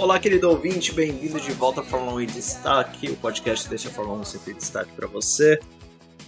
Olá, 0.00 0.18
querido 0.18 0.48
ouvinte, 0.48 0.94
bem-vindo 0.94 1.38
de 1.38 1.52
volta 1.52 1.82
à 1.82 1.84
Fórmula 1.84 2.14
1 2.14 2.20
em 2.22 2.26
Destaque, 2.26 3.10
o 3.10 3.16
podcast 3.16 3.68
deixa 3.68 3.90
a 3.90 3.92
Fórmula 3.92 4.20
1 4.20 4.24
sempre 4.24 4.52
em 4.52 4.56
destaque 4.56 4.90
para 4.92 5.06
você. 5.06 5.60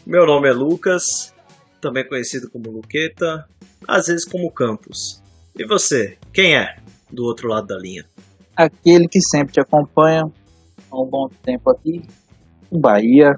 Meu 0.04 0.26
nome 0.26 0.46
é 0.46 0.52
Lucas, 0.52 1.34
também 1.80 2.06
conhecido 2.06 2.50
como 2.50 2.70
Luqueta, 2.70 3.48
às 3.88 4.08
vezes 4.08 4.26
como 4.26 4.52
Campos. 4.52 5.22
E 5.58 5.64
você, 5.64 6.18
quem 6.34 6.54
é 6.54 6.76
do 7.10 7.24
outro 7.24 7.48
lado 7.48 7.68
da 7.68 7.78
linha? 7.78 8.04
Aquele 8.54 9.08
que 9.08 9.22
sempre 9.22 9.54
te 9.54 9.60
acompanha 9.60 10.30
há 10.90 11.02
um 11.02 11.06
bom 11.06 11.30
tempo 11.42 11.70
aqui, 11.70 12.02
em 12.70 12.78
Bahia. 12.78 13.34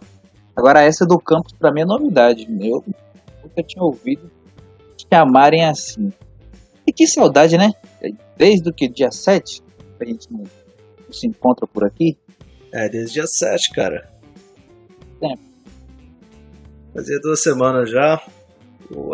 Agora, 0.57 0.83
essa 0.83 1.07
do 1.07 1.17
Campos 1.21 1.53
para 1.53 1.73
mim 1.73 1.83
é 1.83 1.87
novidade, 1.87 2.49
eu 2.61 2.85
nunca 3.41 3.63
tinha 3.63 3.85
ouvido 3.85 4.29
chamarem 5.13 5.65
assim. 5.65 6.13
E 6.85 6.93
que 6.93 7.07
saudade, 7.07 7.57
né? 7.57 7.71
Desde 8.37 8.69
o 8.69 8.73
que? 8.75 8.89
Dia 8.89 9.13
7? 9.13 9.63
A 10.05 10.09
gente 10.09 10.31
não, 10.31 10.41
não 10.41 11.13
se 11.13 11.27
encontra 11.27 11.67
por 11.67 11.85
aqui. 11.85 12.17
É, 12.73 12.89
desde 12.89 13.15
dia 13.15 13.27
7, 13.27 13.71
cara. 13.73 14.13
Tempo. 15.21 15.43
Fazia 16.93 17.19
duas 17.21 17.43
semanas 17.43 17.91
já. 17.91 18.21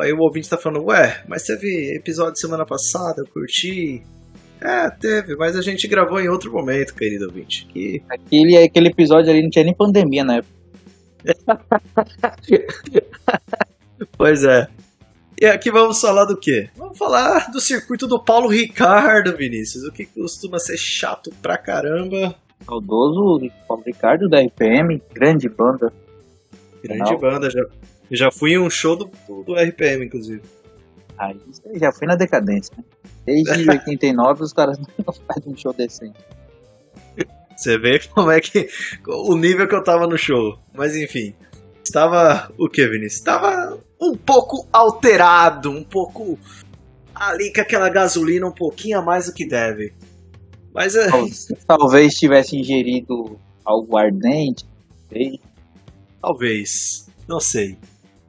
Aí 0.00 0.12
o 0.12 0.20
ouvinte 0.20 0.48
tá 0.48 0.58
falando, 0.58 0.84
ué, 0.86 1.22
mas 1.28 1.44
teve 1.44 1.94
episódio 1.96 2.40
semana 2.40 2.66
passada, 2.66 3.22
eu 3.22 3.26
curti. 3.26 4.02
É, 4.60 4.90
teve, 4.90 5.36
mas 5.36 5.56
a 5.56 5.62
gente 5.62 5.88
gravou 5.88 6.20
em 6.20 6.28
outro 6.28 6.52
momento, 6.52 6.94
querido 6.94 7.26
ouvinte. 7.26 7.66
Que... 7.66 8.02
Aquele, 8.10 8.58
aquele 8.58 8.88
episódio 8.88 9.30
ali 9.30 9.42
não 9.42 9.48
tinha 9.48 9.64
nem 9.64 9.74
pandemia 9.74 10.24
na 10.24 10.36
época. 10.36 10.50
pois 14.18 14.44
é. 14.44 14.68
E 15.40 15.46
aqui 15.46 15.70
vamos 15.70 15.98
falar 15.98 16.26
do 16.26 16.36
quê? 16.36 16.68
Vamos 16.76 16.98
falar 16.98 17.50
do 17.50 17.58
circuito 17.62 18.06
do 18.06 18.22
Paulo 18.22 18.46
Ricardo, 18.46 19.34
Vinícius. 19.34 19.84
O 19.84 19.90
que 19.90 20.04
costuma 20.04 20.58
ser 20.58 20.76
chato 20.76 21.32
pra 21.40 21.56
caramba. 21.56 22.34
Saudoso 22.66 23.50
Paulo 23.66 23.82
Ricardo 23.86 24.28
da 24.28 24.38
RPM, 24.38 25.02
grande 25.14 25.48
banda. 25.48 25.90
Grande 26.82 27.12
Não. 27.12 27.18
banda, 27.18 27.48
já, 27.50 27.64
já 28.10 28.30
fui 28.30 28.52
em 28.52 28.58
um 28.58 28.68
show 28.68 28.94
do, 28.94 29.10
do 29.46 29.54
RPM, 29.54 30.04
inclusive. 30.04 30.42
Ah, 31.16 31.32
isso 31.32 31.62
aí 31.66 31.78
já 31.78 31.90
fui 31.90 32.06
na 32.06 32.16
decadência, 32.16 32.74
né? 32.76 32.84
Desde 33.24 33.64
89 33.70 34.42
os 34.42 34.52
caras 34.52 34.76
não 35.06 35.14
fazem 35.26 35.52
um 35.52 35.56
show 35.56 35.72
decente. 35.72 36.18
Você 37.56 37.78
vê 37.78 37.98
como 38.14 38.30
é 38.30 38.40
que. 38.42 38.68
o 39.06 39.36
nível 39.36 39.66
que 39.66 39.74
eu 39.74 39.82
tava 39.82 40.06
no 40.06 40.18
show. 40.18 40.58
Mas 40.74 40.94
enfim. 40.96 41.34
Estava 41.84 42.52
o 42.58 42.68
que, 42.68 42.86
Vinícius? 42.86 43.20
Estava 43.20 43.78
um 44.00 44.16
pouco 44.16 44.66
alterado, 44.72 45.70
um 45.70 45.82
pouco 45.82 46.38
ali 47.14 47.52
com 47.52 47.60
aquela 47.60 47.88
gasolina 47.88 48.46
um 48.46 48.52
pouquinho 48.52 48.98
a 48.98 49.02
mais 49.02 49.26
do 49.26 49.34
que 49.34 49.46
deve. 49.46 49.92
Mas 50.72 50.94
é... 50.94 51.08
talvez 51.66 52.14
tivesse 52.14 52.56
ingerido 52.56 53.38
algo 53.64 53.96
ardente, 53.96 54.64
sei. 55.12 55.40
Talvez, 56.20 57.06
não 57.28 57.40
sei. 57.40 57.76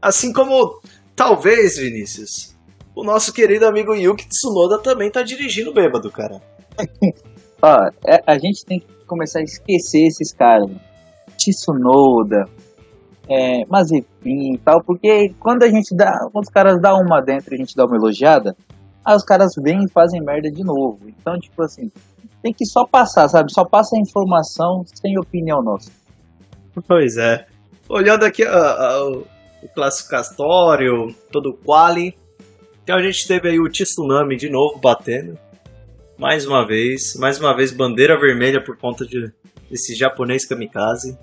Assim 0.02 0.34
como 0.34 0.82
talvez, 1.16 1.78
Vinícius, 1.78 2.56
o 2.96 3.04
nosso 3.04 3.32
querido 3.32 3.66
amigo 3.66 3.94
Yuki 3.94 4.28
Tsunoda 4.28 4.80
também 4.80 5.12
tá 5.12 5.22
dirigindo 5.22 5.74
bêbado, 5.74 6.12
cara. 6.12 6.42
Ó, 7.62 7.90
é, 8.08 8.24
a 8.26 8.38
gente 8.38 8.66
tem 8.66 8.80
que 8.80 8.88
começar 9.06 9.40
a 9.40 9.44
esquecer 9.44 10.08
esses 10.08 10.34
caras. 10.34 10.70
Tsunoda, 11.38 12.46
é, 13.32 13.64
e 14.26 14.58
tal, 14.64 14.84
porque 14.84 15.34
quando 15.40 15.64
a 15.64 15.70
gente 15.70 15.96
dá, 15.96 16.28
os 16.34 16.50
caras 16.50 16.82
dão 16.82 17.00
uma 17.00 17.22
dentro 17.22 17.54
e 17.54 17.56
a 17.56 17.58
gente 17.58 17.76
dá 17.76 17.86
uma 17.86 17.96
elogiada, 17.96 18.56
aí 19.06 19.16
os 19.16 19.24
caras 19.24 19.54
vêm 19.58 19.86
e 19.86 19.90
fazem 19.90 20.22
merda 20.22 20.52
de 20.52 20.64
novo. 20.64 21.00
Então, 21.08 21.40
tipo 21.40 21.64
assim, 21.64 21.90
tem 22.44 22.54
que 22.54 22.66
só 22.66 22.86
passar, 22.86 23.30
sabe? 23.30 23.54
Só 23.54 23.64
passa 23.64 23.96
a 23.96 24.00
informação 24.00 24.84
sem 24.86 25.18
opinião 25.18 25.62
nossa. 25.62 25.92
Pois 26.88 27.18
é. 27.18 27.46
Olhando 27.88 28.24
aqui 28.26 28.44
o 28.44 29.68
classificatório, 29.74 31.14
todo 31.32 31.50
o 31.50 31.54
quali, 31.54 32.16
então 32.84 32.96
a 32.96 33.02
gente 33.04 33.28
teve 33.28 33.50
aí 33.50 33.60
o 33.60 33.70
Tsunami 33.70 34.36
de 34.36 34.50
novo 34.50 34.80
batendo. 34.80 35.38
Mais 36.18 36.46
uma 36.46 36.66
vez, 36.66 37.16
mais 37.16 37.40
uma 37.40 37.56
vez 37.56 37.72
bandeira 37.72 38.20
vermelha 38.20 38.64
por 38.64 38.78
conta 38.78 39.06
de, 39.06 39.32
desse 39.70 39.96
japonês 39.96 40.46
kamikaze. 40.46 41.18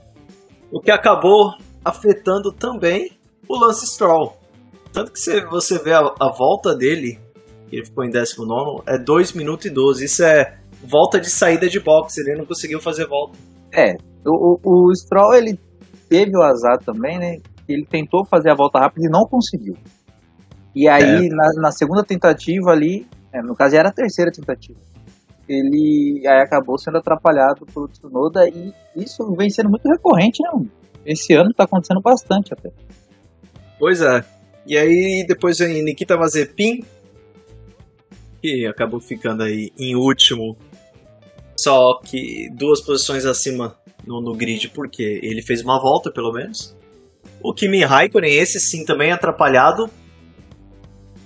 O 0.72 0.80
que 0.80 0.90
acabou 0.90 1.52
afetando 1.88 2.52
também 2.52 3.10
o 3.48 3.58
Lance 3.58 3.86
Stroll. 3.86 4.36
Tanto 4.92 5.12
que 5.12 5.18
você, 5.18 5.44
você 5.46 5.78
vê 5.78 5.92
a, 5.92 6.00
a 6.00 6.32
volta 6.36 6.74
dele, 6.74 7.18
ele 7.72 7.84
ficou 7.84 8.04
em 8.04 8.10
19, 8.10 8.82
é 8.86 8.98
2 8.98 9.32
minutos 9.32 9.66
e 9.66 9.70
12. 9.70 10.04
Isso 10.04 10.22
é 10.22 10.58
volta 10.84 11.18
de 11.20 11.30
saída 11.30 11.68
de 11.68 11.80
boxe, 11.80 12.20
ele 12.20 12.38
não 12.38 12.46
conseguiu 12.46 12.80
fazer 12.80 13.06
volta. 13.06 13.38
É, 13.72 13.94
o, 14.26 14.58
o, 14.62 14.90
o 14.90 14.94
Stroll 14.94 15.34
ele 15.34 15.58
teve 16.08 16.36
o 16.36 16.42
azar 16.42 16.78
também, 16.78 17.18
né? 17.18 17.36
Ele 17.68 17.84
tentou 17.84 18.24
fazer 18.26 18.50
a 18.50 18.54
volta 18.54 18.78
rápida 18.78 19.06
e 19.06 19.10
não 19.10 19.24
conseguiu. 19.24 19.74
E 20.74 20.88
aí, 20.88 21.26
é. 21.26 21.28
na, 21.28 21.62
na, 21.62 21.70
segunda 21.70 22.02
tentativa 22.04 22.70
ali, 22.70 23.06
é, 23.32 23.42
no 23.42 23.54
caso 23.54 23.76
era 23.76 23.88
a 23.88 23.92
terceira 23.92 24.30
tentativa, 24.30 24.78
ele 25.48 26.22
aí 26.26 26.40
acabou 26.40 26.78
sendo 26.78 26.98
atrapalhado 26.98 27.66
pelo 27.66 27.88
Tsunoda 27.88 28.46
e 28.48 28.72
isso 28.96 29.24
vem 29.36 29.50
sendo 29.50 29.70
muito 29.70 29.86
recorrente, 29.88 30.42
né? 30.42 30.68
Esse 31.08 31.32
ano 31.32 31.54
tá 31.54 31.64
acontecendo 31.64 32.02
bastante 32.02 32.52
até. 32.52 32.70
Pois 33.78 34.02
é. 34.02 34.22
E 34.66 34.76
aí 34.76 35.24
depois 35.26 35.58
vem 35.58 35.82
Nikita 35.82 36.18
Mazepin, 36.18 36.84
que 38.42 38.66
acabou 38.66 39.00
ficando 39.00 39.42
aí 39.42 39.72
em 39.78 39.96
último, 39.96 40.54
só 41.56 41.98
que 42.04 42.50
duas 42.50 42.82
posições 42.82 43.24
acima 43.24 43.74
no, 44.06 44.20
no 44.20 44.34
grid, 44.34 44.68
porque 44.68 45.18
ele 45.22 45.40
fez 45.40 45.62
uma 45.62 45.80
volta 45.80 46.10
pelo 46.12 46.30
menos. 46.30 46.76
O 47.42 47.54
Kimi 47.54 47.82
Raikkonen, 47.82 48.34
esse 48.34 48.60
sim 48.60 48.84
também 48.84 49.10
atrapalhado. 49.10 49.88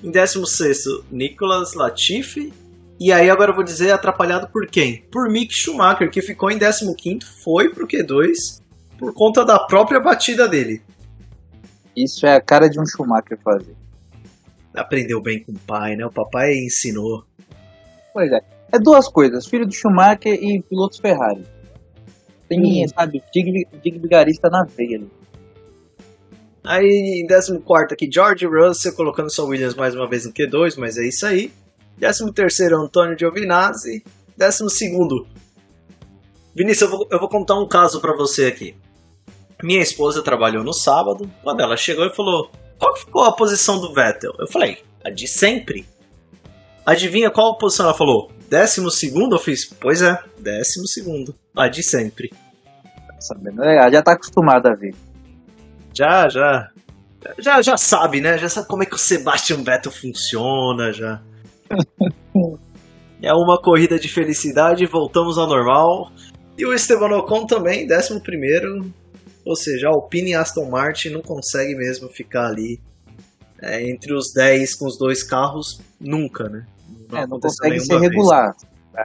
Em 0.00 0.12
16, 0.12 0.84
Nicolas 1.10 1.75
Latifi. 1.75 2.53
E 3.00 3.10
aí 3.10 3.28
agora 3.28 3.50
eu 3.50 3.56
vou 3.56 3.64
dizer 3.64 3.91
atrapalhado 3.91 4.49
por 4.53 4.69
quem? 4.69 5.03
Por 5.10 5.28
Mick 5.28 5.53
Schumacher, 5.53 6.09
que 6.09 6.22
ficou 6.22 6.53
em 6.53 6.59
15, 6.59 7.19
foi 7.43 7.69
pro 7.69 7.88
Q2 7.88 8.62
por 9.02 9.12
conta 9.12 9.44
da 9.44 9.58
própria 9.58 9.98
batida 9.98 10.46
dele. 10.46 10.80
Isso 11.96 12.24
é 12.24 12.36
a 12.36 12.40
cara 12.40 12.68
de 12.68 12.80
um 12.80 12.86
Schumacher 12.86 13.36
fazer. 13.42 13.74
Aprendeu 14.72 15.20
bem 15.20 15.42
com 15.42 15.50
o 15.50 15.58
pai, 15.58 15.96
né? 15.96 16.06
O 16.06 16.12
papai 16.12 16.52
ensinou. 16.54 17.24
Pois 18.14 18.30
é. 18.30 18.38
É 18.72 18.78
duas 18.78 19.08
coisas, 19.08 19.44
filho 19.44 19.66
do 19.66 19.74
Schumacher 19.74 20.34
e 20.34 20.62
pilotos 20.62 21.00
Ferrari. 21.00 21.44
Tem, 22.48 22.60
hum. 22.60 22.88
sabe, 22.96 23.20
Dig 23.34 23.98
Vigarista 23.98 24.48
na 24.48 24.64
veia 24.64 24.98
ali. 24.98 25.10
Aí, 26.62 27.24
em 27.24 27.26
14 27.26 27.60
aqui, 27.90 28.08
George 28.08 28.46
Russell 28.46 28.94
colocando 28.94 29.34
sua 29.34 29.46
Williams 29.46 29.74
mais 29.74 29.96
uma 29.96 30.08
vez 30.08 30.26
no 30.26 30.32
Q2, 30.32 30.78
mas 30.78 30.96
é 30.96 31.08
isso 31.08 31.26
aí. 31.26 31.50
13 31.98 32.72
Antônio 32.72 33.19
Giovinazzi. 33.19 34.04
12 34.38 34.64
Vinícius, 36.54 36.88
eu 36.88 36.96
vou, 36.96 37.08
eu 37.10 37.19
vou 37.19 37.28
contar 37.28 37.58
um 37.58 37.66
caso 37.66 38.00
para 38.00 38.16
você 38.16 38.46
aqui. 38.46 38.76
Minha 39.62 39.81
esposa 39.81 40.23
trabalhou 40.23 40.65
no 40.65 40.73
sábado. 40.73 41.31
Quando 41.43 41.61
ela 41.61 41.77
chegou 41.77 42.05
e 42.05 42.15
falou: 42.15 42.50
Qual 42.79 42.97
ficou 42.97 43.25
a 43.25 43.32
posição 43.32 43.81
do 43.81 43.94
Vettel? 43.94 44.32
Eu 44.38 44.49
falei: 44.49 44.82
A 45.05 45.11
de 45.11 45.29
sempre. 45.29 45.87
Adivinha 46.85 47.31
qual 47.31 47.56
posição 47.56 47.87
ela 47.87 47.94
falou? 47.94 48.31
Décimo 48.50 48.91
segundo? 48.91 49.37
Eu 49.37 49.38
fiz: 49.38 49.64
Pois 49.64 50.03
é, 50.03 50.19
décimo 50.38 50.87
segundo. 50.87 51.35
A 51.56 51.69
de 51.69 51.82
sempre. 51.82 52.32
Sabendo, 53.20 53.62
é, 53.62 53.88
já 53.91 54.03
tá 54.03 54.12
acostumada 54.12 54.70
a 54.70 54.75
ver. 54.75 54.94
Já, 55.94 56.29
já. 56.29 56.69
Já, 57.38 57.62
já 57.62 57.76
sabe, 57.76 58.20
né? 58.20 58.37
Já 58.37 58.49
sabe 58.49 58.67
como 58.67 58.82
é 58.82 58.87
que 58.87 58.97
o 58.97 58.99
Sebastian 58.99 59.62
Vettel 59.62 59.93
funciona, 59.93 60.93
já. 60.93 61.23
é 63.23 63.32
uma 63.32 63.61
corrida 63.62 63.97
de 63.97 64.08
felicidade, 64.08 64.85
voltamos 64.87 65.38
ao 65.38 65.47
normal. 65.47 66.11
E 66.58 66.67
o 66.67 66.75
Esteban 66.75 67.17
Ocon 67.17 67.47
também, 67.47 67.87
décimo 67.87 68.20
primeiro, 68.20 68.93
ou 69.44 69.56
seja, 69.56 69.89
a 69.89 69.91
Alpine 69.91 70.31
e 70.31 70.35
Aston 70.35 70.69
Martin 70.71 71.11
não 71.11 71.21
consegue 71.21 71.75
mesmo 71.75 72.09
ficar 72.09 72.47
ali 72.47 72.81
é, 73.61 73.89
entre 73.89 74.15
os 74.15 74.33
10 74.33 74.75
com 74.75 74.87
os 74.87 74.97
dois 74.99 75.23
carros 75.23 75.81
nunca, 76.00 76.49
né? 76.49 76.67
Não, 77.09 77.19
é, 77.19 77.27
não 77.27 77.41
consegue 77.41 77.81
ser 77.81 77.99
regular. 77.99 78.55
É. 78.97 79.05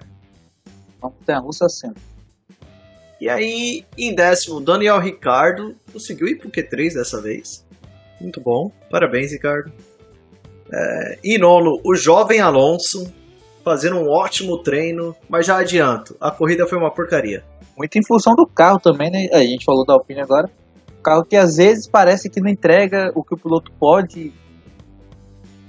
Não 1.01 1.11
tem 1.25 1.35
a 1.35 1.39
russa 1.39 1.67
sempre. 1.69 2.01
E 3.19 3.27
aí, 3.29 3.83
em 3.97 4.13
décimo, 4.13 4.61
Daniel 4.61 4.99
Ricardo 4.99 5.75
conseguiu 5.91 6.27
ir 6.27 6.37
pro 6.37 6.51
Q3 6.51 6.93
dessa 6.93 7.19
vez. 7.19 7.65
Muito 8.21 8.39
bom. 8.39 8.71
Parabéns, 8.91 9.31
Ricardo. 9.31 9.71
É, 10.71 11.19
e 11.23 11.37
nono, 11.37 11.79
o 11.83 11.95
jovem 11.95 12.39
Alonso 12.39 13.11
fazendo 13.63 13.97
um 13.97 14.07
ótimo 14.07 14.61
treino, 14.61 15.15
mas 15.27 15.45
já 15.45 15.57
adianto, 15.57 16.15
a 16.21 16.29
corrida 16.29 16.67
foi 16.67 16.77
uma 16.77 16.93
porcaria 16.93 17.43
muito 17.77 17.95
em 17.97 18.05
função 18.05 18.33
do 18.33 18.47
carro 18.47 18.79
também, 18.79 19.11
né? 19.11 19.27
A 19.31 19.39
gente 19.39 19.63
falou 19.63 19.85
da 19.85 19.93
Alpine 19.93 20.21
agora. 20.21 20.49
Carro 21.03 21.23
que 21.23 21.35
às 21.35 21.57
vezes 21.57 21.87
parece 21.87 22.29
que 22.29 22.41
não 22.41 22.49
entrega 22.49 23.11
o 23.15 23.23
que 23.23 23.35
o 23.35 23.37
piloto 23.37 23.71
pode 23.79 24.33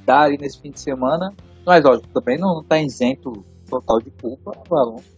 dar 0.04 0.22
ali 0.22 0.38
nesse 0.38 0.60
fim 0.60 0.70
de 0.70 0.80
semana. 0.80 1.34
Mas 1.66 1.84
lógico, 1.84 2.08
também 2.08 2.38
não 2.38 2.60
está 2.60 2.80
isento 2.80 3.44
total 3.68 4.00
de 4.00 4.10
culpa 4.10 4.52
o 4.68 4.76
Alonso. 4.76 5.14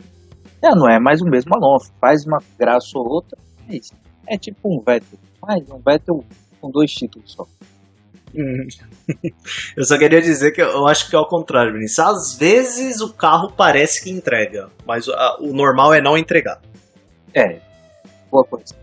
Já 0.63 0.75
não 0.75 0.91
é 0.91 0.99
mais 0.99 1.23
o 1.23 1.25
mesmo 1.25 1.55
Alonso. 1.55 1.93
Faz 2.01 2.27
uma 2.27 2.39
graça 2.59 2.99
ou 2.99 3.09
outra, 3.09 3.39
mas 3.67 3.93
é 4.27 4.37
tipo 4.37 4.69
um 4.69 4.81
Vettel. 4.81 5.19
Mas 5.41 5.71
um 5.71 5.79
Vettel 5.79 6.25
com 6.61 6.71
dois 6.71 6.91
títulos 6.91 7.33
só. 7.33 7.47
Hum. 8.35 8.67
Eu 9.77 9.85
só 9.85 9.99
queria 9.99 10.23
dizer 10.23 10.53
que 10.53 10.63
eu 10.63 10.87
acho 10.87 11.09
que 11.09 11.17
é 11.17 11.19
ao 11.19 11.27
contrário, 11.27 11.73
Vinícius. 11.73 11.99
Às 11.99 12.35
vezes 12.37 13.01
o 13.01 13.13
carro 13.13 13.53
parece 13.57 14.03
que 14.03 14.11
entrega, 14.11 14.71
mas 14.87 15.09
o 15.09 15.53
normal 15.53 15.93
é 15.93 16.01
não 16.01 16.17
entregar. 16.17 16.61
É, 17.35 17.61
boa 18.31 18.45
coisa. 18.45 18.75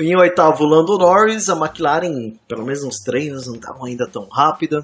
Em 0.00 0.16
oitavo, 0.16 0.64
Lando 0.64 0.98
Norris, 0.98 1.48
a 1.48 1.56
McLaren, 1.56 2.32
pelo 2.48 2.64
menos 2.64 2.82
uns 2.82 2.98
treinos, 2.98 3.46
não 3.46 3.54
estavam 3.54 3.84
ainda 3.84 4.06
tão 4.06 4.26
rápida. 4.28 4.82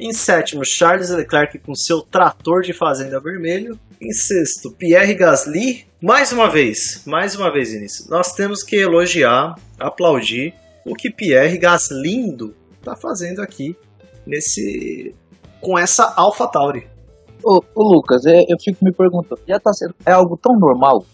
Em 0.00 0.12
sétimo, 0.12 0.64
Charles 0.64 1.10
Leclerc 1.10 1.58
com 1.58 1.74
seu 1.74 2.00
trator 2.00 2.62
de 2.62 2.72
fazenda 2.72 3.20
vermelho. 3.20 3.78
Em 4.00 4.10
sexto, 4.10 4.72
Pierre 4.72 5.14
Gasly. 5.14 5.86
Mais 6.00 6.32
uma 6.32 6.50
vez, 6.50 7.02
mais 7.06 7.36
uma 7.36 7.52
vez, 7.52 7.70
Vinícius, 7.72 8.08
nós 8.08 8.32
temos 8.32 8.62
que 8.62 8.74
elogiar, 8.74 9.54
aplaudir 9.78 10.54
o 10.84 10.94
que 10.94 11.10
Pierre 11.10 11.58
Gaslindo 11.58 12.54
está 12.78 12.96
fazendo 12.96 13.40
aqui 13.40 13.76
nesse 14.26 15.14
com 15.60 15.78
essa 15.78 16.12
Alpha 16.16 16.46
Tauri. 16.48 16.86
Ô, 17.44 17.60
ô 17.74 17.82
Lucas, 17.82 18.24
é, 18.26 18.42
eu 18.48 18.56
fico 18.60 18.84
me 18.84 18.92
perguntando, 18.92 19.40
já 19.46 19.58
tá 19.58 19.72
sendo 19.72 19.94
é 20.04 20.12
algo 20.12 20.36
tão 20.36 20.58
normal 20.58 21.04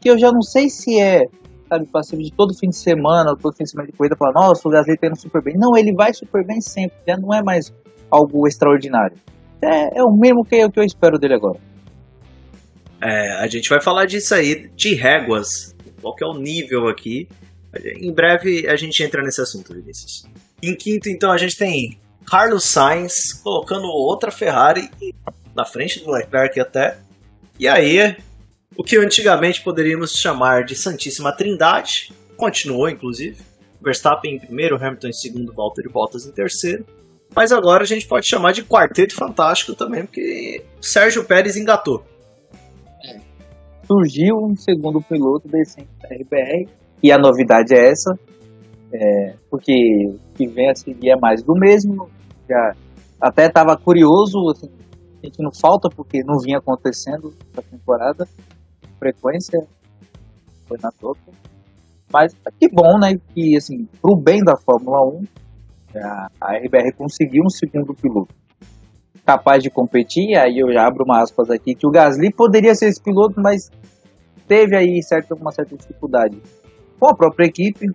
que 0.00 0.10
eu 0.10 0.18
já 0.18 0.30
não 0.32 0.42
sei 0.42 0.68
se 0.68 0.98
é 0.98 1.24
sabe, 1.70 1.86
passivo 1.86 2.22
de 2.22 2.32
todo 2.32 2.52
fim 2.52 2.68
de 2.68 2.76
semana, 2.76 3.36
todo 3.40 3.54
fim 3.54 3.64
de 3.64 3.70
semana 3.70 3.88
de 3.88 3.96
corrida, 3.96 4.16
falar, 4.16 4.32
nossa, 4.32 4.66
o 4.66 4.70
Gasly 4.70 4.98
tá 4.98 5.06
indo 5.06 5.16
super 5.16 5.42
bem. 5.42 5.54
Não, 5.56 5.76
ele 5.76 5.94
vai 5.94 6.12
super 6.12 6.44
bem 6.44 6.60
sempre, 6.60 6.96
já 7.06 7.16
não 7.16 7.32
é 7.32 7.42
mais 7.42 7.72
algo 8.10 8.46
extraordinário. 8.48 9.16
É, 9.62 10.00
é 10.00 10.02
o 10.02 10.10
mesmo 10.10 10.44
que, 10.44 10.68
que 10.68 10.80
eu 10.80 10.84
espero 10.84 11.18
dele 11.18 11.34
agora. 11.34 11.60
É, 13.02 13.34
a 13.42 13.46
gente 13.46 13.68
vai 13.68 13.80
falar 13.80 14.06
disso 14.06 14.34
aí, 14.34 14.68
de 14.74 14.94
réguas, 14.94 15.74
qual 16.02 16.14
que 16.14 16.24
é 16.24 16.26
o 16.26 16.34
nível 16.34 16.88
aqui. 16.88 17.28
Em 17.74 18.12
breve 18.12 18.68
a 18.68 18.76
gente 18.76 19.02
entra 19.02 19.22
nesse 19.22 19.40
assunto, 19.40 19.74
Vinícius. 19.74 20.26
Em 20.62 20.74
quinto, 20.74 21.08
então, 21.08 21.30
a 21.30 21.38
gente 21.38 21.56
tem 21.56 21.98
Carlos 22.26 22.64
Sainz 22.64 23.32
colocando 23.32 23.86
outra 23.86 24.30
Ferrari 24.30 24.90
na 25.54 25.64
frente 25.64 26.00
do 26.00 26.10
Leclerc 26.10 26.58
até. 26.60 26.98
E 27.58 27.66
aí, 27.66 28.16
o 28.76 28.84
que 28.84 28.96
antigamente 28.96 29.62
poderíamos 29.62 30.12
chamar 30.12 30.64
de 30.64 30.74
Santíssima 30.74 31.32
Trindade, 31.32 32.12
continuou 32.36 32.88
inclusive. 32.88 33.38
Verstappen 33.82 34.36
em 34.36 34.38
primeiro, 34.38 34.76
Hamilton 34.76 35.08
em 35.08 35.12
segundo, 35.12 35.52
Valtteri 35.52 35.88
Bottas 35.88 36.26
em 36.26 36.32
terceiro. 36.32 36.84
Mas 37.34 37.52
agora 37.52 37.84
a 37.84 37.86
gente 37.86 38.06
pode 38.06 38.26
chamar 38.26 38.52
de 38.52 38.62
quarteto 38.64 39.14
fantástico 39.14 39.74
também, 39.74 40.04
porque 40.04 40.64
Sérgio 40.80 41.24
Pérez 41.24 41.56
engatou. 41.56 42.04
É. 43.04 43.20
Surgiu 43.86 44.36
um 44.36 44.56
segundo 44.56 45.00
piloto 45.00 45.48
decente 45.48 45.88
da 46.00 46.08
RBR, 46.08 46.68
e 47.02 47.12
a 47.12 47.18
novidade 47.18 47.74
é 47.74 47.90
essa, 47.90 48.18
é, 48.92 49.34
porque 49.50 49.72
o 50.08 50.34
que 50.34 50.46
vem 50.46 50.70
a 50.70 50.74
seguir 50.74 51.10
é 51.10 51.16
mais 51.16 51.42
do 51.42 51.54
mesmo. 51.54 52.08
Já 52.48 52.72
até 53.20 53.46
estava 53.46 53.76
curioso, 53.76 54.38
assim, 54.50 54.70
não 55.38 55.50
falta 55.52 55.88
porque 55.88 56.22
não 56.24 56.38
vinha 56.38 56.58
acontecendo 56.58 57.32
essa 57.52 57.62
temporada 57.62 58.26
frequência 58.98 59.66
foi 60.68 60.78
na 60.82 60.90
toca. 60.92 61.32
Mas 62.12 62.34
que 62.58 62.68
bom, 62.70 62.98
né? 62.98 63.18
Que, 63.34 63.56
assim, 63.56 63.88
pro 64.00 64.16
bem 64.16 64.42
da 64.44 64.56
Fórmula 64.56 65.00
1, 65.06 65.24
a, 65.96 66.28
a 66.40 66.56
RBR 66.58 66.92
conseguiu 66.96 67.42
um 67.44 67.48
segundo 67.48 67.94
piloto 67.94 68.34
capaz 69.24 69.62
de 69.62 69.70
competir. 69.70 70.36
Aí 70.36 70.58
eu 70.58 70.72
já 70.72 70.86
abro 70.86 71.04
uma 71.04 71.22
aspas 71.22 71.50
aqui, 71.50 71.74
que 71.74 71.86
o 71.86 71.90
Gasly 71.90 72.32
poderia 72.32 72.74
ser 72.74 72.88
esse 72.88 73.02
piloto, 73.02 73.40
mas 73.40 73.70
teve 74.46 74.76
aí 74.76 75.02
certa, 75.02 75.34
uma 75.34 75.52
certa 75.52 75.76
dificuldade 75.76 76.36
com 77.00 77.08
a 77.08 77.14
própria 77.14 77.46
equipe. 77.46 77.86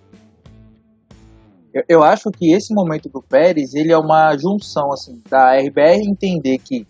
Eu, 1.72 1.84
eu 1.88 2.04
acho 2.04 2.31
que 2.31 2.52
esse 2.52 2.74
momento 2.74 3.07
do 3.07 3.22
Pérez, 3.22 3.75
ele 3.75 3.92
é 3.92 3.98
uma 3.98 4.36
junção, 4.36 4.92
assim, 4.92 5.22
da 5.30 5.56
RBR 5.56 6.02
entender 6.04 6.57
que 6.57 6.88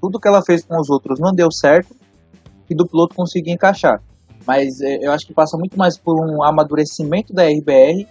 tudo 0.00 0.18
que 0.18 0.26
ela 0.26 0.42
fez 0.42 0.64
com 0.64 0.80
os 0.80 0.88
outros 0.88 1.20
não 1.20 1.32
deu 1.32 1.50
certo 1.52 1.94
e 2.70 2.74
do 2.74 2.86
piloto 2.86 3.14
conseguir 3.14 3.50
encaixar. 3.50 4.02
Mas 4.46 4.80
é, 4.80 4.98
eu 5.02 5.12
acho 5.12 5.26
que 5.26 5.34
passa 5.34 5.58
muito 5.58 5.76
mais 5.78 5.98
por 5.98 6.16
um 6.18 6.42
amadurecimento 6.42 7.34
da 7.34 7.44
RBR, 7.44 8.06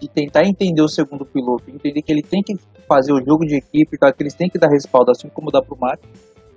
de 0.00 0.08
tentar 0.08 0.44
entender 0.44 0.82
o 0.82 0.88
segundo 0.88 1.24
piloto, 1.24 1.70
entender 1.70 2.02
que 2.02 2.12
ele 2.12 2.22
tem 2.22 2.42
que 2.42 2.56
fazer 2.88 3.12
o 3.12 3.24
jogo 3.24 3.44
de 3.44 3.56
equipe, 3.56 3.98
que 3.98 4.22
eles 4.22 4.34
têm 4.34 4.48
que 4.48 4.58
dar 4.58 4.68
respaldo, 4.68 5.10
assim 5.10 5.28
como 5.28 5.50
dá 5.50 5.60
pro 5.60 5.76
Max, 5.78 6.00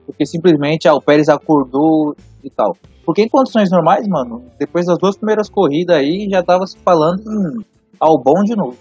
porque 0.05 0.25
simplesmente 0.25 0.87
ah, 0.87 0.93
o 0.93 1.01
Pérez 1.01 1.27
acordou 1.27 2.15
e 2.43 2.49
tal. 2.49 2.75
Porque 3.11 3.23
em 3.23 3.27
condições 3.27 3.69
normais, 3.69 4.07
mano, 4.07 4.49
depois 4.57 4.85
das 4.85 4.97
duas 4.97 5.17
primeiras 5.17 5.49
corridas 5.49 5.97
aí, 5.97 6.29
já 6.31 6.41
tava 6.41 6.65
se 6.65 6.77
falando 6.77 7.21
em 7.29 7.65
ao 7.99 8.17
bom 8.17 8.41
de 8.41 8.55
novo. 8.55 8.77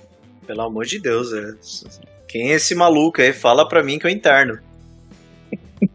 Pelo 0.46 0.62
amor 0.62 0.84
de 0.84 1.00
Deus, 1.00 1.32
é. 1.32 1.52
Quem 2.28 2.52
é 2.52 2.54
esse 2.54 2.76
maluco 2.76 3.20
aí? 3.20 3.32
Fala 3.32 3.66
pra 3.66 3.82
mim 3.82 3.98
que 3.98 4.06
é 4.06 4.10
interno. 4.12 4.60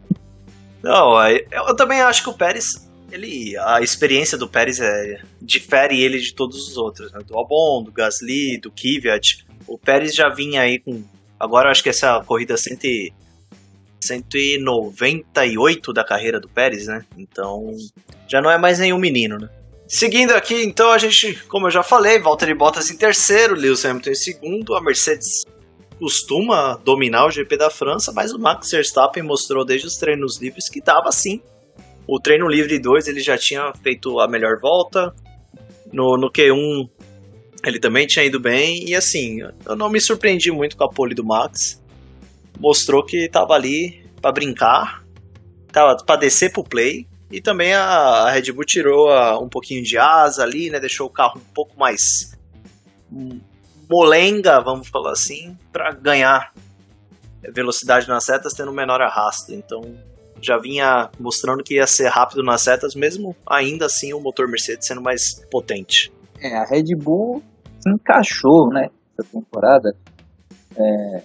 Não, 0.84 1.16
eu 1.26 1.74
também 1.76 2.02
acho 2.02 2.22
que 2.22 2.28
o 2.28 2.34
Pérez, 2.34 2.86
ele, 3.10 3.56
a 3.56 3.80
experiência 3.80 4.36
do 4.36 4.46
Pérez 4.46 4.80
é, 4.80 5.22
difere 5.40 5.98
ele 5.98 6.20
de 6.20 6.34
todos 6.34 6.68
os 6.68 6.76
outros, 6.76 7.10
né? 7.12 7.20
do 7.26 7.38
Albon, 7.38 7.82
do 7.82 7.90
Gasly, 7.90 8.58
do 8.58 8.70
Kvyat. 8.70 9.46
O 9.66 9.78
Pérez 9.78 10.14
já 10.14 10.28
vinha 10.28 10.60
aí 10.60 10.78
com, 10.78 11.02
agora 11.40 11.70
acho 11.70 11.82
que 11.82 11.88
essa 11.88 12.22
corrida 12.22 12.54
100, 12.54 13.14
198 14.00 15.92
da 15.92 16.04
carreira 16.04 16.40
do 16.40 16.48
Pérez, 16.48 16.86
né? 16.86 17.04
Então 17.16 17.66
já 18.28 18.40
não 18.40 18.50
é 18.50 18.58
mais 18.58 18.78
nenhum 18.78 18.98
menino, 18.98 19.38
né? 19.38 19.48
Seguindo 19.88 20.32
aqui, 20.32 20.64
então 20.64 20.90
a 20.90 20.98
gente, 20.98 21.34
como 21.44 21.68
eu 21.68 21.70
já 21.70 21.82
falei, 21.82 22.18
Valtteri 22.18 22.54
Bottas 22.54 22.90
em 22.90 22.96
terceiro, 22.96 23.54
Lewis 23.54 23.84
Hamilton 23.84 24.10
em 24.10 24.14
segundo, 24.14 24.74
a 24.74 24.82
Mercedes 24.82 25.44
costuma 25.98 26.76
dominar 26.84 27.26
o 27.26 27.30
GP 27.30 27.56
da 27.56 27.70
França, 27.70 28.12
mas 28.12 28.32
o 28.32 28.38
Max 28.38 28.70
Verstappen 28.70 29.22
mostrou 29.22 29.64
desde 29.64 29.86
os 29.86 29.96
treinos 29.96 30.40
livres 30.40 30.68
que 30.68 30.80
dava 30.80 31.10
sim. 31.12 31.40
O 32.06 32.20
treino 32.20 32.46
livre 32.48 32.78
2 32.78 33.08
ele 33.08 33.20
já 33.20 33.38
tinha 33.38 33.72
feito 33.82 34.20
a 34.20 34.28
melhor 34.28 34.58
volta. 34.60 35.14
No, 35.92 36.16
no 36.16 36.30
Q1 36.30 36.88
ele 37.64 37.80
também 37.80 38.06
tinha 38.06 38.24
ido 38.24 38.38
bem. 38.40 38.88
E 38.88 38.94
assim, 38.94 39.40
eu 39.64 39.76
não 39.76 39.88
me 39.88 40.00
surpreendi 40.00 40.52
muito 40.52 40.76
com 40.76 40.84
a 40.84 40.88
pole 40.88 41.14
do 41.14 41.24
Max. 41.24 41.82
Mostrou 42.58 43.04
que 43.04 43.24
estava 43.24 43.54
ali 43.54 44.04
para 44.20 44.32
brincar, 44.32 45.04
tava 45.70 45.96
para 46.04 46.20
descer 46.20 46.52
pro 46.52 46.64
play. 46.64 47.06
E 47.30 47.40
também 47.40 47.74
a, 47.74 47.82
a 47.82 48.30
Red 48.30 48.52
Bull 48.52 48.64
tirou 48.64 49.10
a, 49.10 49.38
um 49.38 49.48
pouquinho 49.48 49.82
de 49.82 49.98
asa 49.98 50.42
ali, 50.42 50.70
né? 50.70 50.78
Deixou 50.78 51.06
o 51.06 51.10
carro 51.10 51.38
um 51.38 51.52
pouco 51.52 51.78
mais 51.78 52.36
molenga, 53.88 54.60
vamos 54.60 54.88
falar 54.88 55.12
assim, 55.12 55.56
para 55.72 55.92
ganhar 55.92 56.52
velocidade 57.52 58.08
nas 58.08 58.24
setas 58.24 58.52
tendo 58.52 58.72
menor 58.72 59.00
arrasto. 59.00 59.52
Então 59.52 59.82
já 60.40 60.58
vinha 60.58 61.10
mostrando 61.18 61.62
que 61.62 61.74
ia 61.74 61.86
ser 61.86 62.08
rápido 62.08 62.42
nas 62.42 62.62
setas, 62.62 62.94
mesmo 62.94 63.34
ainda 63.46 63.86
assim 63.86 64.12
o 64.12 64.20
motor 64.20 64.48
Mercedes 64.48 64.86
sendo 64.86 65.00
mais 65.00 65.44
potente. 65.50 66.12
É, 66.40 66.56
a 66.56 66.64
Red 66.64 66.94
Bull 66.94 67.42
se 67.80 67.90
encaixou, 67.90 68.68
né, 68.68 68.90
essa 69.18 69.28
temporada, 69.30 69.96
é, 70.76 71.22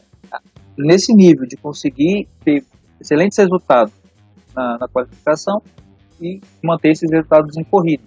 nesse 0.77 1.13
nível 1.13 1.45
de 1.45 1.57
conseguir 1.57 2.27
ter 2.43 2.63
excelentes 2.99 3.37
resultados 3.37 3.93
na, 4.55 4.77
na 4.79 4.87
qualificação 4.87 5.61
e 6.21 6.39
manter 6.63 6.91
esses 6.91 7.09
resultados 7.09 7.57
em 7.57 7.63
corrida. 7.63 8.03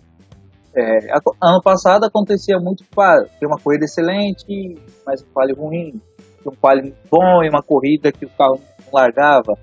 É, 0.77 1.13
ano 1.41 1.63
passado 1.63 2.05
acontecia 2.05 2.59
muito 2.59 2.85
para 2.95 3.25
ter 3.39 3.47
uma 3.47 3.59
corrida 3.59 3.85
excelente, 3.85 4.77
mas 5.07 5.23
um 5.23 5.27
quali 5.33 5.53
ruim, 5.53 6.01
um 6.45 6.55
quali 6.57 6.93
bom 7.11 7.43
e 7.45 7.49
uma 7.49 7.63
corrida 7.63 8.11
que 8.11 8.25
o 8.25 8.31
carro 8.31 8.61
não 8.85 8.93
largava. 8.93 9.57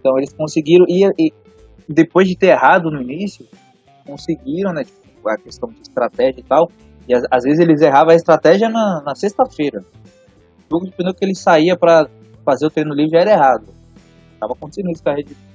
Então 0.00 0.18
eles 0.18 0.32
conseguiram, 0.32 0.84
e, 0.88 1.04
e 1.18 1.32
depois 1.88 2.26
de 2.28 2.36
ter 2.36 2.48
errado 2.48 2.90
no 2.90 3.00
início, 3.00 3.46
conseguiram, 4.04 4.72
né, 4.72 4.84
tipo, 4.84 5.28
a 5.28 5.36
questão 5.36 5.68
de 5.68 5.80
estratégia 5.80 6.40
e 6.40 6.44
tal, 6.44 6.70
e 7.08 7.14
às, 7.14 7.44
vezes 7.44 7.60
eles 7.60 7.80
erravam 7.80 8.12
a 8.12 8.16
estratégia 8.16 8.68
na, 8.68 9.02
na 9.04 9.14
sexta-feira. 9.14 9.80
Jogo 10.70 10.86
de 10.86 10.92
pneu 10.92 11.14
que 11.14 11.24
ele 11.24 11.34
saía 11.34 11.76
para 11.76 12.08
fazer 12.44 12.66
o 12.66 12.70
treino 12.70 12.94
livre 12.94 13.12
já 13.12 13.20
era 13.20 13.32
errado. 13.32 13.66
Tava 14.38 14.52
acontecendo 14.52 14.90
isso, 14.90 15.02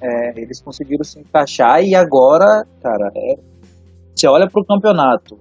é, 0.02 0.40
eles 0.40 0.62
conseguiram 0.62 1.04
se 1.04 1.20
encaixar 1.20 1.84
e 1.84 1.94
agora, 1.94 2.66
cara, 2.82 3.12
é 3.16 3.52
você 4.16 4.28
olha 4.28 4.50
para 4.50 4.62
o 4.62 4.66
campeonato, 4.66 5.40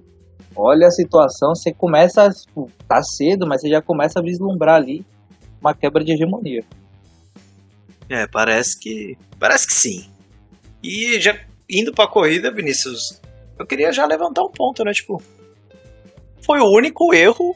olha 0.55 0.87
a 0.87 0.91
situação, 0.91 1.53
você 1.53 1.73
começa, 1.73 2.29
tipo, 2.29 2.69
tá 2.87 3.01
cedo, 3.03 3.45
mas 3.45 3.61
você 3.61 3.69
já 3.69 3.81
começa 3.81 4.19
a 4.19 4.23
vislumbrar 4.23 4.75
ali 4.75 5.05
uma 5.59 5.73
quebra 5.73 6.03
de 6.03 6.13
hegemonia. 6.13 6.63
É, 8.09 8.27
parece 8.27 8.79
que, 8.79 9.17
parece 9.39 9.67
que 9.67 9.73
sim. 9.73 10.09
E 10.83 11.19
já 11.19 11.37
indo 11.69 11.93
para 11.93 12.05
a 12.05 12.07
corrida, 12.07 12.51
Vinícius, 12.51 13.21
eu 13.57 13.65
queria 13.65 13.91
já 13.91 14.05
levantar 14.05 14.43
um 14.43 14.51
ponto, 14.51 14.83
né, 14.83 14.91
tipo, 14.91 15.21
foi 16.41 16.59
o 16.59 16.65
único 16.65 17.13
erro 17.13 17.55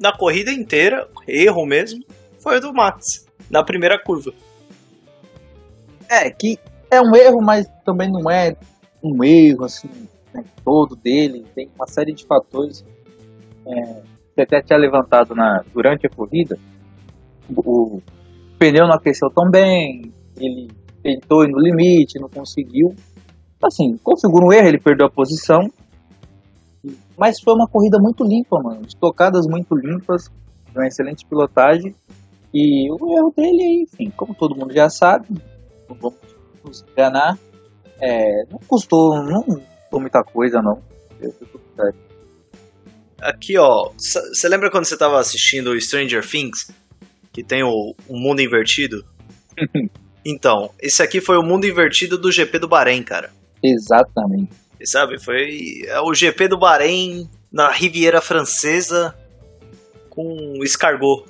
na 0.00 0.16
corrida 0.16 0.50
inteira, 0.50 1.06
erro 1.28 1.66
mesmo, 1.66 2.02
foi 2.38 2.56
o 2.56 2.60
do 2.60 2.72
Max, 2.72 3.26
na 3.50 3.62
primeira 3.62 4.02
curva. 4.02 4.32
É, 6.08 6.30
que 6.30 6.58
é 6.90 7.00
um 7.00 7.14
erro, 7.14 7.40
mas 7.42 7.66
também 7.84 8.10
não 8.10 8.30
é 8.30 8.56
um 9.02 9.22
erro 9.22 9.64
assim 9.64 9.88
né, 10.34 10.42
todo 10.64 10.96
dele. 10.96 11.44
Tem 11.54 11.70
uma 11.76 11.86
série 11.86 12.12
de 12.12 12.26
fatores. 12.26 12.84
É, 13.66 14.02
você 14.34 14.42
até 14.42 14.62
tinha 14.62 14.78
levantado 14.78 15.34
na, 15.34 15.62
durante 15.72 16.06
a 16.06 16.10
corrida. 16.10 16.58
O, 17.54 17.96
o 17.96 18.02
pneu 18.58 18.86
não 18.86 18.94
aqueceu 18.94 19.28
tão 19.30 19.50
bem, 19.50 20.12
ele 20.36 20.68
tentou 21.02 21.44
ir 21.44 21.50
no 21.50 21.58
limite, 21.58 22.18
não 22.18 22.28
conseguiu. 22.28 22.94
Assim, 23.62 23.96
configura 24.02 24.46
um 24.46 24.52
erro, 24.52 24.68
ele 24.68 24.80
perdeu 24.80 25.06
a 25.06 25.10
posição. 25.10 25.70
Mas 27.20 27.38
foi 27.38 27.52
uma 27.52 27.68
corrida 27.68 27.98
muito 28.00 28.24
limpa, 28.24 28.58
mano. 28.62 28.80
Tocadas 28.98 29.46
muito 29.46 29.76
limpas, 29.76 30.30
uma 30.74 30.86
excelente 30.86 31.26
pilotagem. 31.26 31.94
E 32.52 32.90
o 32.90 32.96
erro 32.96 33.30
dele, 33.36 33.82
enfim, 33.82 34.10
como 34.16 34.34
todo 34.34 34.56
mundo 34.56 34.72
já 34.72 34.88
sabe, 34.88 35.26
não 35.86 35.94
vamos 35.96 36.18
nos 36.64 36.82
enganar, 36.90 37.38
é, 38.00 38.44
não 38.50 38.58
custou, 38.66 39.22
não 39.22 39.42
custou 39.42 40.00
muita 40.00 40.22
coisa, 40.24 40.62
não. 40.62 40.80
Aqui, 43.20 43.58
ó, 43.58 43.92
você 43.98 44.48
lembra 44.48 44.70
quando 44.70 44.86
você 44.86 44.94
estava 44.94 45.20
assistindo 45.20 45.78
Stranger 45.78 46.26
Things? 46.26 46.72
Que 47.30 47.44
tem 47.44 47.62
o, 47.62 47.94
o 48.08 48.18
mundo 48.18 48.40
invertido? 48.40 49.04
então, 50.24 50.70
esse 50.80 51.02
aqui 51.02 51.20
foi 51.20 51.36
o 51.36 51.42
mundo 51.42 51.66
invertido 51.66 52.16
do 52.16 52.32
GP 52.32 52.58
do 52.58 52.68
Bahrein, 52.68 53.02
cara. 53.02 53.30
Exatamente. 53.62 54.69
Sabe, 54.84 55.18
foi 55.18 55.82
é 55.86 56.00
o 56.00 56.14
GP 56.14 56.48
do 56.48 56.58
Bahrein 56.58 57.28
na 57.52 57.70
Riviera 57.70 58.20
Francesa 58.20 59.14
com 60.08 60.62
escargot 60.62 61.26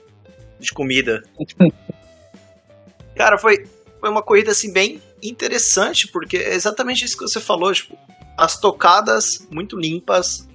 de 0.58 0.72
comida. 0.72 1.22
Cara, 3.16 3.36
foi, 3.38 3.66
foi 3.98 4.08
uma 4.08 4.22
corrida 4.22 4.52
assim 4.52 4.72
bem 4.72 5.02
interessante, 5.22 6.08
porque 6.08 6.36
é 6.36 6.54
exatamente 6.54 7.04
isso 7.04 7.16
que 7.16 7.24
você 7.24 7.40
falou, 7.40 7.72
tipo, 7.72 7.98
as 8.36 8.58
tocadas 8.58 9.46
muito 9.50 9.78
limpas. 9.78 10.48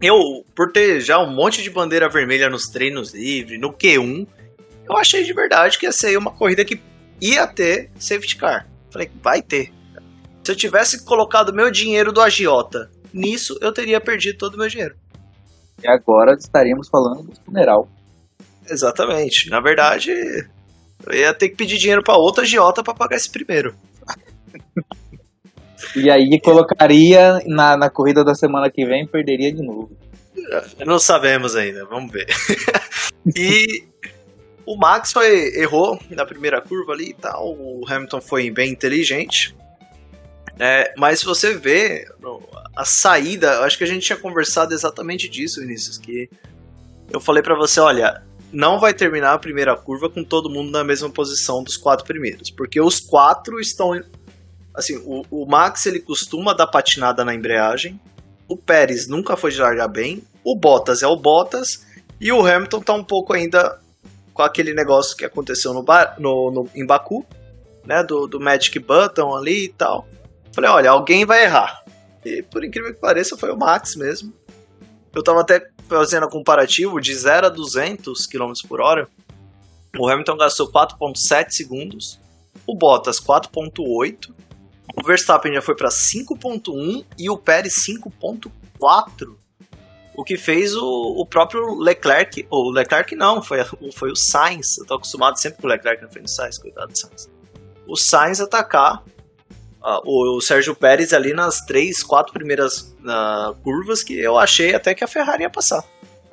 Eu, 0.00 0.44
por 0.54 0.72
ter 0.72 1.00
já 1.00 1.18
um 1.18 1.32
monte 1.32 1.62
de 1.62 1.70
bandeira 1.70 2.08
vermelha 2.08 2.50
nos 2.50 2.66
treinos 2.66 3.14
livres, 3.14 3.60
no 3.60 3.72
Q1, 3.72 4.26
eu 4.88 4.96
achei 4.96 5.24
de 5.24 5.32
verdade 5.32 5.78
que 5.78 5.86
ia 5.86 5.92
ser 5.92 6.16
uma 6.18 6.32
corrida 6.32 6.64
que 6.64 6.80
ia 7.20 7.46
ter 7.46 7.90
safety 7.98 8.36
car. 8.36 8.68
Falei, 8.90 9.10
vai 9.22 9.42
ter. 9.42 9.72
Se 10.46 10.52
eu 10.52 10.56
tivesse 10.56 11.04
colocado 11.04 11.52
meu 11.52 11.72
dinheiro 11.72 12.12
do 12.12 12.20
agiota 12.20 12.88
nisso, 13.12 13.58
eu 13.60 13.72
teria 13.72 14.00
perdido 14.00 14.38
todo 14.38 14.54
o 14.54 14.58
meu 14.58 14.68
dinheiro. 14.68 14.94
E 15.82 15.88
agora 15.88 16.34
estaríamos 16.34 16.88
falando 16.88 17.24
do 17.24 17.34
funeral. 17.44 17.88
Exatamente. 18.70 19.50
Na 19.50 19.58
verdade, 19.60 20.12
eu 21.04 21.12
ia 21.12 21.34
ter 21.34 21.48
que 21.48 21.56
pedir 21.56 21.78
dinheiro 21.78 22.00
para 22.00 22.16
outra 22.16 22.44
agiota 22.44 22.80
para 22.80 22.94
pagar 22.94 23.16
esse 23.16 23.28
primeiro. 23.28 23.74
e 25.96 26.08
aí 26.08 26.40
colocaria 26.40 27.42
na, 27.44 27.76
na 27.76 27.90
corrida 27.90 28.22
da 28.22 28.36
semana 28.36 28.70
que 28.70 28.86
vem 28.86 29.04
perderia 29.04 29.52
de 29.52 29.66
novo. 29.66 29.90
Não 30.86 31.00
sabemos 31.00 31.56
ainda, 31.56 31.84
vamos 31.86 32.12
ver. 32.12 32.26
e 33.34 33.82
o 34.64 34.76
Max 34.76 35.10
foi, 35.10 35.58
errou 35.58 35.98
na 36.08 36.24
primeira 36.24 36.60
curva 36.60 36.92
ali 36.92 37.10
e 37.10 37.14
tal. 37.14 37.48
O 37.48 37.82
Hamilton 37.84 38.20
foi 38.20 38.48
bem 38.48 38.70
inteligente. 38.70 39.52
É, 40.58 40.94
mas 40.96 41.20
se 41.20 41.24
você 41.24 41.54
vê 41.54 42.08
a 42.74 42.84
saída, 42.84 43.60
acho 43.60 43.76
que 43.76 43.84
a 43.84 43.86
gente 43.86 44.06
tinha 44.06 44.18
conversado 44.18 44.72
exatamente 44.72 45.28
disso, 45.28 45.60
Vinícius, 45.60 45.98
que 45.98 46.30
eu 47.10 47.20
falei 47.20 47.42
para 47.42 47.54
você, 47.54 47.78
olha, 47.78 48.22
não 48.52 48.80
vai 48.80 48.94
terminar 48.94 49.34
a 49.34 49.38
primeira 49.38 49.76
curva 49.76 50.08
com 50.08 50.24
todo 50.24 50.50
mundo 50.50 50.70
na 50.70 50.82
mesma 50.82 51.10
posição 51.10 51.62
dos 51.62 51.76
quatro 51.76 52.06
primeiros, 52.06 52.50
porque 52.50 52.80
os 52.80 53.00
quatro 53.00 53.60
estão 53.60 53.92
assim, 54.74 54.96
o, 55.04 55.24
o 55.30 55.46
Max 55.46 55.86
ele 55.86 56.00
costuma 56.00 56.52
dar 56.52 56.66
patinada 56.66 57.24
na 57.24 57.34
embreagem, 57.34 58.00
o 58.48 58.56
Pérez 58.56 59.08
nunca 59.08 59.36
foi 59.36 59.50
de 59.50 59.58
largar 59.58 59.88
bem, 59.88 60.22
o 60.44 60.54
Bottas 60.54 61.02
é 61.02 61.06
o 61.06 61.16
Bottas 61.16 61.84
e 62.20 62.30
o 62.30 62.46
Hamilton 62.46 62.80
tá 62.80 62.92
um 62.92 63.04
pouco 63.04 63.32
ainda 63.32 63.80
com 64.32 64.42
aquele 64.42 64.74
negócio 64.74 65.16
que 65.16 65.24
aconteceu 65.24 65.72
no, 65.72 65.84
no, 66.18 66.50
no 66.50 66.70
em 66.74 66.84
Baku, 66.84 67.26
né, 67.86 68.02
do, 68.04 68.26
do 68.26 68.38
Magic 68.38 68.78
Button 68.78 69.34
ali 69.34 69.64
e 69.64 69.68
tal. 69.68 70.06
Falei, 70.56 70.70
olha, 70.70 70.90
alguém 70.90 71.26
vai 71.26 71.44
errar. 71.44 71.84
E 72.24 72.42
por 72.42 72.64
incrível 72.64 72.94
que 72.94 72.98
pareça, 72.98 73.36
foi 73.36 73.50
o 73.50 73.56
Max 73.58 73.94
mesmo. 73.94 74.32
Eu 75.14 75.22
tava 75.22 75.42
até 75.42 75.68
fazendo 75.86 76.24
a 76.24 76.30
comparativo 76.30 76.98
de 76.98 77.14
0 77.14 77.48
a 77.48 77.50
200 77.50 78.26
km 78.26 78.52
por 78.66 78.80
hora. 78.80 79.06
O 79.98 80.08
Hamilton 80.08 80.38
gastou 80.38 80.72
4.7 80.72 81.50
segundos, 81.50 82.18
o 82.66 82.74
Bottas 82.74 83.20
4.8, 83.20 84.32
o 84.96 85.06
Verstappen 85.06 85.52
já 85.52 85.60
foi 85.60 85.76
para 85.76 85.90
5.1 85.90 87.04
e 87.18 87.28
o 87.28 87.36
Pérez 87.36 87.74
5.4. 87.86 89.36
O 90.14 90.24
que 90.24 90.38
fez 90.38 90.74
o, 90.74 90.86
o 91.18 91.26
próprio 91.26 91.78
Leclerc, 91.78 92.46
ou 92.48 92.68
o 92.68 92.70
Leclerc 92.70 93.14
não, 93.14 93.42
foi, 93.42 93.58
foi 93.94 94.10
o 94.10 94.16
Sainz. 94.16 94.78
Eu 94.78 94.86
tô 94.86 94.94
acostumado 94.94 95.38
sempre 95.38 95.60
com 95.60 95.66
o 95.66 95.70
Leclerc 95.70 96.02
na 96.02 96.08
frente 96.08 96.24
do 96.24 96.30
Sainz, 96.30 96.56
coitado 96.56 96.92
do 96.92 96.98
Sainz. 96.98 97.30
O 97.86 97.94
Sainz 97.94 98.40
atacar 98.40 99.04
uh, 99.86 100.00
o, 100.04 100.40
Sérgio 100.40 100.74
Pérez 100.74 101.12
ali 101.12 101.32
nas 101.32 101.60
três, 101.60 102.02
quatro 102.02 102.32
primeiras 102.32 102.96
uh, 103.00 103.54
curvas 103.62 104.02
que 104.02 104.18
eu 104.18 104.36
achei 104.36 104.74
até 104.74 104.94
que 104.94 105.04
a 105.04 105.06
Ferrari 105.06 105.44
ia 105.44 105.50
passar. 105.50 105.84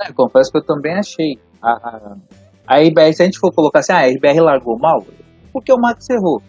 É, 0.02 0.12
confesso 0.12 0.52
que 0.52 0.58
eu 0.58 0.66
também 0.66 0.98
achei. 0.98 1.38
A, 1.62 1.72
a, 2.68 3.14
se 3.14 3.22
a 3.22 3.26
gente 3.26 3.40
for 3.40 3.54
colocar 3.54 3.80
assim, 3.80 3.94
ah, 3.94 4.00
a 4.00 4.08
RBR 4.08 4.40
largou 4.42 4.78
mal, 4.80 5.06
porque 5.52 5.72
o 5.72 5.78
Max 5.78 6.10
errou. 6.10 6.42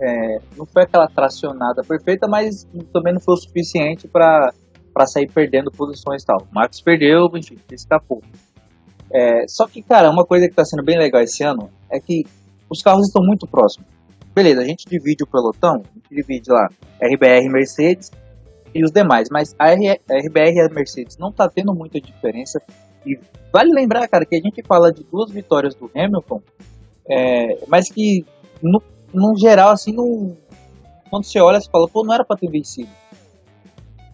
É, 0.00 0.38
não 0.56 0.66
foi 0.66 0.82
aquela 0.82 1.06
tracionada 1.06 1.82
perfeita, 1.82 2.26
mas 2.28 2.66
também 2.92 3.14
não 3.14 3.20
foi 3.20 3.34
o 3.34 3.36
suficiente 3.36 4.08
para 4.08 4.52
sair 5.06 5.30
perdendo 5.32 5.70
posições 5.70 6.22
e 6.22 6.26
tal. 6.26 6.38
O 6.50 6.54
Max 6.54 6.80
perdeu, 6.80 7.28
enfim, 7.36 7.56
escapou. 7.70 8.20
É, 9.12 9.46
só 9.46 9.66
que, 9.66 9.82
cara, 9.82 10.10
uma 10.10 10.24
coisa 10.24 10.46
que 10.46 10.52
está 10.52 10.64
sendo 10.64 10.84
bem 10.84 10.98
legal 10.98 11.22
esse 11.22 11.44
ano 11.44 11.70
é 11.90 12.00
que 12.00 12.24
os 12.68 12.82
carros 12.82 13.06
estão 13.06 13.22
muito 13.24 13.46
próximos. 13.46 13.86
Beleza, 14.34 14.62
a 14.62 14.64
gente 14.64 14.86
divide 14.88 15.24
o 15.24 15.26
pelotão, 15.26 15.82
a 15.84 15.94
gente 15.94 16.08
divide 16.10 16.50
lá 16.50 16.68
RBR 17.00 17.48
Mercedes 17.50 18.10
e 18.74 18.82
os 18.82 18.90
demais, 18.90 19.28
mas 19.30 19.54
a, 19.58 19.72
RBR 19.72 20.54
e 20.54 20.60
a 20.60 20.68
Mercedes 20.68 21.18
não 21.18 21.30
tá 21.30 21.48
tendo 21.48 21.74
muita 21.74 22.00
diferença. 22.00 22.60
E 23.04 23.18
vale 23.52 23.70
lembrar, 23.72 24.08
cara, 24.08 24.24
que 24.24 24.34
a 24.34 24.40
gente 24.40 24.62
fala 24.62 24.90
de 24.90 25.04
duas 25.04 25.30
vitórias 25.30 25.74
do 25.74 25.90
Hamilton, 25.94 26.40
é, 27.08 27.58
mas 27.68 27.90
que 27.90 28.24
no, 28.62 28.82
no 29.12 29.36
geral, 29.36 29.70
assim, 29.70 29.92
no, 29.92 30.34
quando 31.10 31.24
você 31.24 31.38
olha, 31.38 31.60
você 31.60 31.70
fala, 31.70 31.86
pô, 31.86 32.02
não 32.02 32.14
era 32.14 32.24
para 32.24 32.38
ter 32.38 32.50
vencido. 32.50 32.88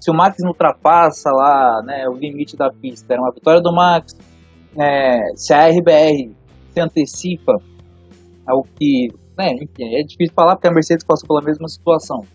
Se 0.00 0.10
o 0.10 0.14
Max 0.14 0.38
não 0.40 0.50
ultrapassa 0.50 1.30
lá 1.30 1.82
né, 1.84 2.08
o 2.08 2.14
limite 2.14 2.56
da 2.56 2.70
pista, 2.72 3.12
era 3.12 3.22
uma 3.22 3.32
vitória 3.32 3.60
do 3.60 3.72
Max. 3.72 4.16
É, 4.76 5.36
se 5.36 5.52
a 5.52 5.68
RBR 5.68 6.32
se 6.72 6.80
antecipa 6.80 7.52
ao 8.46 8.62
que 8.62 9.08
né, 9.38 9.54
enfim, 9.54 9.94
é 9.94 10.02
difícil 10.02 10.34
falar 10.34 10.56
porque 10.56 10.66
a 10.66 10.72
Mercedes 10.72 11.04
passou 11.04 11.28
pela 11.28 11.40
mesma 11.40 11.68
situação. 11.68 12.26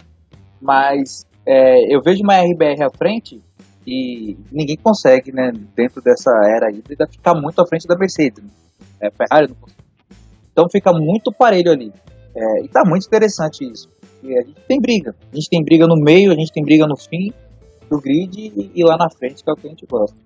Mas 0.61 1.25
é, 1.45 1.93
eu 1.93 2.01
vejo 2.01 2.23
uma 2.23 2.39
RBR 2.39 2.83
à 2.83 2.89
frente 2.89 3.41
e 3.85 4.37
ninguém 4.49 4.77
consegue, 4.77 5.33
né, 5.33 5.51
dentro 5.75 6.01
dessa 6.01 6.31
era 6.45 6.71
híbrida, 6.71 7.05
ficar 7.05 7.35
muito 7.35 7.61
à 7.61 7.67
frente 7.67 7.85
da 7.85 7.97
Mercedes. 7.97 8.41
Né? 8.41 8.49
É, 9.01 9.11
Ferrari 9.11 9.49
não 9.49 9.55
consegue. 9.55 9.83
Então 10.51 10.69
fica 10.71 10.93
muito 10.93 11.31
parelho 11.31 11.71
ali. 11.71 11.91
É, 12.35 12.63
e 12.63 12.69
tá 12.69 12.83
muito 12.85 13.05
interessante 13.05 13.69
isso. 13.69 13.89
E 14.23 14.37
a 14.37 14.41
gente 14.41 14.61
tem 14.61 14.79
briga. 14.79 15.13
A 15.31 15.35
gente 15.35 15.49
tem 15.49 15.61
briga 15.61 15.85
no 15.85 15.95
meio, 15.95 16.31
a 16.31 16.35
gente 16.35 16.53
tem 16.53 16.63
briga 16.63 16.87
no 16.87 16.95
fim 16.95 17.33
do 17.89 17.99
grid 17.99 18.39
e, 18.39 18.71
e 18.73 18.83
lá 18.83 18.95
na 18.95 19.09
frente, 19.09 19.43
que 19.43 19.49
é 19.49 19.53
o 19.53 19.55
que 19.57 19.67
a 19.67 19.69
gente 19.69 19.85
gosta. 19.85 20.17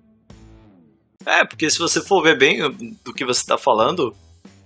É, 1.26 1.44
porque 1.44 1.68
se 1.68 1.78
você 1.78 2.00
for 2.00 2.22
ver 2.22 2.38
bem 2.38 2.58
do 3.04 3.12
que 3.12 3.24
você 3.24 3.40
está 3.40 3.58
falando, 3.58 4.14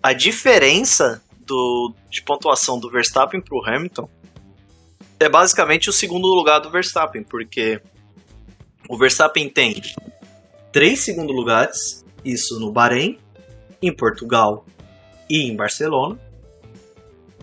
a 0.02 0.12
diferença 0.12 1.23
do, 1.46 1.94
de 2.11 2.22
pontuação 2.22 2.78
do 2.78 2.90
Verstappen 2.90 3.40
para 3.40 3.56
o 3.56 3.64
Hamilton 3.64 4.08
é 5.18 5.28
basicamente 5.28 5.88
o 5.88 5.92
segundo 5.92 6.26
lugar 6.26 6.58
do 6.61 6.70
Verstappen, 6.70 7.22
porque 7.22 7.80
o 8.88 8.99
Verstappen 8.99 9.49
tem 9.49 9.80
três 10.72 11.04
segundo 11.04 11.32
lugares, 11.32 12.04
isso 12.25 12.58
no 12.58 12.72
Bahrein, 12.72 13.18
em 13.80 13.94
Portugal 13.94 14.64
e 15.30 15.49
em 15.49 15.56
Barcelona. 15.56 16.18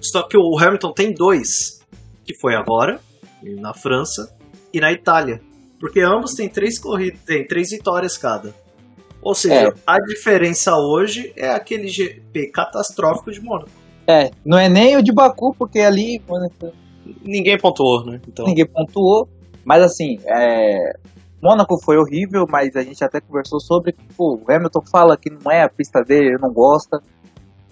Só 0.01 0.23
que 0.23 0.37
o 0.37 0.57
Hamilton 0.57 0.91
tem 0.93 1.13
dois, 1.13 1.79
que 2.25 2.33
foi 2.39 2.55
agora, 2.55 2.99
na 3.41 3.73
França 3.73 4.35
e 4.73 4.79
na 4.79 4.91
Itália. 4.91 5.41
Porque 5.79 6.01
ambos 6.01 6.33
têm 6.33 6.49
três 6.49 6.77
corridas, 6.77 7.21
têm 7.21 7.47
três 7.47 7.69
vitórias 7.69 8.17
cada. 8.17 8.53
Ou 9.21 9.35
seja, 9.35 9.69
é. 9.69 9.73
a 9.85 9.97
diferença 9.99 10.75
hoje 10.75 11.33
é 11.35 11.49
aquele 11.49 11.87
GP 11.87 12.51
catastrófico 12.51 13.31
de 13.31 13.41
Mônaco. 13.41 13.78
É, 14.09 14.31
não 14.43 14.57
é 14.57 14.67
nem 14.67 14.97
o 14.97 15.03
de 15.03 15.13
Baku, 15.13 15.53
porque 15.53 15.79
ali. 15.81 16.19
Ninguém 17.23 17.59
pontuou, 17.59 18.03
né? 18.03 18.19
Então... 18.27 18.43
Ninguém 18.43 18.65
pontuou. 18.65 19.29
Mas 19.63 19.83
assim, 19.83 20.17
é... 20.25 20.93
Mônaco 21.39 21.77
foi 21.79 21.95
horrível, 21.95 22.47
mas 22.49 22.75
a 22.75 22.81
gente 22.81 23.03
até 23.03 23.21
conversou 23.21 23.59
sobre. 23.59 23.95
Pô, 24.17 24.41
o 24.43 24.51
Hamilton 24.51 24.81
fala 24.91 25.15
que 25.15 25.29
não 25.29 25.51
é 25.51 25.61
a 25.61 25.69
pista 25.69 26.01
dele, 26.01 26.29
ele 26.29 26.37
não 26.41 26.51
gosta. 26.51 26.99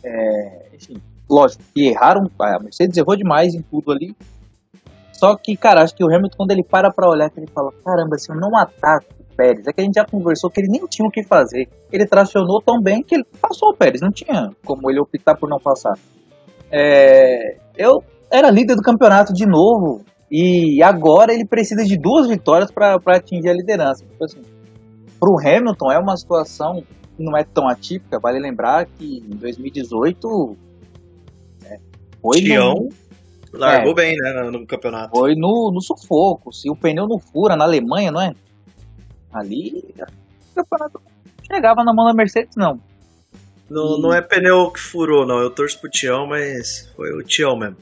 É... 0.06 0.76
Enfim, 0.76 1.02
lógico, 1.28 1.64
que 1.74 1.88
erraram, 1.88 2.30
a 2.40 2.60
Mercedes 2.60 2.96
errou 2.98 3.16
demais 3.16 3.56
em 3.56 3.64
tudo 3.64 3.92
ali. 3.92 4.16
Só 5.14 5.36
que, 5.36 5.58
cara, 5.58 5.82
acho 5.82 5.96
que 5.96 6.04
o 6.04 6.08
Hamilton, 6.08 6.38
quando 6.38 6.52
ele 6.52 6.64
para 6.64 6.92
pra 6.92 7.10
olhar, 7.10 7.32
que 7.32 7.40
ele 7.40 7.48
fala, 7.48 7.72
caramba, 7.84 8.16
se 8.20 8.32
eu 8.32 8.36
não 8.36 8.56
ataco 8.56 9.08
o 9.20 9.36
Pérez, 9.36 9.66
é 9.66 9.74
que 9.74 9.82
a 9.82 9.84
gente 9.84 9.96
já 9.96 10.06
conversou 10.06 10.52
que 10.52 10.62
ele 10.62 10.70
nem 10.70 10.86
tinha 10.86 11.08
o 11.08 11.12
que 11.12 11.24
fazer. 11.24 11.68
Ele 11.92 12.06
tracionou 12.06 12.62
tão 12.62 12.80
bem 12.80 13.02
que 13.02 13.16
ele 13.16 13.26
passou 13.42 13.70
o 13.70 13.74
Pérez, 13.76 14.02
não 14.02 14.12
tinha 14.12 14.52
como 14.64 14.92
ele 14.92 15.00
optar 15.00 15.36
por 15.36 15.50
não 15.50 15.60
passar. 15.60 15.98
É, 16.72 17.58
eu 17.78 18.04
era 18.32 18.50
líder 18.50 18.76
do 18.76 18.82
campeonato 18.82 19.34
de 19.34 19.46
novo, 19.46 20.04
e 20.30 20.84
agora 20.84 21.34
ele 21.34 21.46
precisa 21.46 21.84
de 21.86 21.98
duas 21.98 22.28
vitórias 22.28 22.70
para 22.70 23.00
atingir 23.08 23.50
a 23.50 23.54
liderança. 23.54 24.06
Tipo 24.06 24.24
assim, 24.26 24.42
para 25.20 25.30
o 25.30 25.40
Hamilton 25.40 25.92
é 25.92 25.98
uma 25.98 26.18
situação 26.18 26.84
que 27.16 27.24
não 27.24 27.38
é 27.38 27.44
tão 27.44 27.68
atípica. 27.68 28.20
Vale 28.20 28.40
lembrar 28.40 28.86
que 28.86 29.20
em 29.20 29.36
2018 29.38 30.58
é, 31.66 31.78
foi 32.22 32.42
Tião 32.42 32.74
no, 32.74 33.60
largou 33.60 33.92
é, 33.94 33.96
bem 33.96 34.16
né, 34.18 34.34
no, 34.34 34.52
no, 34.52 34.68
campeonato. 34.68 35.18
Foi 35.18 35.34
no, 35.34 35.72
no 35.74 35.82
sufoco. 35.82 36.52
Se 36.52 36.70
o 36.70 36.76
pneu 36.76 37.08
não 37.08 37.20
fura 37.20 37.56
na 37.56 37.64
Alemanha, 37.64 38.12
não 38.12 38.22
é? 38.22 38.34
Ali 39.32 39.94
o 40.52 40.56
campeonato 40.56 41.02
chegava 41.50 41.84
na 41.86 41.94
mão 41.94 42.06
da 42.06 42.14
Mercedes, 42.14 42.56
não. 42.58 42.80
Não, 43.70 43.98
não 43.98 44.14
é 44.14 44.22
pneu 44.22 44.72
que 44.72 44.80
furou, 44.80 45.26
não. 45.26 45.40
Eu 45.40 45.50
torço 45.50 45.80
pro 45.80 45.90
Tião, 45.90 46.26
mas 46.26 46.90
foi 46.96 47.12
o 47.12 47.24
Tião 47.24 47.58
mesmo. 47.58 47.78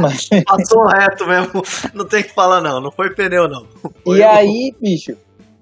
Mas... 0.00 0.28
Passou 0.44 0.86
reto 0.86 1.26
mesmo. 1.26 1.62
Não 1.94 2.06
tem 2.06 2.22
que 2.22 2.32
falar, 2.32 2.60
não. 2.60 2.80
Não 2.80 2.90
foi 2.90 3.14
pneu, 3.14 3.48
não. 3.48 3.66
Foi 4.02 4.18
e 4.18 4.22
aí, 4.22 4.74
bicho, 4.80 5.16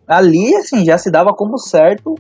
ali, 0.07 0.55
assim, 0.57 0.85
já 0.85 0.97
se 0.97 1.11
dava 1.11 1.33
como 1.33 1.59
certo, 1.59 2.15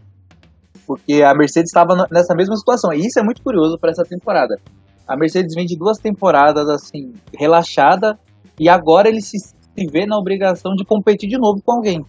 porque 0.87 1.23
a 1.23 1.35
Mercedes 1.35 1.71
estava 1.71 2.07
nessa 2.11 2.35
mesma 2.35 2.57
situação. 2.57 2.93
E 2.93 3.07
isso 3.07 3.19
é 3.19 3.23
muito 3.23 3.43
curioso 3.43 3.79
para 3.79 3.91
essa 3.91 4.05
temporada. 4.05 4.61
A 5.07 5.17
Mercedes 5.17 5.55
vem 5.55 5.67
de 5.67 5.77
duas 5.77 5.99
temporadas, 5.99 6.69
assim, 6.69 7.13
relaxada, 7.33 8.19
e 8.59 8.69
agora 8.69 9.09
ele 9.09 9.21
se, 9.21 9.39
se 9.39 9.87
vê 9.91 10.07
na 10.07 10.19
obrigação 10.19 10.75
de 10.75 10.85
competir 10.85 11.29
de 11.29 11.39
novo 11.39 11.63
com 11.63 11.73
alguém. 11.73 12.05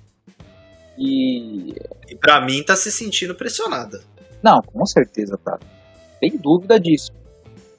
E. 0.98 1.76
E 2.08 2.16
pra 2.16 2.40
mim 2.40 2.64
tá 2.64 2.76
se 2.76 2.92
sentindo 2.92 3.36
pressionada. 3.36 4.02
Não, 4.46 4.62
com 4.62 4.86
certeza, 4.86 5.40
tá. 5.44 5.58
Tem 6.22 6.38
dúvida 6.38 6.80
disso. 6.80 7.12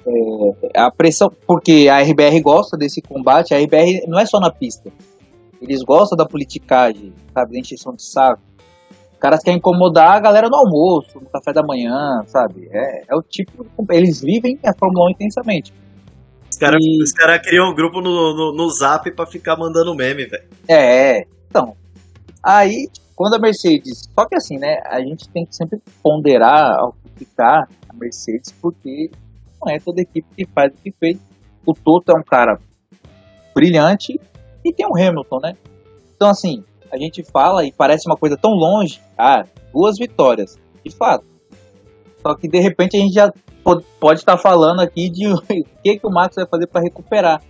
É, 0.04 0.80
a 0.80 0.90
pressão, 0.90 1.30
porque 1.46 1.86
a 1.88 2.00
RBR 2.02 2.40
gosta 2.42 2.76
desse 2.76 3.00
combate, 3.00 3.54
a 3.54 3.58
RBR 3.58 4.04
não 4.08 4.18
é 4.18 4.26
só 4.26 4.40
na 4.40 4.50
pista. 4.50 4.90
Eles 5.62 5.84
gostam 5.84 6.16
da 6.16 6.26
politicagem, 6.26 7.12
sabe, 7.32 7.52
da 7.52 7.58
encheção 7.60 7.94
de 7.94 8.02
saco. 8.02 8.42
Os 9.12 9.18
caras 9.20 9.44
querem 9.44 9.58
incomodar 9.58 10.16
a 10.16 10.20
galera 10.20 10.48
no 10.48 10.56
almoço, 10.56 11.20
no 11.20 11.30
café 11.30 11.52
da 11.52 11.62
manhã, 11.62 12.22
sabe? 12.26 12.68
É, 12.72 13.04
é 13.08 13.16
o 13.16 13.22
tipo. 13.22 13.64
Eles 13.90 14.20
vivem 14.20 14.58
a 14.64 14.74
Fórmula 14.76 15.06
1 15.06 15.10
intensamente. 15.12 15.72
Os 16.50 16.58
caras 16.58 16.82
e... 16.82 17.14
cara 17.14 17.38
criam 17.38 17.70
um 17.70 17.74
grupo 17.74 18.00
no, 18.00 18.34
no, 18.34 18.52
no 18.52 18.70
zap 18.70 19.08
pra 19.12 19.24
ficar 19.24 19.56
mandando 19.56 19.94
meme, 19.94 20.26
velho. 20.26 20.44
É, 20.68 21.24
então. 21.48 21.76
Aí, 22.42 22.88
quando 23.16 23.34
a 23.34 23.38
Mercedes. 23.38 24.08
Só 24.14 24.26
que 24.26 24.36
assim, 24.36 24.58
né? 24.58 24.78
A 24.84 25.00
gente 25.00 25.28
tem 25.30 25.46
que 25.46 25.56
sempre 25.56 25.80
ponderar 26.02 26.78
ao 26.78 26.92
criticar 26.92 27.68
a 27.88 27.94
Mercedes, 27.94 28.52
porque 28.60 29.10
não 29.60 29.72
é 29.72 29.80
toda 29.80 30.02
equipe 30.02 30.28
que 30.36 30.46
faz 30.46 30.72
o 30.72 30.76
que 30.76 30.92
fez. 30.92 31.18
O 31.64 31.74
Toto 31.74 32.12
é 32.12 32.14
um 32.14 32.22
cara 32.22 32.60
brilhante 33.54 34.20
e 34.62 34.72
tem 34.72 34.86
o 34.86 34.94
Hamilton, 34.94 35.40
né? 35.40 35.56
Então, 36.14 36.28
assim, 36.28 36.62
a 36.92 36.98
gente 36.98 37.24
fala 37.24 37.64
e 37.64 37.72
parece 37.72 38.06
uma 38.06 38.16
coisa 38.16 38.36
tão 38.36 38.52
longe. 38.52 39.00
Ah, 39.18 39.44
duas 39.72 39.98
vitórias, 39.98 40.58
de 40.84 40.94
fato. 40.94 41.24
Só 42.22 42.34
que 42.34 42.46
de 42.46 42.60
repente 42.60 42.96
a 42.96 43.00
gente 43.00 43.14
já 43.14 43.32
pode 43.98 44.20
estar 44.20 44.36
falando 44.36 44.80
aqui 44.80 45.08
de 45.08 45.26
o 45.32 45.40
que, 45.40 45.98
que 45.98 46.06
o 46.06 46.10
Max 46.10 46.36
vai 46.36 46.46
fazer 46.46 46.66
para 46.66 46.82
recuperar. 46.82 47.42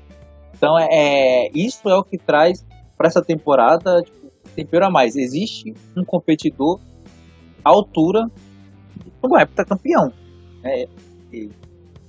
Então, 0.54 0.78
é, 0.78 0.88
é, 0.90 1.50
isso 1.54 1.88
é 1.88 1.94
o 1.94 2.04
que 2.04 2.16
traz 2.16 2.64
para 2.96 3.08
essa 3.08 3.22
temporada 3.22 4.00
tipo, 4.02 4.25
tempero 4.56 4.86
a 4.86 4.90
mais. 4.90 5.14
Existe 5.14 5.74
um 5.96 6.04
competidor 6.04 6.80
à 7.64 7.70
altura 7.70 8.26
do 9.22 9.38
heptacampeão. 9.38 10.12
É, 10.64 10.88
e 11.32 11.50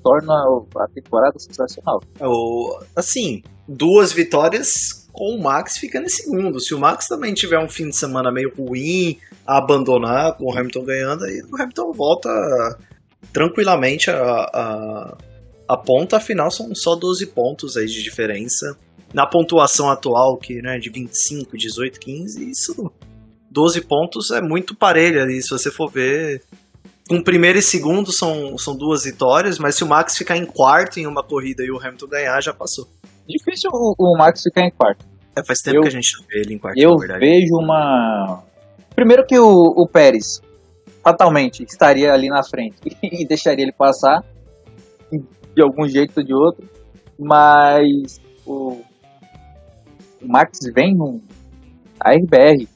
torna 0.04 0.34
a 0.78 0.88
temporada 0.88 1.38
sensacional. 1.38 2.02
O, 2.22 2.80
assim, 2.96 3.44
duas 3.68 4.14
vitórias 4.14 5.08
com 5.12 5.36
o 5.36 5.42
Max 5.42 5.78
ficando 5.78 6.06
em 6.06 6.10
segundo. 6.10 6.60
Se 6.60 6.74
o 6.74 6.80
Max 6.80 7.08
também 7.08 7.34
tiver 7.34 7.60
um 7.60 7.68
fim 7.68 7.90
de 7.90 7.98
semana 7.98 8.32
meio 8.32 8.54
ruim, 8.56 9.18
a 9.46 9.58
abandonar 9.58 10.38
com 10.38 10.46
o 10.46 10.58
Hamilton 10.58 10.84
ganhando, 10.84 11.26
aí 11.26 11.42
o 11.42 11.62
Hamilton 11.62 11.92
volta 11.92 12.30
tranquilamente 13.34 14.10
a, 14.10 14.16
a, 14.16 15.18
a 15.68 15.78
ponta, 15.78 16.18
afinal 16.18 16.50
são 16.52 16.74
só 16.74 16.96
12 16.96 17.26
pontos 17.28 17.76
aí 17.76 17.88
de 17.88 18.02
diferença 18.02 18.78
na 19.18 19.26
pontuação 19.26 19.90
atual, 19.90 20.38
que 20.38 20.62
né, 20.62 20.78
de 20.78 20.92
25, 20.92 21.58
18, 21.58 22.00
15, 22.00 22.52
isso 22.52 22.92
12 23.50 23.82
pontos 23.82 24.30
é 24.30 24.40
muito 24.40 24.76
parelho 24.76 25.20
ali, 25.20 25.42
se 25.42 25.50
você 25.50 25.72
for 25.72 25.90
ver. 25.90 26.44
Com 27.10 27.24
primeiro 27.24 27.58
e 27.58 27.62
segundo 27.64 28.12
são, 28.12 28.56
são 28.60 28.78
duas 28.78 29.06
vitórias, 29.06 29.58
mas 29.58 29.74
se 29.74 29.84
o 29.84 29.88
Max 29.88 30.16
ficar 30.16 30.38
em 30.38 30.46
quarto 30.46 31.00
em 31.00 31.08
uma 31.08 31.24
corrida 31.24 31.64
e 31.64 31.72
o 31.72 31.80
Hamilton 31.80 32.06
ganhar, 32.06 32.40
já 32.42 32.54
passou. 32.54 32.88
Difícil 33.28 33.72
o, 33.74 33.96
o 33.98 34.16
Max 34.16 34.44
ficar 34.44 34.62
em 34.62 34.70
quarto. 34.70 35.04
É, 35.36 35.44
faz 35.44 35.62
tempo 35.62 35.78
eu, 35.78 35.82
que 35.82 35.88
a 35.88 35.92
gente 35.92 36.12
vê 36.30 36.42
ele 36.42 36.54
em 36.54 36.60
quarto, 36.60 36.78
Eu 36.78 36.96
vejo 36.98 37.56
uma. 37.56 38.44
Primeiro 38.94 39.26
que 39.26 39.40
o, 39.40 39.74
o 39.76 39.88
Pérez 39.88 40.44
fatalmente 41.04 41.64
estaria 41.64 42.14
ali 42.14 42.28
na 42.28 42.44
frente 42.44 42.78
e 43.02 43.26
deixaria 43.26 43.64
ele 43.64 43.74
passar 43.74 44.24
de 45.12 45.62
algum 45.64 45.88
jeito 45.88 46.18
ou 46.18 46.24
de 46.24 46.34
outro, 46.36 46.70
mas 47.18 48.22
o, 48.46 48.84
o 50.22 50.28
Max 50.28 50.60
vem 50.74 50.96
num. 50.96 51.22
A 52.00 52.12
RBR 52.12 52.68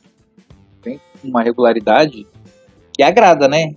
vem 0.84 0.99
com 1.21 1.27
uma 1.27 1.43
regularidade 1.43 2.25
que 2.93 3.04
agrada, 3.04 3.47
né? 3.47 3.73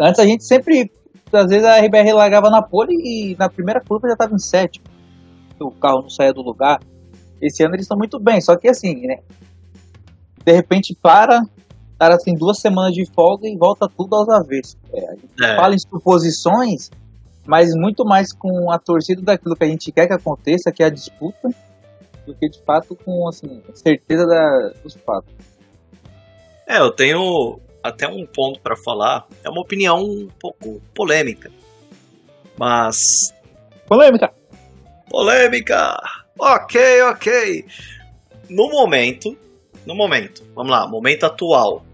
Antes 0.00 0.20
a 0.20 0.26
gente 0.26 0.44
sempre. 0.44 0.90
Às 1.32 1.50
vezes 1.50 1.64
a 1.64 1.80
RBR 1.80 2.12
largava 2.12 2.48
na 2.50 2.62
pole 2.62 2.94
e 2.94 3.36
na 3.38 3.48
primeira 3.48 3.80
curva 3.80 4.08
já 4.08 4.14
estava 4.14 4.34
em 4.34 4.38
sétimo. 4.38 4.84
O 5.60 5.70
carro 5.70 6.02
não 6.02 6.08
saía 6.10 6.32
do 6.32 6.40
lugar. 6.40 6.80
Esse 7.40 7.64
ano 7.64 7.74
eles 7.74 7.84
estão 7.84 7.98
muito 7.98 8.18
bem, 8.20 8.40
só 8.40 8.56
que 8.56 8.68
assim, 8.68 9.06
né? 9.06 9.18
De 10.44 10.52
repente 10.52 10.96
para, 11.02 11.40
o 11.40 11.98
cara 11.98 12.16
tem 12.18 12.34
duas 12.34 12.60
semanas 12.60 12.94
de 12.94 13.04
folga 13.12 13.48
e 13.48 13.56
volta 13.56 13.88
tudo 13.88 14.14
aos 14.14 14.28
avessos. 14.28 14.76
É, 14.92 15.10
a 15.10 15.14
gente 15.14 15.42
é. 15.42 15.56
fala 15.56 15.74
em 15.74 15.78
suposições, 15.78 16.90
mas 17.46 17.74
muito 17.74 18.04
mais 18.04 18.32
com 18.32 18.70
a 18.70 18.78
torcida 18.78 19.20
daquilo 19.20 19.56
que 19.56 19.64
a 19.64 19.68
gente 19.68 19.90
quer 19.90 20.06
que 20.06 20.14
aconteça, 20.14 20.70
que 20.70 20.82
é 20.82 20.86
a 20.86 20.90
disputa, 20.90 21.48
do 22.26 22.34
que 22.34 22.48
de 22.48 22.60
fato 22.62 22.96
com 22.96 23.28
assim, 23.28 23.62
certeza 23.74 24.26
da, 24.26 24.72
dos 24.82 24.94
fatos. 24.96 25.32
É, 26.66 26.78
eu 26.78 26.90
tenho 26.90 27.60
até 27.82 28.08
um 28.08 28.26
ponto 28.26 28.60
para 28.60 28.76
falar. 28.76 29.26
É 29.44 29.48
uma 29.48 29.60
opinião 29.60 30.02
um 30.02 30.28
pouco 30.40 30.82
polêmica. 30.94 31.50
Mas. 32.58 33.32
Polêmica! 33.86 34.32
Polêmica! 35.08 35.96
Ok, 36.38 37.02
ok. 37.02 37.64
No 38.50 38.68
momento. 38.68 39.36
No 39.86 39.94
momento. 39.94 40.42
Vamos 40.54 40.72
lá, 40.72 40.88
momento 40.88 41.24
atual. 41.24 41.84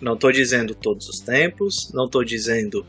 Não 0.00 0.16
tô 0.16 0.30
dizendo 0.30 0.74
todos 0.74 1.08
os 1.08 1.18
tempos. 1.18 1.90
Não 1.92 2.08
tô 2.08 2.22
dizendo 2.22 2.86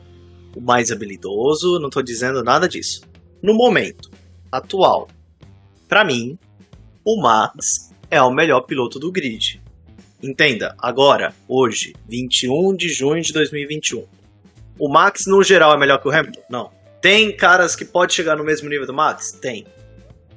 o 0.56 0.62
mais 0.62 0.91
habilidoso. 0.91 1.80
Não 1.80 1.89
tô 1.89 2.02
dizendo 2.04 2.43
nada 2.43 2.67
disso. 2.69 3.02
No 3.41 3.56
momento 3.56 4.12
atual. 4.52 5.08
Para 5.88 6.06
mim, 6.06 6.38
o 7.06 7.22
Max 7.22 7.94
é 8.10 8.20
o 8.20 8.32
melhor 8.32 8.62
piloto 8.62 8.98
do 8.98 9.12
grid. 9.12 9.62
Entenda, 10.24 10.76
agora, 10.80 11.36
hoje, 11.48 11.94
21 12.10 12.76
de 12.76 12.89
junho 12.89 13.22
de 13.22 13.32
2021. 13.32 14.08
O 14.80 14.89
Max, 14.89 15.28
no 15.28 15.44
geral, 15.44 15.72
é 15.74 15.78
melhor 15.78 16.02
que 16.02 16.08
o 16.08 16.12
Hamilton? 16.12 16.41
Não. 16.50 16.72
Tem 17.00 17.36
caras 17.38 17.76
que 17.76 17.86
pode 17.86 18.13
chegar 18.13 18.36
no 18.36 18.44
mesmo 18.44 18.68
nível 18.68 18.88
do 18.88 18.94
Max? 18.94 19.32
Tem. 19.34 19.68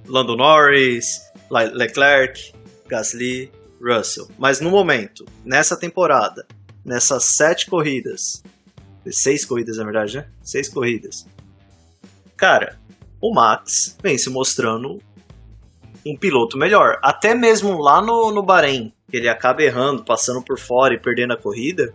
Lando 0.06 0.36
Norris, 0.36 1.06
Leclerc, 1.50 2.52
Gasly, 2.86 3.50
Russell. 3.80 4.28
Mas 4.38 4.60
no 4.60 4.70
momento, 4.70 5.24
nessa 5.42 5.74
temporada, 5.74 6.46
nessas 6.84 7.34
sete 7.36 7.66
corridas, 7.66 8.42
seis 9.10 9.44
corridas 9.46 9.78
na 9.78 9.84
verdade, 9.84 10.18
né? 10.18 10.28
Seis 10.42 10.68
corridas. 10.68 11.26
Cara, 12.36 12.78
o 13.20 13.34
Max 13.34 13.96
vem 14.02 14.18
se 14.18 14.28
mostrando 14.28 15.00
um 16.12 16.16
piloto 16.16 16.56
melhor. 16.56 16.98
Até 17.02 17.34
mesmo 17.34 17.78
lá 17.80 18.00
no, 18.00 18.30
no 18.30 18.42
Bahrein, 18.42 18.92
ele 19.12 19.28
acaba 19.28 19.62
errando, 19.62 20.04
passando 20.04 20.42
por 20.42 20.58
fora 20.58 20.94
e 20.94 20.98
perdendo 20.98 21.32
a 21.32 21.36
corrida, 21.36 21.94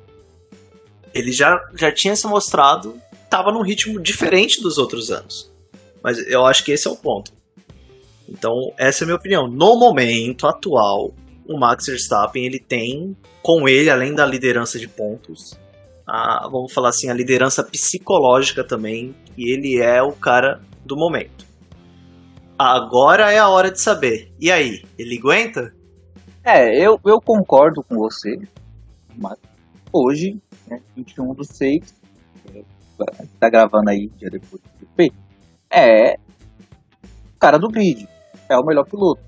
ele 1.14 1.32
já, 1.32 1.60
já 1.76 1.92
tinha 1.92 2.16
se 2.16 2.26
mostrado, 2.28 3.00
estava 3.24 3.52
num 3.52 3.62
ritmo 3.62 4.00
diferente 4.00 4.62
dos 4.62 4.78
outros 4.78 5.12
anos. 5.12 5.52
Mas 6.02 6.18
eu 6.28 6.46
acho 6.46 6.64
que 6.64 6.72
esse 6.72 6.88
é 6.88 6.92
o 6.92 6.96
ponto. 6.96 7.32
Então, 8.28 8.54
essa 8.78 9.04
é 9.04 9.06
a 9.06 9.08
minha 9.08 9.18
opinião. 9.18 9.48
No 9.48 9.78
momento 9.78 10.48
atual, 10.48 11.14
o 11.48 11.58
Max 11.58 11.86
Verstappen 11.86 12.46
ele 12.46 12.60
tem 12.60 13.16
com 13.42 13.68
ele, 13.68 13.90
além 13.90 14.14
da 14.14 14.26
liderança 14.26 14.80
de 14.80 14.88
pontos, 14.88 15.58
a, 16.08 16.48
vamos 16.50 16.74
falar 16.74 16.90
assim, 16.90 17.10
a 17.10 17.14
liderança 17.14 17.64
psicológica 17.64 18.64
também, 18.64 19.16
e 19.38 19.52
ele 19.52 19.78
é 19.78 20.02
o 20.02 20.14
cara 20.14 20.62
do 20.86 20.96
momento. 20.96 21.43
Agora 22.58 23.32
é 23.32 23.40
a 23.40 23.50
hora 23.50 23.72
de 23.72 23.82
saber. 23.82 24.32
E 24.40 24.52
aí, 24.52 24.84
ele 24.98 25.18
aguenta? 25.18 25.74
É, 26.44 26.78
eu, 26.78 27.00
eu 27.06 27.20
concordo 27.22 27.84
com 27.84 27.96
você, 27.96 28.38
mas 29.16 29.38
hoje, 29.92 30.42
né, 30.68 30.82
21 30.96 31.34
do 31.34 31.44
6, 31.44 32.02
é, 32.54 32.64
tá 33.40 33.50
gravando 33.50 33.90
aí 33.90 34.08
dia 34.18 34.30
depois 34.30 34.62
do 34.62 34.70
GP, 34.80 35.14
é 35.72 36.16
o 37.36 37.40
cara 37.40 37.58
do 37.58 37.70
grid, 37.70 38.08
é 38.50 38.58
o 38.58 38.66
melhor 38.66 38.86
piloto. 38.86 39.22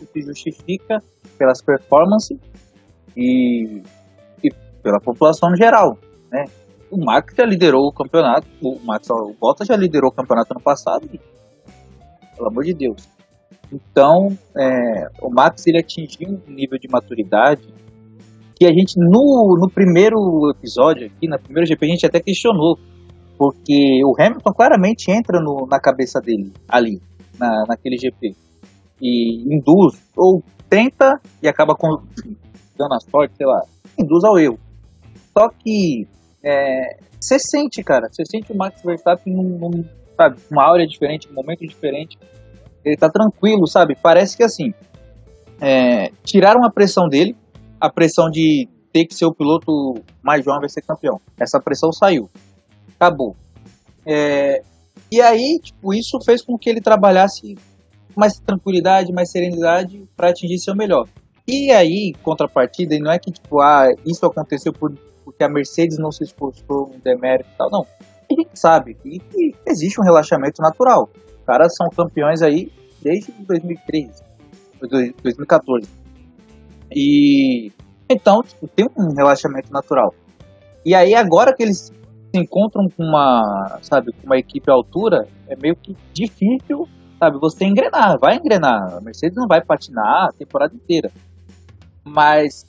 O 0.00 0.06
que 0.06 0.22
justifica 0.22 1.02
pelas 1.38 1.62
performances 1.62 2.38
e, 3.16 3.82
e 4.42 4.50
pela 4.82 4.98
população 4.98 5.50
no 5.50 5.56
geral, 5.56 5.98
né? 6.30 6.46
O 6.90 7.02
Max 7.02 7.34
já 7.34 7.44
liderou 7.44 7.86
o 7.86 7.92
campeonato, 7.92 8.46
o 8.60 8.78
Max, 8.84 9.08
o 9.10 9.34
já 9.64 9.76
liderou 9.76 10.10
o 10.10 10.14
campeonato 10.14 10.52
ano 10.52 10.60
passado, 10.60 11.08
pelo 12.36 12.48
amor 12.48 12.64
de 12.64 12.74
Deus. 12.74 13.08
Então, 13.72 14.36
é, 14.56 15.08
o 15.20 15.30
Max 15.30 15.66
ele 15.66 15.78
atingiu 15.78 16.40
um 16.46 16.52
nível 16.52 16.78
de 16.78 16.88
maturidade 16.88 17.62
que 18.54 18.66
a 18.66 18.68
gente, 18.68 18.94
no, 18.96 19.56
no 19.58 19.68
primeiro 19.68 20.16
episódio 20.50 21.06
aqui, 21.06 21.26
na 21.26 21.38
primeira 21.38 21.66
GP, 21.66 21.84
a 21.84 21.88
gente 21.88 22.06
até 22.06 22.20
questionou, 22.20 22.78
porque 23.36 24.04
o 24.04 24.14
Hamilton 24.16 24.52
claramente 24.52 25.10
entra 25.10 25.40
no, 25.40 25.66
na 25.66 25.80
cabeça 25.80 26.20
dele, 26.20 26.52
ali, 26.68 27.00
na, 27.38 27.64
naquele 27.66 27.96
GP, 27.96 28.36
e 29.00 29.42
induz, 29.52 30.00
ou 30.16 30.44
tenta 30.68 31.20
e 31.42 31.48
acaba 31.48 31.74
com, 31.74 31.88
dando 32.78 32.94
a 32.94 33.00
sorte, 33.00 33.36
sei 33.36 33.46
lá, 33.46 33.62
induz 33.98 34.22
ao 34.22 34.38
erro. 34.38 34.58
Só 35.36 35.48
que 35.48 36.06
é, 36.44 36.98
você 37.20 37.38
sente, 37.38 37.82
cara, 37.82 38.08
você 38.10 38.22
sente 38.24 38.52
o 38.52 38.56
Max 38.56 38.82
Verstappen 38.82 39.34
num, 39.34 39.58
num, 39.58 39.84
sabe, 40.16 40.36
uma 40.50 40.64
áurea 40.64 40.86
diferente, 40.86 41.28
um 41.30 41.34
momento 41.34 41.60
diferente. 41.60 42.18
Ele 42.84 42.96
tá 42.96 43.08
tranquilo, 43.08 43.66
sabe? 43.66 43.96
Parece 44.00 44.36
que 44.36 44.42
assim, 44.42 44.72
é, 45.60 46.10
tiraram 46.24 46.64
a 46.64 46.70
pressão 46.70 47.08
dele, 47.08 47.36
a 47.80 47.90
pressão 47.90 48.28
de 48.30 48.68
ter 48.92 49.06
que 49.06 49.14
ser 49.14 49.26
o 49.26 49.34
piloto 49.34 49.94
mais 50.22 50.44
jovem 50.44 50.60
vai 50.60 50.68
ser 50.68 50.82
campeão. 50.82 51.20
Essa 51.38 51.60
pressão 51.60 51.92
saiu. 51.92 52.28
Acabou. 52.94 53.36
É, 54.04 54.62
e 55.10 55.20
aí, 55.20 55.58
tipo, 55.62 55.94
isso 55.94 56.18
fez 56.24 56.42
com 56.42 56.58
que 56.58 56.68
ele 56.68 56.80
trabalhasse 56.80 57.56
mais 58.16 58.38
tranquilidade, 58.38 59.12
mais 59.12 59.30
serenidade 59.30 60.06
para 60.16 60.30
atingir 60.30 60.58
seu 60.58 60.74
melhor. 60.74 61.08
E 61.46 61.70
aí, 61.70 62.14
contrapartida, 62.22 62.96
não 62.98 63.10
é 63.10 63.18
que 63.18 63.30
tipo, 63.30 63.60
ah, 63.60 63.88
isso 64.06 64.24
aconteceu 64.24 64.72
por, 64.72 64.92
porque 65.24 65.42
a 65.42 65.48
Mercedes 65.48 65.98
não 65.98 66.12
se 66.12 66.24
esforçou 66.24 66.88
no 66.88 66.98
demérito 67.00 67.48
e 67.52 67.56
tal, 67.56 67.70
não. 67.70 67.86
Sabe 68.54 68.94
que 68.94 69.20
existe 69.66 70.00
um 70.00 70.04
relaxamento 70.04 70.60
natural. 70.60 71.08
Os 71.38 71.44
caras 71.46 71.74
são 71.74 71.88
campeões 71.90 72.42
aí 72.42 72.72
desde 73.02 73.32
2013, 73.32 74.22
2014. 75.22 75.88
E 76.94 77.72
então, 78.08 78.42
tipo, 78.42 78.68
tem 78.68 78.86
um 78.96 79.14
relaxamento 79.14 79.72
natural. 79.72 80.14
E 80.84 80.94
aí 80.94 81.14
agora 81.14 81.54
que 81.54 81.62
eles 81.62 81.90
se 82.34 82.40
encontram 82.40 82.88
com 82.88 83.04
uma, 83.04 83.78
sabe, 83.82 84.12
com 84.12 84.26
uma 84.26 84.38
equipe 84.38 84.70
à 84.70 84.74
altura, 84.74 85.26
é 85.48 85.56
meio 85.56 85.76
que 85.76 85.96
difícil, 86.12 86.88
sabe, 87.18 87.38
você 87.38 87.64
engrenar, 87.64 88.18
vai 88.18 88.36
engrenar. 88.36 88.96
A 88.96 89.00
Mercedes 89.00 89.36
não 89.36 89.46
vai 89.46 89.62
patinar 89.64 90.28
a 90.28 90.32
temporada 90.32 90.74
inteira. 90.74 91.10
Mas 92.04 92.64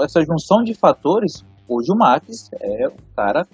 essa 0.00 0.20
junção 0.22 0.62
de 0.62 0.74
fatores, 0.74 1.44
hoje 1.68 1.90
o 1.90 1.96
Max 1.96 2.50
é 2.60 2.86
o 2.86 3.14
cara 3.16 3.46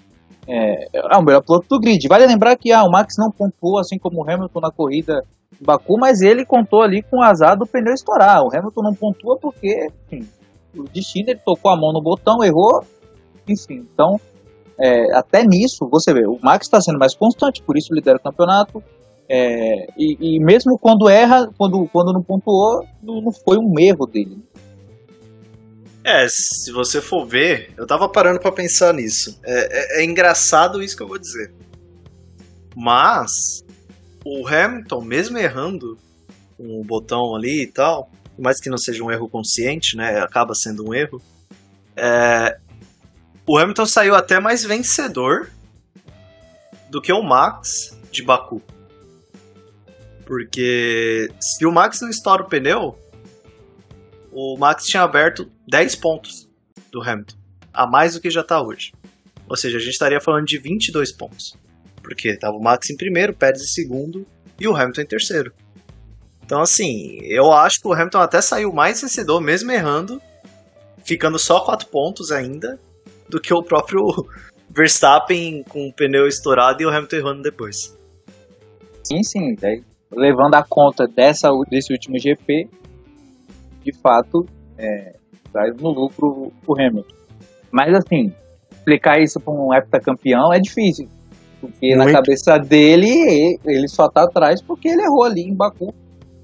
é, 0.49 0.87
é 0.93 1.17
o 1.17 1.21
melhor 1.21 1.43
piloto 1.43 1.67
do 1.69 1.79
grid. 1.79 2.07
Vale 2.07 2.25
lembrar 2.25 2.55
que 2.57 2.71
ah, 2.71 2.83
o 2.83 2.91
Max 2.91 3.15
não 3.17 3.31
pontuou 3.31 3.79
assim 3.79 3.99
como 3.99 4.21
o 4.21 4.29
Hamilton 4.29 4.59
na 4.59 4.71
corrida 4.71 5.23
em 5.61 5.63
Baku, 5.63 5.97
mas 5.99 6.21
ele 6.21 6.45
contou 6.45 6.81
ali 6.81 7.03
com 7.03 7.17
o 7.17 7.21
azar 7.21 7.57
do 7.57 7.67
pneu 7.67 7.93
estourar. 7.93 8.41
O 8.41 8.55
Hamilton 8.55 8.81
não 8.81 8.93
pontua 8.93 9.37
porque, 9.37 9.89
enfim, 10.11 10.27
o 10.75 10.83
destino 10.83 11.29
ele 11.29 11.39
tocou 11.45 11.71
a 11.71 11.77
mão 11.77 11.93
no 11.93 12.01
botão, 12.01 12.43
errou, 12.43 12.83
enfim. 13.47 13.85
Então, 13.93 14.19
é, 14.79 15.15
até 15.15 15.43
nisso, 15.43 15.87
você 15.91 16.13
vê, 16.13 16.25
o 16.25 16.39
Max 16.41 16.65
está 16.65 16.81
sendo 16.81 16.97
mais 16.97 17.13
constante, 17.13 17.61
por 17.61 17.77
isso 17.77 17.93
lidera 17.93 18.17
o 18.17 18.21
campeonato. 18.21 18.81
É, 19.31 19.85
e, 19.95 20.37
e, 20.37 20.39
mesmo 20.39 20.79
quando 20.79 21.07
erra, 21.07 21.47
quando, 21.55 21.87
quando 21.93 22.11
não 22.11 22.23
pontuou, 22.23 22.83
não, 23.03 23.21
não 23.21 23.31
foi 23.31 23.57
um 23.57 23.73
erro 23.77 24.07
dele. 24.07 24.41
É, 26.03 26.27
se 26.29 26.71
você 26.71 27.01
for 27.01 27.25
ver, 27.25 27.73
eu 27.77 27.85
tava 27.85 28.07
parando 28.07 28.39
para 28.39 28.51
pensar 28.51 28.93
nisso. 28.93 29.39
É, 29.43 29.99
é, 29.99 30.01
é, 30.01 30.05
engraçado 30.05 30.81
isso 30.81 30.95
que 30.95 31.03
eu 31.03 31.07
vou 31.07 31.19
dizer. 31.19 31.51
Mas 32.75 33.63
o 34.23 34.47
Hamilton, 34.47 35.01
mesmo 35.01 35.37
errando 35.37 35.97
um 36.57 36.83
botão 36.83 37.35
ali 37.35 37.63
e 37.63 37.67
tal, 37.67 38.11
mais 38.37 38.59
que 38.59 38.69
não 38.69 38.77
seja 38.77 39.03
um 39.03 39.11
erro 39.11 39.29
consciente, 39.29 39.97
né? 39.97 40.19
Acaba 40.19 40.55
sendo 40.55 40.87
um 40.87 40.93
erro. 40.93 41.21
É, 41.95 42.57
o 43.45 43.57
Hamilton 43.57 43.85
saiu 43.85 44.15
até 44.15 44.39
mais 44.39 44.63
vencedor 44.63 45.49
do 46.89 47.01
que 47.01 47.11
o 47.11 47.21
Max 47.21 47.97
de 48.11 48.23
Baku. 48.23 48.61
Porque 50.25 51.29
se 51.41 51.65
o 51.65 51.71
Max 51.71 51.99
não 52.01 52.09
estoura 52.09 52.43
o 52.43 52.47
pneu, 52.47 52.97
o 54.41 54.57
Max 54.57 54.85
tinha 54.85 55.03
aberto 55.03 55.51
10 55.67 55.97
pontos 55.97 56.47
do 56.89 57.01
Hamilton, 57.01 57.35
a 57.73 57.85
mais 57.85 58.13
do 58.13 58.21
que 58.21 58.29
já 58.29 58.39
está 58.39 58.61
hoje. 58.61 58.93
Ou 59.49 59.57
seja, 59.57 59.77
a 59.77 59.81
gente 59.81 59.91
estaria 59.91 60.21
falando 60.21 60.45
de 60.45 60.57
22 60.57 61.11
pontos. 61.11 61.57
Porque 62.01 62.29
estava 62.29 62.55
o 62.55 62.63
Max 62.63 62.89
em 62.89 62.95
primeiro, 62.95 63.33
Pérez 63.33 63.61
em 63.61 63.67
segundo 63.67 64.25
e 64.57 64.65
o 64.65 64.73
Hamilton 64.73 65.01
em 65.01 65.05
terceiro. 65.05 65.53
Então, 66.45 66.61
assim, 66.61 67.19
eu 67.23 67.51
acho 67.51 67.81
que 67.81 67.87
o 67.87 67.93
Hamilton 67.93 68.19
até 68.19 68.41
saiu 68.41 68.71
mais 68.71 69.01
vencedor, 69.01 69.41
mesmo 69.41 69.71
errando, 69.71 70.21
ficando 71.03 71.37
só 71.37 71.59
4 71.59 71.89
pontos 71.89 72.31
ainda, 72.31 72.79
do 73.27 73.41
que 73.41 73.53
o 73.53 73.61
próprio 73.61 74.05
Verstappen 74.71 75.63
com 75.63 75.89
o 75.89 75.93
pneu 75.93 76.27
estourado 76.27 76.81
e 76.81 76.85
o 76.85 76.89
Hamilton 76.89 77.15
errando 77.17 77.43
depois. 77.43 77.93
Sim, 79.03 79.21
sim. 79.21 79.55
Levando 80.09 80.55
a 80.55 80.63
conta 80.63 81.05
dessa, 81.07 81.49
desse 81.69 81.91
último 81.91 82.17
GP, 82.17 82.69
de 83.91 83.97
fato, 84.01 84.45
é, 84.77 85.15
traz 85.51 85.75
no 85.77 85.89
lucro 85.89 86.51
o 86.65 86.73
Hamilton. 86.73 87.15
Mas 87.71 87.93
assim, 87.93 88.33
explicar 88.71 89.19
isso 89.21 89.39
para 89.39 89.53
um 89.53 89.73
heptacampeão 89.73 90.53
é 90.53 90.59
difícil. 90.59 91.07
Porque 91.59 91.95
Muito. 91.95 92.05
na 92.05 92.11
cabeça 92.11 92.57
dele, 92.57 93.59
ele 93.65 93.87
só 93.87 94.09
tá 94.09 94.23
atrás 94.23 94.61
porque 94.61 94.87
ele 94.87 95.03
errou 95.03 95.23
ali 95.23 95.41
em 95.41 95.55
Baku. 95.55 95.93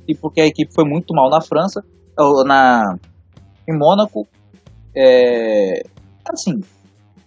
E 0.08 0.14
porque 0.14 0.42
a 0.42 0.46
equipe 0.46 0.72
foi 0.74 0.86
muito 0.86 1.16
mal 1.16 1.30
na 1.30 1.42
França, 1.42 1.82
ou 2.18 2.44
na, 2.46 2.96
em 3.68 3.76
Mônaco. 3.76 4.28
É, 4.96 5.82
assim, 6.28 6.62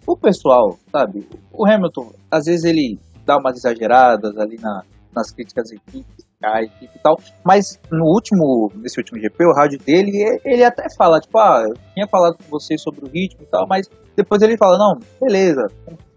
o 0.07 0.15
pessoal, 0.15 0.77
sabe, 0.91 1.27
o 1.51 1.65
Hamilton, 1.65 2.11
às 2.31 2.45
vezes 2.45 2.63
ele 2.63 2.97
dá 3.25 3.37
umas 3.37 3.57
exageradas 3.57 4.37
ali 4.37 4.57
na, 4.61 4.83
nas 5.13 5.31
críticas 5.31 5.71
à 5.71 5.75
equipe, 5.75 6.23
a 6.43 6.63
equipe 6.63 6.91
e 6.95 6.99
tal. 6.99 7.19
Mas 7.43 7.79
no 7.91 8.05
último, 8.05 8.71
nesse 8.75 8.99
último 8.99 9.19
GP, 9.19 9.45
o 9.45 9.53
rádio 9.53 9.79
dele, 9.79 10.39
ele 10.45 10.63
até 10.63 10.87
fala, 10.95 11.19
tipo, 11.19 11.37
ah, 11.37 11.65
eu 11.67 11.73
tinha 11.93 12.07
falado 12.07 12.37
com 12.37 12.49
vocês 12.49 12.81
sobre 12.81 13.05
o 13.05 13.09
ritmo 13.09 13.43
e 13.43 13.47
tal, 13.47 13.67
mas 13.67 13.89
depois 14.15 14.41
ele 14.41 14.57
fala, 14.57 14.77
não, 14.77 14.99
beleza, 15.19 15.67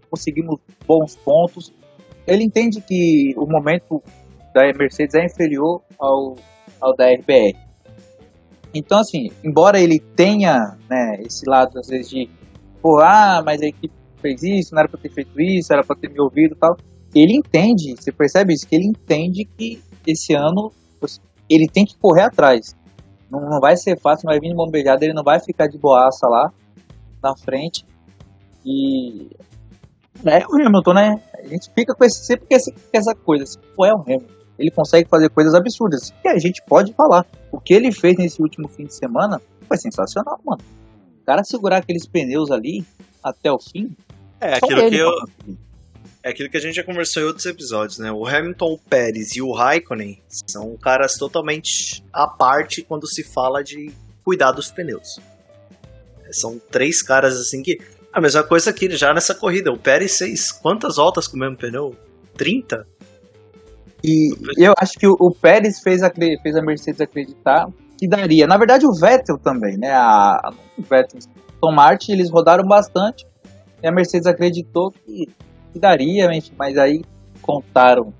conseguimos 0.09 0.59
bons 0.87 1.15
pontos. 1.17 1.73
Ele 2.25 2.43
entende 2.43 2.79
que 2.79 3.33
o 3.37 3.45
momento 3.45 4.01
da 4.53 4.61
Mercedes 4.77 5.15
é 5.15 5.25
inferior 5.25 5.81
ao, 5.99 6.35
ao 6.79 6.95
da 6.95 7.11
RBR. 7.11 7.57
Então, 8.73 8.99
assim, 8.99 9.29
embora 9.43 9.79
ele 9.79 9.99
tenha 10.15 10.77
né, 10.89 11.17
esse 11.19 11.47
lado, 11.47 11.77
às 11.77 11.87
vezes, 11.87 12.09
de, 12.09 12.29
pô, 12.81 12.99
ah, 12.99 13.41
mas 13.45 13.61
a 13.61 13.65
equipe 13.65 13.93
fez 14.21 14.41
isso, 14.41 14.73
não 14.73 14.79
era 14.79 14.89
pra 14.89 14.99
ter 14.99 15.11
feito 15.11 15.39
isso, 15.39 15.71
era 15.73 15.83
pra 15.83 15.95
ter 15.95 16.09
me 16.09 16.19
ouvido 16.19 16.55
e 16.55 16.57
tal. 16.57 16.77
Ele 17.13 17.35
entende, 17.35 17.93
você 17.95 18.11
percebe 18.11 18.53
isso, 18.53 18.67
que 18.67 18.75
ele 18.75 18.87
entende 18.87 19.45
que 19.45 19.79
esse 20.05 20.33
ano 20.33 20.71
ele 21.49 21.67
tem 21.67 21.85
que 21.85 21.97
correr 21.97 22.23
atrás. 22.23 22.75
Não, 23.29 23.41
não 23.41 23.59
vai 23.59 23.75
ser 23.75 23.99
fácil, 23.99 24.25
vai 24.25 24.39
vir 24.39 24.49
de 24.49 24.55
mão 24.55 24.69
beijada, 24.69 25.03
ele 25.03 25.13
não 25.13 25.23
vai 25.23 25.39
ficar 25.39 25.67
de 25.67 25.77
boaça 25.77 26.27
lá 26.27 26.51
na 27.21 27.35
frente. 27.35 27.85
E 28.65 29.29
é 30.25 30.45
o 30.47 30.55
Hamilton, 30.55 30.93
né? 30.93 31.21
A 31.33 31.47
gente 31.47 31.69
fica 31.73 31.93
com 31.93 32.03
esse, 32.05 32.25
sempre 32.25 32.47
com 32.47 32.55
essa, 32.55 32.71
com 32.71 32.97
essa 32.97 33.15
coisa. 33.15 33.43
Assim, 33.43 33.59
Pô, 33.75 33.85
é 33.85 33.93
o 33.93 34.01
Hamilton. 34.01 34.33
Ele 34.57 34.71
consegue 34.71 35.09
fazer 35.09 35.29
coisas 35.29 35.53
absurdas. 35.53 36.13
E 36.23 36.27
a 36.27 36.37
gente 36.37 36.61
pode 36.63 36.93
falar. 36.93 37.25
O 37.51 37.59
que 37.59 37.73
ele 37.73 37.91
fez 37.91 38.15
nesse 38.17 38.41
último 38.41 38.67
fim 38.67 38.85
de 38.85 38.93
semana 38.93 39.41
foi 39.67 39.77
sensacional, 39.77 40.39
mano. 40.45 40.61
O 41.21 41.25
cara 41.25 41.43
segurar 41.43 41.77
aqueles 41.77 42.07
pneus 42.07 42.51
ali 42.51 42.85
até 43.23 43.51
o 43.51 43.59
fim. 43.59 43.95
É, 44.39 44.55
aquilo 44.55 44.89
que 44.89 44.97
eu. 44.97 45.09
É 46.23 46.29
aquilo 46.29 46.49
que 46.49 46.55
a 46.55 46.59
gente 46.59 46.75
já 46.75 46.83
conversou 46.83 47.21
em 47.21 47.25
outros 47.25 47.45
episódios, 47.45 47.99
né? 47.99 48.09
O 48.09 48.25
Hamilton, 48.25 48.73
o 48.73 48.79
Pérez 48.79 49.35
e 49.35 49.41
o 49.41 49.51
Raikkonen 49.51 50.21
são 50.29 50.77
caras 50.77 51.15
totalmente 51.15 52.01
à 52.13 52.25
parte 52.25 52.81
quando 52.81 53.05
se 53.05 53.23
fala 53.23 53.61
de 53.61 53.91
cuidar 54.23 54.53
dos 54.53 54.71
pneus. 54.71 55.19
São 56.31 56.57
três 56.71 57.03
caras 57.03 57.37
assim 57.37 57.61
que 57.61 57.77
A 58.11 58.21
mesma 58.21 58.43
coisa 58.43 58.69
aqui 58.69 58.89
já 58.95 59.13
nessa 59.13 59.35
corrida. 59.35 59.71
O 59.71 59.77
Pérez 59.77 60.17
fez 60.17 60.51
quantas 60.51 60.95
voltas 60.95 61.27
com 61.27 61.35
o 61.35 61.39
mesmo 61.39 61.57
pneu? 61.57 61.95
30? 62.37 62.87
E 64.03 64.33
eu 64.57 64.73
acho 64.77 64.93
que 64.93 65.07
o 65.07 65.31
Pérez 65.41 65.79
fez 65.81 66.03
a, 66.03 66.11
fez 66.11 66.55
a 66.55 66.61
Mercedes 66.61 67.01
acreditar 67.01 67.67
que 67.97 68.07
daria. 68.07 68.45
Na 68.47 68.57
verdade, 68.57 68.85
o 68.85 68.93
Vettel 68.93 69.37
também, 69.37 69.77
né? 69.77 69.91
A, 69.91 70.51
o 70.77 70.81
Vettel, 70.81 71.19
Tom 71.59 71.73
Martin, 71.73 72.11
eles 72.13 72.29
rodaram 72.29 72.63
bastante 72.65 73.25
e 73.81 73.87
a 73.87 73.91
Mercedes 73.91 74.27
acreditou 74.27 74.91
que, 74.91 75.27
que 75.73 75.79
daria, 75.79 76.29
mas 76.57 76.77
aí 76.77 77.03
contaram 77.41 78.13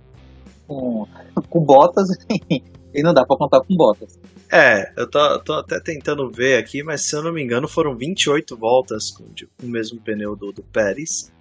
com, 0.67 1.07
com 1.49 1.59
Bottas 1.61 2.09
e 2.93 3.03
não 3.03 3.13
dá 3.13 3.25
para 3.25 3.37
contar 3.37 3.61
com 3.61 3.75
Bottas. 3.75 4.19
É, 4.51 4.91
eu 4.95 5.09
tô, 5.09 5.39
tô, 5.39 5.53
até 5.53 5.79
tentando 5.79 6.29
ver 6.29 6.57
aqui, 6.57 6.83
mas 6.83 7.07
se 7.07 7.15
eu 7.15 7.23
não 7.23 7.31
me 7.31 7.41
engano 7.41 7.67
foram 7.67 7.95
28 7.95 8.55
voltas 8.55 9.09
com, 9.09 9.23
o 9.23 9.65
mesmo 9.65 9.99
pneu 9.99 10.35
do, 10.35 10.51
do 10.51 10.61
Pérez. 10.61 11.31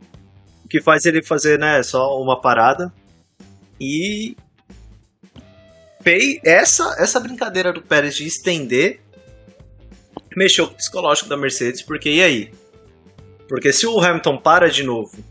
O 0.64 0.68
que 0.68 0.80
faz 0.80 1.04
ele 1.04 1.22
fazer, 1.22 1.58
né, 1.58 1.82
só 1.82 2.20
uma 2.20 2.40
parada 2.40 2.92
e 3.80 4.36
essa, 6.44 6.96
essa 6.98 7.20
brincadeira 7.20 7.72
do 7.72 7.82
Pérez 7.82 8.16
de 8.16 8.26
estender 8.26 9.00
mexeu 10.34 10.66
com 10.66 10.74
o 10.74 10.76
psicológico 10.76 11.28
da 11.28 11.36
Mercedes, 11.36 11.82
porque 11.82 12.10
e 12.10 12.22
aí? 12.22 12.52
Porque 13.48 13.72
se 13.72 13.86
o 13.86 14.00
Hamilton 14.00 14.38
para 14.38 14.70
de 14.70 14.82
novo 14.82 15.22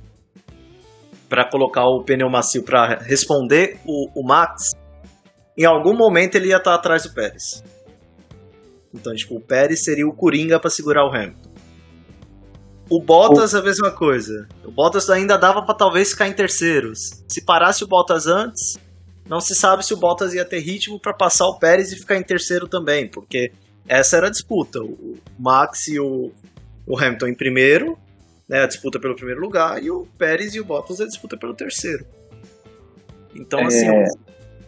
para 1.32 1.50
colocar 1.50 1.86
o 1.86 2.04
pneu 2.04 2.30
macio 2.30 2.62
para 2.62 3.00
responder 3.04 3.80
o, 3.86 4.20
o, 4.20 4.22
Max, 4.22 4.74
em 5.58 5.64
algum 5.64 5.96
momento 5.96 6.36
ele 6.36 6.50
ia 6.50 6.58
estar 6.58 6.72
tá 6.72 6.76
atrás 6.76 7.04
do 7.04 7.14
Pérez. 7.14 7.64
Então, 8.94 9.16
tipo, 9.16 9.38
o 9.38 9.40
Pérez 9.40 9.82
seria 9.86 10.06
o 10.06 10.12
Coringa 10.12 10.60
para 10.60 10.70
segurar 10.70 11.06
o 11.06 11.10
Hamilton. 11.10 11.50
O 12.90 13.02
Bottas, 13.02 13.56
a 13.56 13.62
mesma 13.62 13.92
coisa. 13.92 14.46
O 14.66 14.72
Bottas 14.72 15.10
ainda 15.10 15.38
dava 15.38 15.64
para 15.64 15.74
talvez 15.74 16.10
ficar 16.10 16.28
em 16.28 16.34
terceiros. 16.34 17.24
Se 17.30 17.46
parasse 17.46 17.82
o 17.86 17.88
Bottas 17.88 18.28
antes, 18.28 18.78
não 19.26 19.40
se 19.40 19.56
sabe 19.56 19.86
se 19.86 19.94
o 19.94 19.98
Bottas 19.98 20.34
ia 20.34 20.44
ter 20.44 20.60
ritmo 20.60 21.00
para 21.00 21.14
passar 21.14 21.48
o 21.48 21.58
Pérez 21.58 21.94
e 21.94 21.96
ficar 21.96 22.18
em 22.18 22.24
terceiro 22.24 22.68
também, 22.68 23.10
porque 23.10 23.54
essa 23.88 24.18
era 24.18 24.28
a 24.28 24.32
disputa. 24.32 24.82
O 24.82 25.18
Max 25.40 25.88
e 25.88 25.98
o, 25.98 26.34
o 26.86 27.00
Hamilton 27.00 27.28
em 27.28 27.36
primeiro, 27.36 27.98
né, 28.52 28.64
a 28.64 28.68
disputa 28.68 29.00
pelo 29.00 29.16
primeiro 29.16 29.40
lugar, 29.40 29.82
e 29.82 29.90
o 29.90 30.06
Pérez 30.18 30.54
e 30.54 30.60
o 30.60 30.66
Bottas 30.66 31.00
a 31.00 31.06
disputa 31.06 31.38
pelo 31.38 31.54
terceiro. 31.54 32.06
Então, 33.34 33.66
assim, 33.66 33.88
é... 33.88 34.04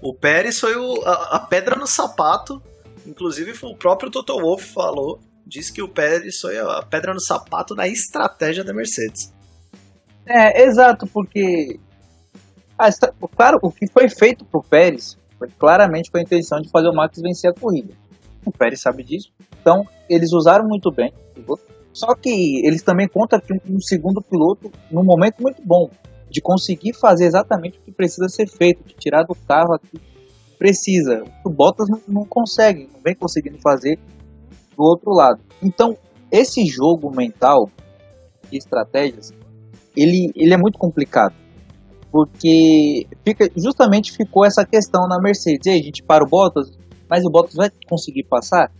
o, 0.01 0.11
o, 0.11 0.13
Pérez 0.13 0.57
foi 0.57 0.73
o, 0.77 1.01
a, 1.03 1.35
a, 1.35 1.39
pedra 1.41 1.75
no 1.75 1.85
sapato. 1.85 2.63
Inclusive, 3.05 3.51
o 3.61 3.75
próprio 3.75 4.09
Toto 4.09 4.39
Wolff 4.39 4.73
falou 4.73 5.19
diz 5.45 5.69
que 5.69 5.81
o 5.81 5.89
Pérez 5.89 6.39
foi 6.39 6.57
a 6.57 6.81
pedra 6.81 7.13
no 7.13 7.19
sapato 7.19 7.75
da 7.75 7.85
estratégia 7.85 8.63
da 8.63 8.73
Mercedes. 8.73 9.33
É, 10.25 10.63
exato, 10.63 11.05
porque 11.05 11.77
ah, 12.79 12.87
claro, 13.35 13.59
o 13.61 13.69
que 13.69 13.85
foi 13.87 14.07
feito 14.07 14.45
pro 14.45 14.63
Pérez 14.63 15.17
foi 15.37 15.49
claramente 15.59 16.09
com 16.09 16.17
a 16.17 16.21
intenção 16.21 16.61
de 16.61 16.69
fazer 16.69 16.87
o 16.87 16.93
Max 16.93 17.19
vencer 17.19 17.51
a 17.51 17.53
corrida. 17.53 17.93
O 18.45 18.51
Pérez 18.51 18.79
sabe 18.79 19.03
disso. 19.03 19.33
Então, 19.59 19.85
eles 20.09 20.31
usaram 20.31 20.65
muito 20.65 20.89
bem. 20.89 21.13
Só 21.93 22.15
que 22.15 22.65
eles 22.65 22.81
também 22.81 23.07
contam 23.07 23.39
com 23.39 23.57
um 23.69 23.79
segundo 23.79 24.21
piloto 24.21 24.71
num 24.91 25.03
momento 25.03 25.41
muito 25.41 25.61
bom 25.63 25.89
de 26.29 26.41
conseguir 26.41 26.93
fazer 26.93 27.25
exatamente 27.25 27.77
o 27.77 27.81
que 27.81 27.91
precisa 27.91 28.27
ser 28.27 28.47
feito, 28.47 28.83
de 28.83 28.95
tirar 28.95 29.23
do 29.23 29.35
carro 29.35 29.75
aqui 29.75 30.01
precisa. 30.63 31.23
O 31.45 31.49
Bottas 31.49 31.89
não, 31.89 32.01
não 32.07 32.25
consegue, 32.25 32.89
não 32.93 33.01
vem 33.01 33.13
conseguindo 33.13 33.59
fazer 33.59 33.99
do 34.77 34.83
outro 34.83 35.11
lado. 35.11 35.41
Então, 35.61 35.97
esse 36.31 36.65
jogo 36.65 37.13
mental 37.13 37.69
de 38.49 38.57
estratégias, 38.57 39.33
ele, 39.95 40.31
ele 40.33 40.53
é 40.53 40.57
muito 40.57 40.79
complicado. 40.79 41.35
Porque 42.09 43.05
fica, 43.25 43.49
justamente 43.57 44.13
ficou 44.13 44.45
essa 44.45 44.65
questão 44.65 45.05
na 45.07 45.19
Mercedes. 45.19 45.67
A 45.67 45.75
gente 45.75 46.01
para 46.01 46.23
o 46.23 46.29
Bottas, 46.29 46.71
mas 47.09 47.25
o 47.25 47.29
Bottas 47.29 47.55
vai 47.55 47.69
conseguir 47.89 48.23
passar? 48.23 48.71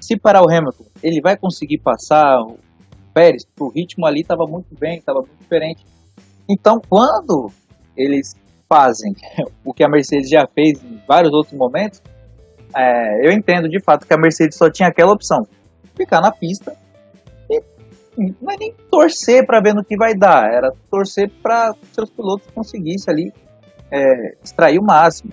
Se 0.00 0.16
parar 0.16 0.42
o 0.42 0.48
Hamilton, 0.48 0.84
ele 1.02 1.20
vai 1.20 1.36
conseguir 1.36 1.78
passar 1.78 2.38
Pérez? 3.12 3.44
O 3.58 3.68
ritmo 3.68 4.06
ali 4.06 4.20
estava 4.20 4.44
muito 4.46 4.74
bem, 4.78 4.98
estava 4.98 5.20
muito 5.20 5.36
diferente. 5.40 5.84
Então, 6.48 6.80
quando 6.88 7.50
eles 7.96 8.34
fazem 8.68 9.14
o 9.64 9.72
que 9.72 9.84
a 9.84 9.88
Mercedes 9.88 10.28
já 10.28 10.46
fez 10.46 10.82
em 10.82 11.00
vários 11.06 11.32
outros 11.32 11.54
momentos, 11.54 12.02
é, 12.74 13.26
eu 13.26 13.32
entendo 13.32 13.68
de 13.68 13.80
fato 13.82 14.06
que 14.06 14.14
a 14.14 14.18
Mercedes 14.18 14.56
só 14.56 14.70
tinha 14.70 14.88
aquela 14.88 15.12
opção: 15.12 15.46
ficar 15.94 16.20
na 16.20 16.32
pista 16.32 16.76
e 18.18 18.34
não 18.40 18.52
é 18.52 18.56
nem 18.58 18.74
torcer 18.90 19.46
para 19.46 19.60
ver 19.60 19.74
no 19.74 19.84
que 19.84 19.96
vai 19.96 20.14
dar, 20.14 20.44
era 20.44 20.70
torcer 20.90 21.30
para 21.42 21.74
seus 21.92 22.10
pilotos 22.10 22.46
conseguissem 22.54 23.12
ali 23.12 23.32
é, 23.90 24.36
extrair 24.42 24.78
o 24.78 24.84
máximo. 24.84 25.32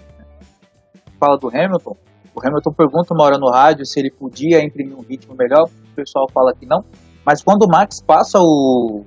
Fala 1.19 1.37
do 1.37 1.47
Hamilton. 1.47 1.97
O 2.33 2.47
Hamilton 2.47 2.71
pergunta 2.71 3.13
uma 3.13 3.25
hora 3.25 3.37
no 3.37 3.49
rádio 3.49 3.85
se 3.85 3.99
ele 3.99 4.09
podia 4.09 4.63
imprimir 4.63 4.95
um 4.95 5.01
ritmo 5.01 5.35
melhor. 5.35 5.65
O 5.65 5.95
pessoal 5.95 6.25
fala 6.33 6.53
que 6.53 6.65
não. 6.65 6.85
Mas 7.29 7.43
quando 7.43 7.61
o 7.61 7.67
Max 7.67 8.01
passa 8.01 8.39
o 8.41 9.05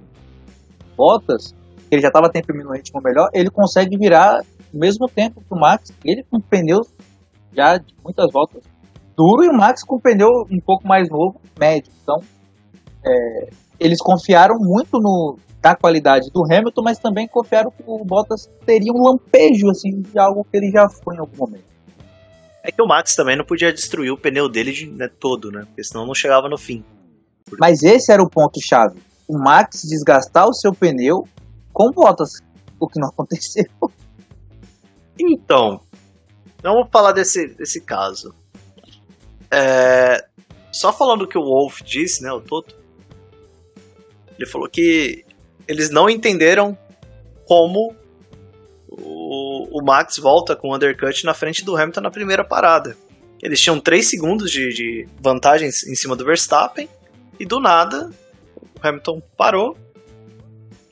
Bottas, 0.96 1.52
ele 1.90 2.00
já 2.00 2.06
estava 2.06 2.30
imprimindo 2.32 2.68
um 2.68 2.72
ritmo 2.72 3.00
melhor, 3.02 3.28
ele 3.34 3.50
consegue 3.50 3.98
virar 3.98 4.44
o 4.72 4.78
mesmo 4.78 5.08
tempo 5.08 5.40
que 5.40 5.52
o 5.52 5.58
Max, 5.58 5.92
ele 6.04 6.22
com 6.30 6.38
pneus 6.38 6.86
já 7.52 7.78
de 7.78 7.92
muitas 8.00 8.30
voltas 8.32 8.62
duro 9.16 9.42
e 9.42 9.48
o 9.48 9.52
Max 9.52 9.82
com 9.82 9.98
pneu 9.98 10.28
um 10.48 10.60
pouco 10.60 10.86
mais 10.86 11.10
novo, 11.10 11.40
médio. 11.58 11.90
Então, 12.00 12.20
é, 13.04 13.48
eles 13.80 13.98
confiaram 14.00 14.54
muito 14.56 15.00
no 15.00 15.36
da 15.60 15.74
qualidade 15.74 16.30
do 16.30 16.44
Hamilton, 16.44 16.82
mas 16.84 17.00
também 17.00 17.26
confiaram 17.26 17.72
que 17.72 17.82
o 17.84 18.04
Bottas 18.04 18.48
teria 18.64 18.92
um 18.92 19.02
lampejo 19.02 19.68
assim 19.68 20.00
de 20.00 20.16
algo 20.16 20.46
que 20.48 20.56
ele 20.56 20.70
já 20.70 20.88
foi 20.88 21.16
em 21.16 21.18
algum 21.18 21.38
momento. 21.38 21.64
É 22.62 22.70
que 22.70 22.80
o 22.80 22.86
Max 22.86 23.16
também 23.16 23.36
não 23.36 23.44
podia 23.44 23.72
destruir 23.72 24.12
o 24.12 24.16
pneu 24.16 24.48
dele 24.48 24.70
de, 24.70 24.86
né, 24.86 25.08
todo, 25.08 25.50
né? 25.50 25.64
Porque 25.66 25.82
senão 25.82 26.06
não 26.06 26.14
chegava 26.14 26.48
no 26.48 26.56
fim. 26.56 26.84
Mas 27.58 27.82
esse 27.82 28.12
era 28.12 28.22
o 28.22 28.28
ponto 28.28 28.60
chave. 28.60 29.00
O 29.28 29.38
Max 29.38 29.82
desgastar 29.82 30.48
o 30.48 30.54
seu 30.54 30.72
pneu 30.74 31.26
com 31.72 31.90
Bottas, 31.90 32.40
o 32.78 32.88
que 32.88 33.00
não 33.00 33.08
aconteceu. 33.10 33.66
Então, 35.18 35.80
Vamos 36.62 36.88
falar 36.92 37.12
desse, 37.12 37.48
desse 37.48 37.80
caso. 37.80 38.32
É, 39.50 40.24
só 40.70 40.92
falando 40.92 41.22
o 41.22 41.26
que 41.26 41.36
o 41.36 41.42
Wolf 41.42 41.82
disse, 41.82 42.22
né, 42.22 42.32
o 42.32 42.40
Toto, 42.40 42.74
ele 44.38 44.48
falou 44.48 44.68
que 44.68 45.24
eles 45.66 45.90
não 45.90 46.08
entenderam 46.08 46.78
como 47.46 47.94
o, 48.88 49.80
o 49.80 49.84
Max 49.84 50.18
volta 50.18 50.54
com 50.54 50.68
o 50.68 50.76
undercut 50.76 51.24
na 51.24 51.34
frente 51.34 51.64
do 51.64 51.76
Hamilton 51.76 52.00
na 52.00 52.10
primeira 52.10 52.44
parada. 52.44 52.96
Eles 53.42 53.60
tinham 53.60 53.80
3 53.80 54.06
segundos 54.06 54.50
de, 54.50 54.72
de 54.72 55.08
vantagem 55.20 55.68
em 55.68 55.94
cima 55.96 56.14
do 56.14 56.24
Verstappen 56.24 56.88
e 57.42 57.46
do 57.46 57.60
nada 57.60 58.10
o 58.56 58.86
Hamilton 58.86 59.20
parou. 59.36 59.76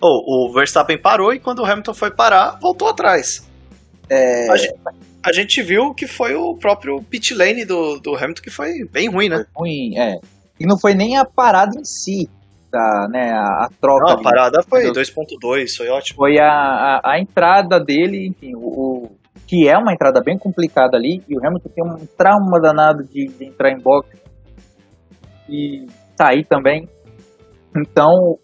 Ou 0.02 0.48
o 0.48 0.52
Verstappen 0.52 0.96
parou 0.96 1.32
e 1.32 1.38
quando 1.38 1.60
o 1.60 1.64
Hamilton 1.64 1.94
foi 1.94 2.10
parar, 2.10 2.58
voltou 2.60 2.88
atrás. 2.88 3.46
É 4.08 4.48
a 5.22 5.32
gente 5.32 5.62
viu 5.62 5.94
que 5.94 6.06
foi 6.06 6.34
o 6.34 6.56
próprio 6.56 7.02
pit 7.02 7.34
lane 7.34 7.64
do, 7.64 7.98
do 8.00 8.16
Hamilton 8.16 8.42
que 8.42 8.50
foi 8.50 8.84
bem 8.90 9.08
ruim, 9.08 9.28
né? 9.28 9.44
Foi 9.52 9.68
ruim, 9.68 9.98
é. 9.98 10.18
E 10.58 10.66
não 10.66 10.78
foi 10.78 10.94
nem 10.94 11.18
a 11.18 11.24
parada 11.24 11.78
em 11.78 11.84
si, 11.84 12.28
da, 12.70 13.08
né, 13.10 13.30
a, 13.32 13.64
a 13.64 13.68
troca. 13.80 14.04
Não, 14.04 14.20
a 14.20 14.22
parada 14.22 14.62
foi 14.62 14.84
2.2, 14.84 15.76
foi 15.76 15.88
ótimo. 15.88 16.16
Foi 16.16 16.38
a, 16.38 16.48
a, 16.48 17.00
a, 17.12 17.20
entrada 17.20 17.78
dele, 17.78 18.28
enfim, 18.28 18.54
o, 18.54 18.60
o, 18.60 19.10
que 19.46 19.68
é 19.68 19.76
uma 19.76 19.92
entrada 19.92 20.22
bem 20.22 20.38
complicada 20.38 20.96
ali, 20.96 21.22
e 21.28 21.36
o 21.36 21.46
Hamilton 21.46 21.68
tem 21.68 21.84
um 21.84 22.06
trauma 22.16 22.60
danado 22.60 23.04
de, 23.04 23.28
de 23.28 23.44
entrar 23.44 23.70
em 23.70 23.78
box 23.78 24.08
e 25.48 25.86
sair 26.20 26.44
também. 26.44 26.86
Então, 27.74 28.36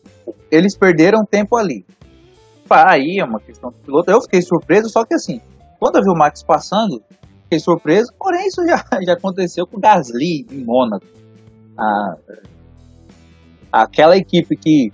eles 0.50 0.76
perderam 0.76 1.24
tempo 1.24 1.56
ali. 1.56 1.84
Aí 2.70 3.18
é 3.20 3.24
uma 3.24 3.38
questão 3.38 3.70
do 3.70 3.76
piloto. 3.78 4.10
Eu 4.10 4.22
fiquei 4.22 4.40
surpreso, 4.40 4.88
só 4.88 5.04
que 5.04 5.14
assim, 5.14 5.40
quando 5.78 5.96
eu 5.96 6.02
vi 6.02 6.10
o 6.10 6.18
Max 6.18 6.42
passando, 6.42 7.02
fiquei 7.44 7.60
surpreso, 7.60 8.12
porém 8.18 8.46
isso 8.46 8.64
já, 8.66 8.82
já 9.04 9.12
aconteceu 9.12 9.66
com 9.66 9.76
o 9.76 9.80
Gasly 9.80 10.46
em 10.50 10.64
Mônaco. 10.64 11.06
Ah, 11.78 12.16
aquela 13.70 14.16
equipe 14.16 14.56
que 14.56 14.90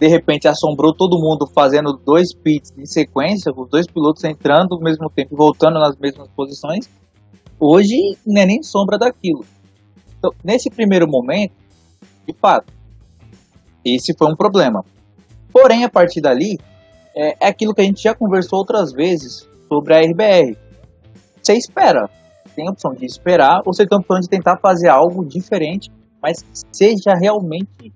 de 0.00 0.08
repente 0.08 0.48
assombrou 0.48 0.92
todo 0.92 1.20
mundo 1.20 1.46
fazendo 1.54 1.92
dois 2.04 2.34
pits 2.34 2.72
em 2.76 2.84
sequência, 2.84 3.52
os 3.56 3.70
dois 3.70 3.86
pilotos 3.86 4.24
entrando 4.24 4.74
ao 4.74 4.80
mesmo 4.80 5.08
tempo 5.08 5.34
e 5.34 5.36
voltando 5.36 5.78
nas 5.78 5.96
mesmas 5.96 6.28
posições, 6.30 6.90
hoje 7.60 7.94
não 8.26 8.42
é 8.42 8.46
nem 8.46 8.62
sombra 8.62 8.98
daquilo. 8.98 9.44
Então, 10.18 10.32
nesse 10.44 10.68
primeiro 10.68 11.06
momento, 11.08 11.54
de 12.26 12.34
fato, 12.38 12.72
esse 13.84 14.14
foi 14.16 14.32
um 14.32 14.36
problema. 14.36 14.82
Porém, 15.52 15.84
a 15.84 15.90
partir 15.90 16.20
dali, 16.20 16.58
é, 17.14 17.46
é 17.46 17.48
aquilo 17.48 17.74
que 17.74 17.80
a 17.80 17.84
gente 17.84 18.02
já 18.02 18.14
conversou 18.14 18.58
outras 18.58 18.92
vezes 18.92 19.48
sobre 19.68 19.94
a 19.94 20.00
RBR. 20.00 20.56
Você 21.42 21.54
espera, 21.54 22.08
tem 22.56 22.66
a 22.66 22.72
opção 22.72 22.92
de 22.92 23.04
esperar, 23.04 23.60
ou 23.64 23.72
você 23.72 23.86
tem 23.86 23.96
a 23.96 24.00
opção 24.00 24.18
de 24.18 24.28
tentar 24.28 24.58
fazer 24.58 24.88
algo 24.88 25.24
diferente, 25.24 25.90
mas 26.22 26.42
que 26.42 26.50
seja 26.72 27.14
realmente 27.20 27.92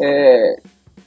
é, 0.00 0.54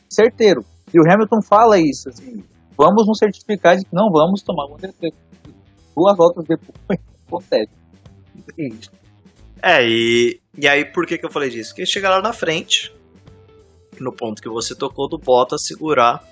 certeiro. 0.10 0.62
E 0.94 1.00
o 1.00 1.04
Hamilton 1.04 1.42
fala 1.42 1.80
isso, 1.80 2.10
assim, 2.10 2.44
vamos 2.78 3.08
nos 3.08 3.18
certificar 3.18 3.78
de 3.78 3.86
que 3.86 3.94
não 3.96 4.10
vamos 4.12 4.42
tomar 4.42 4.68
defesa. 4.78 5.16
Duas 5.96 6.18
voltas 6.18 6.46
depois 6.46 7.00
acontece. 7.28 7.72
É, 9.62 9.88
e, 9.88 10.40
e 10.58 10.68
aí 10.68 10.86
por 10.86 11.06
que, 11.06 11.18
que 11.18 11.26
eu 11.26 11.32
falei 11.32 11.50
disso? 11.50 11.72
Porque 11.72 11.86
chega 11.86 12.10
lá 12.10 12.22
na 12.22 12.34
frente, 12.34 12.94
no 14.00 14.14
ponto 14.14 14.42
que 14.42 14.50
você 14.50 14.76
tocou 14.76 15.08
do 15.08 15.18
Bottas 15.18 15.66
segurar 15.66 16.24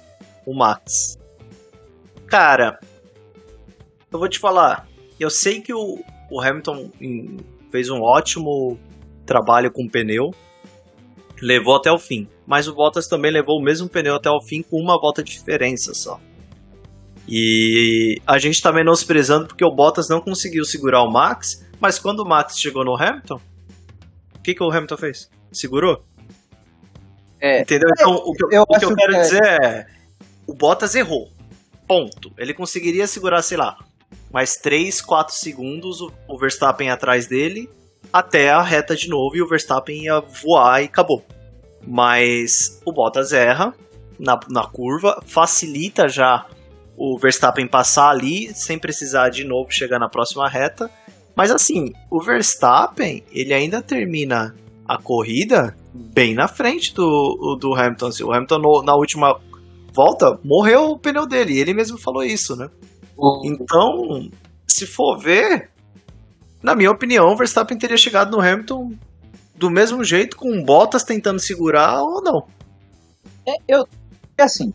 o 0.46 0.54
Max. 0.54 1.18
Cara, 2.26 2.80
eu 4.12 4.20
vou 4.20 4.30
te 4.30 4.40
falar, 4.40 4.88
eu 5.20 5.30
sei 5.30 5.62
que 5.62 5.74
o, 5.74 6.00
o 6.30 6.42
Hamilton 6.42 6.92
fez 7.72 7.90
um 7.90 8.02
ótimo 8.02 8.80
trabalho 9.26 9.72
com 9.72 9.84
o 9.84 9.90
pneu, 9.90 10.32
levou 11.42 11.76
até 11.76 11.92
o 11.92 12.00
fim, 12.00 12.28
mas 12.46 12.68
o 12.68 12.74
Bottas 12.74 13.08
também 13.08 13.32
levou 13.32 13.60
o 13.60 13.64
mesmo 13.64 13.90
pneu 13.90 14.16
até 14.16 14.30
o 14.30 14.42
fim 14.42 14.62
com 14.62 14.78
uma 14.78 15.00
volta 15.00 15.22
de 15.22 15.32
diferença 15.32 15.94
só. 15.94 16.20
E 17.28 18.22
a 18.26 18.38
gente 18.40 18.62
tá 18.62 18.72
menosprezando 18.72 19.48
porque 19.48 19.66
o 19.66 19.76
Bottas 19.76 20.08
não 20.08 20.22
conseguiu 20.22 20.64
segurar 20.64 21.04
o 21.04 21.12
Max, 21.12 21.67
mas 21.80 22.00
quando 22.00 22.22
o 22.22 22.26
Max 22.26 22.60
chegou 22.60 22.84
no 22.84 22.96
Hamilton, 22.96 23.40
o 24.36 24.40
que, 24.40 24.54
que 24.54 24.64
o 24.64 24.72
Hamilton 24.72 24.98
fez? 24.98 25.30
Segurou? 25.52 26.04
É, 27.40 27.62
Entendeu? 27.62 27.90
Então, 27.92 28.16
o 28.16 28.34
que 28.34 28.46
eu, 28.46 28.52
eu, 28.52 28.62
o 28.64 28.80
que 28.80 28.86
eu 28.86 28.96
quero 28.96 29.14
que 29.14 29.20
é... 29.20 29.22
dizer 29.22 29.44
é: 29.44 29.88
o 30.46 30.54
Bottas 30.54 30.96
errou. 30.96 31.32
Ponto. 31.88 32.34
Ele 32.38 32.54
conseguiria 32.54 33.08
segurar, 33.08 33.42
sei 33.42 33.58
lá, 33.58 33.78
mais 34.32 34.58
3, 34.58 35.02
4 35.02 35.34
segundos 35.36 36.02
o 36.02 36.38
Verstappen 36.38 36.90
atrás 36.90 37.28
dele 37.28 37.70
até 38.12 38.50
a 38.50 38.62
reta 38.62 38.96
de 38.96 39.10
novo 39.10 39.36
e 39.36 39.42
o 39.42 39.48
Verstappen 39.48 40.04
ia 40.04 40.20
voar 40.20 40.82
e 40.82 40.86
acabou. 40.86 41.26
Mas 41.86 42.82
o 42.86 42.92
Bottas 42.92 43.32
erra 43.32 43.74
na, 44.20 44.40
na 44.50 44.66
curva, 44.66 45.22
facilita 45.26 46.08
já 46.08 46.46
o 46.96 47.18
Verstappen 47.18 47.68
passar 47.68 48.10
ali 48.10 48.54
sem 48.54 48.80
precisar 48.80 49.30
de 49.30 49.44
novo 49.44 49.72
chegar 49.72 50.00
na 50.00 50.10
próxima 50.10 50.50
reta. 50.50 50.90
Mas 51.38 51.52
assim, 51.52 51.94
o 52.10 52.20
Verstappen, 52.20 53.24
ele 53.32 53.54
ainda 53.54 53.80
termina 53.80 54.56
a 54.88 54.98
corrida 54.98 55.78
bem 55.94 56.34
na 56.34 56.48
frente 56.48 56.96
do, 56.96 57.56
do 57.62 57.76
Hamilton. 57.76 58.08
Assim, 58.08 58.24
o 58.24 58.34
Hamilton 58.34 58.58
no, 58.58 58.82
na 58.82 58.96
última 58.96 59.40
volta 59.94 60.40
morreu 60.44 60.90
o 60.90 60.98
pneu 60.98 61.28
dele, 61.28 61.60
ele 61.60 61.76
mesmo 61.76 62.00
falou 62.00 62.24
isso, 62.24 62.56
né? 62.56 62.68
Então, 63.46 64.30
se 64.68 64.88
for 64.88 65.18
ver, 65.20 65.70
na 66.62 66.76
minha 66.76 66.90
opinião, 66.90 67.28
o 67.28 67.36
Verstappen 67.36 67.78
teria 67.78 67.98
chegado 67.98 68.36
no 68.36 68.42
Hamilton 68.42 68.94
do 69.56 69.70
mesmo 69.70 70.04
jeito, 70.04 70.38
com 70.38 70.64
Bottas 70.64 71.04
tentando 71.04 71.40
segurar 71.40 72.02
ou 72.02 72.22
não. 72.22 72.48
É, 73.48 73.54
eu, 73.68 73.88
é 74.38 74.44
assim, 74.44 74.74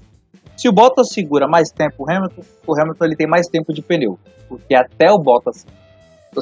se 0.57 0.69
o 0.69 0.73
Bottas 0.73 1.09
segura 1.11 1.49
mais 1.49 1.71
tempo 1.71 2.05
o 2.05 2.11
Hamilton, 2.11 2.43
o 2.67 2.81
Hamilton 2.81 3.05
ele 3.05 3.17
tem 3.17 3.27
mais 3.27 3.49
tempo 3.49 3.73
de 3.73 3.83
pneu. 3.83 4.17
Porque 4.49 4.75
até 4.75 5.11
o 5.11 5.19
Bottas 5.19 5.67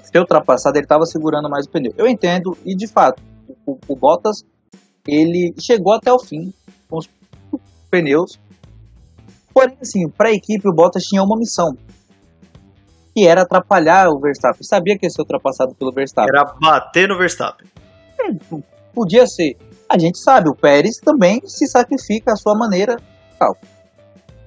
ser 0.05 0.20
ultrapassado, 0.20 0.76
ele 0.76 0.85
estava 0.85 1.05
segurando 1.05 1.48
mais 1.48 1.66
o 1.66 1.70
pneu. 1.70 1.92
Eu 1.96 2.07
entendo, 2.07 2.57
e 2.64 2.74
de 2.76 2.87
fato, 2.87 3.22
o, 3.66 3.79
o 3.88 3.96
Bottas 3.96 4.44
ele 5.07 5.55
chegou 5.59 5.92
até 5.92 6.12
o 6.12 6.18
fim 6.18 6.53
com 6.88 6.98
os 6.98 7.09
pneus. 7.90 8.38
Porém, 9.53 9.76
assim, 9.81 10.09
para 10.09 10.29
a 10.29 10.33
equipe, 10.33 10.68
o 10.68 10.74
Bottas 10.74 11.03
tinha 11.05 11.22
uma 11.22 11.37
missão, 11.37 11.76
que 13.14 13.26
era 13.26 13.42
atrapalhar 13.42 14.09
o 14.09 14.20
Verstappen. 14.20 14.62
Sabia 14.62 14.96
que 14.96 15.07
ia 15.07 15.11
ser 15.11 15.22
ultrapassado 15.22 15.74
pelo 15.74 15.92
Verstappen. 15.92 16.31
Era 16.33 16.55
bater 16.61 17.09
no 17.09 17.18
Verstappen. 17.18 17.66
É, 18.20 18.57
podia 18.94 19.26
ser. 19.26 19.57
A 19.88 19.98
gente 19.98 20.18
sabe, 20.18 20.48
o 20.48 20.55
Pérez 20.55 20.98
também 20.98 21.40
se 21.44 21.66
sacrifica 21.66 22.33
à 22.33 22.37
sua 22.37 22.57
maneira. 22.57 22.96
Tal. 23.38 23.57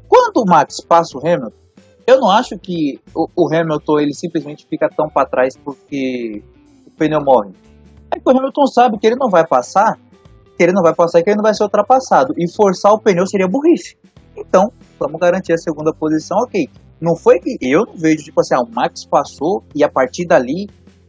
Quando 0.07 0.37
o 0.37 0.45
Max 0.45 0.79
passa 0.79 1.17
o 1.17 1.19
Hamilton, 1.19 1.62
eu 2.05 2.19
não 2.19 2.29
acho 2.29 2.57
que 2.57 2.99
o, 3.15 3.27
o 3.35 3.53
Hamilton 3.53 3.99
ele 3.99 4.13
simplesmente 4.13 4.65
fica 4.69 4.89
tão 4.89 5.07
para 5.07 5.27
trás 5.27 5.55
porque 5.57 6.43
o 6.85 6.91
pneu 6.91 7.19
morre. 7.23 7.51
É 8.13 8.19
que 8.19 8.23
o 8.25 8.29
Hamilton 8.29 8.65
sabe 8.67 8.97
que 8.99 9.07
ele 9.07 9.15
não 9.15 9.29
vai 9.29 9.45
passar, 9.47 9.97
que 10.57 10.63
ele 10.63 10.73
não 10.73 10.83
vai 10.83 10.93
passar 10.93 11.19
e 11.19 11.23
que 11.23 11.29
ele 11.29 11.37
não 11.37 11.43
vai 11.43 11.53
ser 11.53 11.63
ultrapassado. 11.63 12.33
E 12.37 12.51
forçar 12.53 12.91
o 12.91 12.99
pneu 12.99 13.25
seria 13.25 13.47
burrice. 13.47 13.97
Então, 14.35 14.71
vamos 14.99 15.19
garantir 15.19 15.53
a 15.53 15.57
segunda 15.57 15.93
posição, 15.93 16.37
ok. 16.39 16.69
Não 16.99 17.15
foi 17.15 17.39
que 17.39 17.57
eu 17.61 17.85
não 17.85 17.95
vejo, 17.95 18.23
tipo 18.23 18.39
assim, 18.39 18.55
ah, 18.55 18.61
o 18.61 18.69
Max 18.73 19.05
passou 19.05 19.63
e 19.75 19.83
a 19.83 19.89
partir 19.89 20.25
dali 20.25 20.67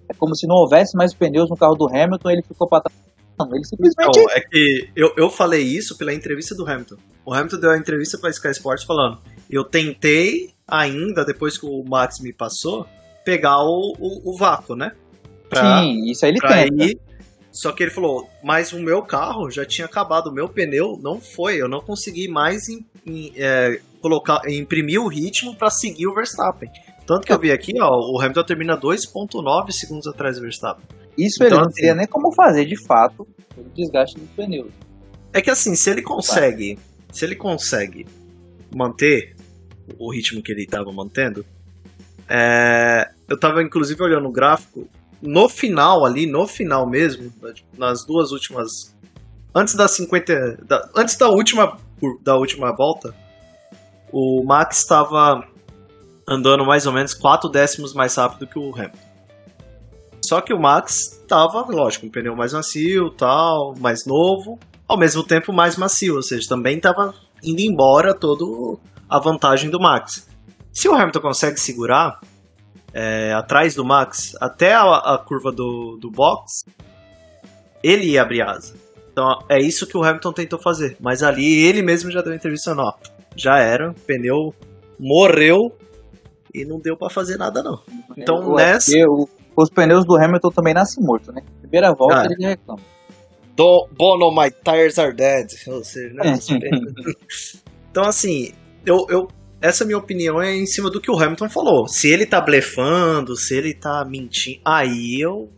é 0.08 0.14
como 0.14 0.34
se 0.34 0.46
não 0.46 0.56
houvesse 0.56 0.96
mais 0.96 1.14
pneus 1.14 1.48
no 1.48 1.56
carro 1.56 1.74
do 1.74 1.88
Hamilton 1.88 2.30
ele 2.30 2.42
ficou 2.42 2.68
para 2.68 2.82
trás. 2.82 3.13
Não, 3.38 3.54
ele 3.54 3.64
simplesmente. 3.64 4.18
Não, 4.18 4.30
é 4.30 4.40
que 4.40 4.90
eu, 4.94 5.12
eu 5.16 5.30
falei 5.30 5.62
isso 5.62 5.96
pela 5.98 6.12
entrevista 6.12 6.54
do 6.54 6.68
Hamilton. 6.68 6.96
O 7.24 7.32
Hamilton 7.32 7.58
deu 7.58 7.70
a 7.70 7.78
entrevista 7.78 8.18
para 8.18 8.30
Sky 8.30 8.48
Sports 8.48 8.84
falando: 8.84 9.18
eu 9.50 9.64
tentei 9.64 10.52
ainda, 10.66 11.24
depois 11.24 11.58
que 11.58 11.66
o 11.66 11.82
Max 11.84 12.20
me 12.20 12.32
passou, 12.32 12.86
pegar 13.24 13.62
o, 13.62 13.94
o, 13.98 14.30
o 14.30 14.36
vácuo, 14.36 14.76
né? 14.76 14.92
Pra, 15.48 15.82
Sim, 15.82 16.10
isso 16.10 16.24
aí 16.24 16.32
ele 16.32 16.40
tenta. 16.40 16.84
Ir, 16.84 16.98
só 17.54 17.70
que 17.70 17.84
ele 17.84 17.90
falou, 17.92 18.28
mas 18.42 18.72
o 18.72 18.80
meu 18.80 19.00
carro 19.02 19.48
já 19.48 19.64
tinha 19.64 19.84
acabado, 19.84 20.26
o 20.26 20.32
meu 20.32 20.48
pneu 20.48 20.98
não 21.00 21.20
foi, 21.20 21.56
eu 21.56 21.68
não 21.68 21.80
consegui 21.80 22.26
mais 22.26 22.64
é, 23.36 23.80
colocar, 24.00 24.40
imprimir 24.48 25.00
o 25.00 25.06
ritmo 25.06 25.54
para 25.54 25.70
seguir 25.70 26.08
o 26.08 26.14
Verstappen. 26.14 26.68
Tanto 27.06 27.24
que 27.24 27.32
eu 27.32 27.38
vi 27.38 27.52
aqui, 27.52 27.74
ó, 27.80 27.88
o 28.10 28.20
Hamilton 28.20 28.42
termina 28.42 28.76
2.9 28.76 29.70
segundos 29.70 30.08
atrás 30.08 30.36
do 30.36 30.42
Verstappen. 30.42 30.84
Isso 31.16 31.42
então, 31.42 31.46
ele 31.46 31.56
não 31.56 31.66
assim, 31.66 31.74
teria 31.74 31.94
nem 31.94 32.06
como 32.06 32.32
fazer 32.32 32.64
de 32.64 32.76
fato 32.76 33.26
o 33.56 33.62
desgaste 33.74 34.18
dos 34.18 34.28
pneus. 34.30 34.72
É 35.32 35.40
que 35.40 35.50
assim, 35.50 35.74
se 35.74 35.90
ele 35.90 36.02
consegue, 36.02 36.78
se 37.12 37.24
ele 37.24 37.36
consegue 37.36 38.06
manter 38.74 39.34
o 39.98 40.12
ritmo 40.12 40.42
que 40.42 40.52
ele 40.52 40.62
estava 40.62 40.90
mantendo, 40.92 41.44
é, 42.28 43.10
eu 43.28 43.34
estava 43.34 43.62
inclusive 43.62 44.02
olhando 44.02 44.28
o 44.28 44.32
gráfico, 44.32 44.88
no 45.20 45.48
final 45.48 46.04
ali, 46.04 46.26
no 46.26 46.46
final 46.46 46.88
mesmo, 46.88 47.32
nas 47.76 48.04
duas 48.04 48.30
últimas. 48.30 48.94
Antes 49.54 49.74
da 49.74 49.88
50. 49.88 50.64
Da, 50.64 50.90
antes 50.96 51.16
da 51.16 51.28
última, 51.28 51.78
da 52.22 52.36
última 52.36 52.72
volta, 52.72 53.14
o 54.12 54.44
Max 54.44 54.78
estava 54.78 55.46
andando 56.28 56.64
mais 56.64 56.86
ou 56.86 56.92
menos 56.92 57.14
4 57.14 57.48
décimos 57.48 57.94
mais 57.94 58.14
rápido 58.16 58.46
que 58.46 58.58
o 58.58 58.74
Hamilton. 58.74 58.98
Só 60.24 60.40
que 60.40 60.54
o 60.54 60.58
Max 60.58 61.20
estava, 61.20 61.60
lógico, 61.68 62.06
um 62.06 62.10
pneu 62.10 62.34
mais 62.34 62.52
macio, 62.52 63.10
tal, 63.10 63.74
mais 63.78 64.06
novo, 64.06 64.58
ao 64.88 64.98
mesmo 64.98 65.22
tempo 65.22 65.52
mais 65.52 65.76
macio, 65.76 66.16
ou 66.16 66.22
seja, 66.22 66.48
também 66.48 66.76
estava 66.76 67.14
indo 67.42 67.60
embora 67.60 68.14
toda 68.14 68.80
a 69.08 69.18
vantagem 69.18 69.68
do 69.68 69.78
Max. 69.78 70.26
Se 70.72 70.88
o 70.88 70.94
Hamilton 70.94 71.20
consegue 71.20 71.60
segurar, 71.60 72.20
é, 72.92 73.32
atrás 73.34 73.74
do 73.74 73.84
Max 73.84 74.34
até 74.40 74.72
a, 74.72 74.82
a 74.82 75.18
curva 75.18 75.52
do, 75.52 75.98
do 76.00 76.10
box, 76.10 76.64
ele 77.82 78.12
ia 78.12 78.22
abrir 78.22 78.42
asa. 78.42 78.74
Então 79.12 79.26
é 79.48 79.60
isso 79.60 79.86
que 79.86 79.96
o 79.96 80.02
Hamilton 80.02 80.32
tentou 80.32 80.58
fazer. 80.58 80.96
Mas 81.00 81.22
ali 81.22 81.64
ele 81.64 81.82
mesmo 81.82 82.10
já 82.10 82.22
deu 82.22 82.34
entrevista, 82.34 82.74
ó, 82.76 82.94
já 83.36 83.58
era, 83.58 83.90
o 83.90 83.94
pneu 83.94 84.54
morreu 84.98 85.76
e 86.52 86.64
não 86.64 86.80
deu 86.80 86.96
para 86.96 87.10
fazer 87.10 87.36
nada 87.36 87.62
não. 87.62 87.82
Então 88.16 88.54
nessa... 88.54 88.92
os 89.56 89.70
pneus 89.70 90.04
do 90.04 90.16
Hamilton 90.16 90.50
também 90.50 90.74
nascem 90.74 91.04
mortos, 91.04 91.34
né? 91.34 91.42
Primeira 91.60 91.92
volta 91.92 92.22
ah, 92.22 92.26
ele 92.30 92.46
reclama. 92.46 92.80
Do, 93.56 93.88
bono, 93.96 94.30
my 94.30 94.50
tires 94.50 94.98
are 94.98 95.14
dead. 95.14 95.46
Ou 95.68 95.84
seja, 95.84 96.12
né? 96.14 96.34
então 97.90 98.04
assim, 98.04 98.52
eu, 98.84 99.06
eu 99.08 99.28
essa 99.64 99.84
minha 99.84 99.96
opinião 99.96 100.42
é 100.42 100.54
em 100.54 100.66
cima 100.66 100.90
do 100.90 101.00
que 101.00 101.10
o 101.10 101.16
Hamilton 101.16 101.48
falou. 101.48 101.88
Se 101.88 102.12
ele 102.12 102.26
tá 102.26 102.38
blefando, 102.38 103.34
se 103.34 103.56
ele 103.56 103.72
tá 103.72 104.04
mentindo, 104.06 104.60
aí 104.62 105.18
eu. 105.18 105.48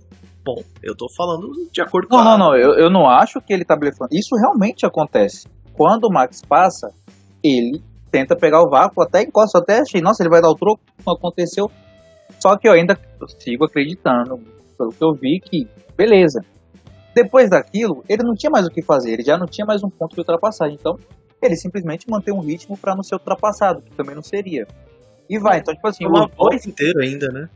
Bom, 0.44 0.62
eu 0.80 0.94
tô 0.96 1.08
falando 1.16 1.50
de 1.72 1.80
acordo 1.80 2.06
não, 2.08 2.18
com. 2.18 2.24
Não, 2.24 2.38
não, 2.38 2.46
não. 2.50 2.56
Eu, 2.56 2.78
eu 2.78 2.88
não 2.88 3.08
acho 3.08 3.40
que 3.40 3.52
ele 3.52 3.64
tá 3.64 3.74
blefando. 3.76 4.10
Isso 4.12 4.36
realmente 4.36 4.86
acontece. 4.86 5.48
Quando 5.72 6.04
o 6.04 6.12
Max 6.12 6.40
passa, 6.40 6.88
ele 7.42 7.82
tenta 8.12 8.36
pegar 8.36 8.62
o 8.62 8.70
vácuo, 8.70 9.02
até 9.02 9.22
encosta, 9.22 9.58
até 9.58 9.80
achei, 9.80 10.00
nossa, 10.00 10.22
ele 10.22 10.30
vai 10.30 10.40
dar 10.40 10.50
o 10.50 10.54
troco. 10.54 10.80
Não 11.04 11.14
aconteceu. 11.14 11.68
Só 12.40 12.56
que 12.56 12.68
eu 12.68 12.72
ainda 12.72 12.98
sigo 13.38 13.64
acreditando, 13.64 14.38
pelo 14.76 14.92
que 14.92 15.04
eu 15.04 15.14
vi, 15.14 15.40
que 15.40 15.68
beleza. 15.96 16.40
Depois 17.14 17.48
daquilo, 17.48 18.04
ele 18.08 18.22
não 18.22 18.34
tinha 18.34 18.50
mais 18.50 18.66
o 18.66 18.70
que 18.70 18.82
fazer, 18.82 19.12
ele 19.12 19.22
já 19.22 19.38
não 19.38 19.46
tinha 19.46 19.66
mais 19.66 19.82
um 19.82 19.88
ponto 19.88 20.14
de 20.14 20.20
ultrapassagem. 20.20 20.76
Então, 20.78 20.98
ele 21.40 21.56
simplesmente 21.56 22.08
mantém 22.10 22.34
um 22.34 22.40
ritmo 22.40 22.76
para 22.76 22.94
não 22.94 23.02
ser 23.02 23.14
ultrapassado, 23.14 23.80
que 23.82 23.90
também 23.92 24.14
não 24.14 24.22
seria. 24.22 24.66
E 25.28 25.38
vai, 25.38 25.58
então, 25.58 25.74
tipo 25.74 25.88
assim, 25.88 26.06
uma 26.06 26.28
dois 26.28 26.66
inteiro 26.66 27.00
ainda, 27.00 27.28
né? 27.28 27.48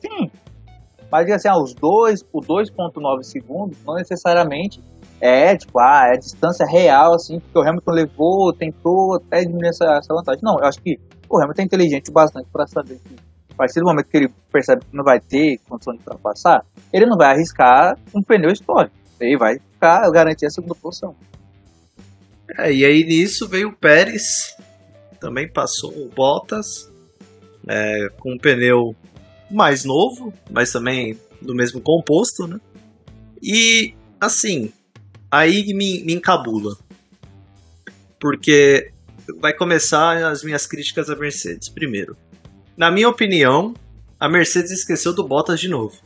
Sim. 0.00 0.30
Mas 1.10 1.30
assim, 1.30 1.48
ah, 1.48 1.58
os 1.58 1.74
dois, 1.74 2.24
o 2.32 2.40
2.9 2.40 3.22
segundos, 3.22 3.76
não 3.84 3.96
necessariamente 3.96 4.82
é, 5.20 5.56
tipo, 5.56 5.78
ah, 5.78 6.06
é 6.08 6.14
a 6.14 6.18
distância 6.18 6.66
real, 6.66 7.14
assim, 7.14 7.38
porque 7.38 7.58
o 7.58 7.62
Hamilton 7.62 7.92
levou, 7.92 8.52
tentou 8.52 9.16
até 9.16 9.42
diminuir 9.42 9.68
essa, 9.68 9.84
essa 9.98 10.14
vantagem. 10.14 10.40
Não, 10.42 10.58
eu 10.58 10.64
acho 10.64 10.80
que 10.80 10.98
o 11.28 11.38
Hamilton 11.38 11.62
é 11.62 11.64
inteligente 11.64 12.10
bastante 12.10 12.48
para 12.50 12.66
saber 12.66 12.98
que 12.98 13.14
partir 13.62 13.78
do 13.78 13.86
momento 13.86 14.08
que 14.08 14.16
ele 14.16 14.28
percebe 14.50 14.84
que 14.84 14.96
não 14.96 15.04
vai 15.04 15.20
ter 15.20 15.60
condição 15.68 15.92
de 15.94 16.00
ultrapassar, 16.00 16.66
ele 16.92 17.06
não 17.06 17.16
vai 17.16 17.32
arriscar 17.32 17.96
um 18.12 18.20
pneu 18.20 18.50
histórico. 18.50 18.92
Ele 19.20 19.38
vai 19.38 19.60
ficar 19.60 20.10
garantir 20.10 20.46
a 20.46 20.50
segunda 20.50 20.74
posição. 20.74 21.14
É, 22.58 22.72
e 22.72 22.84
aí 22.84 23.04
nisso 23.04 23.46
veio 23.46 23.68
o 23.68 23.76
Pérez, 23.76 24.56
também 25.20 25.48
passou 25.48 25.92
o 25.92 26.08
Bottas, 26.08 26.90
é, 27.68 28.08
com 28.18 28.32
um 28.32 28.38
pneu 28.38 28.96
mais 29.48 29.84
novo, 29.84 30.34
mas 30.50 30.72
também 30.72 31.16
do 31.40 31.54
mesmo 31.54 31.80
composto, 31.80 32.48
né? 32.48 32.60
E 33.40 33.94
assim, 34.20 34.72
aí 35.30 35.72
me, 35.72 36.02
me 36.02 36.14
encabula. 36.14 36.76
Porque 38.18 38.90
vai 39.40 39.54
começar 39.54 40.26
as 40.26 40.42
minhas 40.42 40.66
críticas 40.66 41.08
à 41.08 41.14
Mercedes. 41.14 41.68
Primeiro, 41.68 42.16
na 42.76 42.90
minha 42.90 43.08
opinião, 43.08 43.74
a 44.18 44.28
Mercedes 44.28 44.70
esqueceu 44.70 45.12
do 45.12 45.26
Bottas 45.26 45.60
de 45.60 45.68
novo. 45.68 45.96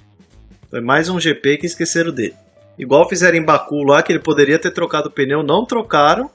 Foi 0.70 0.80
mais 0.80 1.08
um 1.08 1.20
GP 1.20 1.58
que 1.58 1.66
esqueceram 1.66 2.12
dele. 2.12 2.34
Igual 2.78 3.08
fizeram 3.08 3.38
em 3.38 3.44
Baku 3.44 3.82
lá, 3.82 4.02
que 4.02 4.12
ele 4.12 4.18
poderia 4.18 4.58
ter 4.58 4.70
trocado 4.70 5.08
o 5.08 5.12
pneu, 5.12 5.42
não 5.42 5.64
trocaram. 5.64 6.30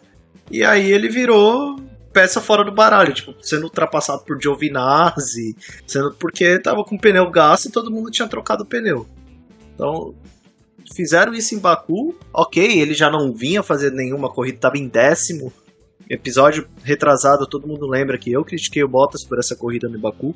E 0.50 0.64
aí 0.64 0.92
ele 0.92 1.10
virou 1.10 1.80
peça 2.12 2.42
fora 2.42 2.64
do 2.64 2.72
baralho, 2.72 3.14
tipo, 3.14 3.34
sendo 3.42 3.64
ultrapassado 3.64 4.24
por 4.24 4.42
Giovinazzi, 4.42 5.56
sendo 5.88 6.14
porque 6.14 6.60
tava 6.60 6.84
com 6.84 6.98
pneu 6.98 7.30
gasto 7.30 7.68
e 7.68 7.72
todo 7.72 7.92
mundo 7.92 8.12
tinha 8.12 8.28
trocado 8.28 8.64
o 8.64 8.66
pneu. 8.66 9.08
Então, 9.74 10.14
fizeram 10.94 11.34
isso 11.34 11.56
em 11.56 11.60
Baku, 11.60 12.16
ok, 12.34 12.80
ele 12.80 12.94
já 12.94 13.10
não 13.10 13.34
vinha 13.34 13.64
fazer 13.64 13.92
nenhuma 13.92 14.30
corrida, 14.30 14.60
tava 14.60 14.78
em 14.78 14.88
décimo. 14.88 15.54
Episódio 16.14 16.68
retrasado, 16.84 17.48
todo 17.48 17.66
mundo 17.66 17.88
lembra 17.88 18.18
que 18.18 18.34
eu 18.34 18.44
critiquei 18.44 18.84
o 18.84 18.88
Bottas 18.90 19.26
por 19.26 19.40
essa 19.40 19.56
corrida 19.56 19.88
no 19.88 19.98
Baku, 19.98 20.36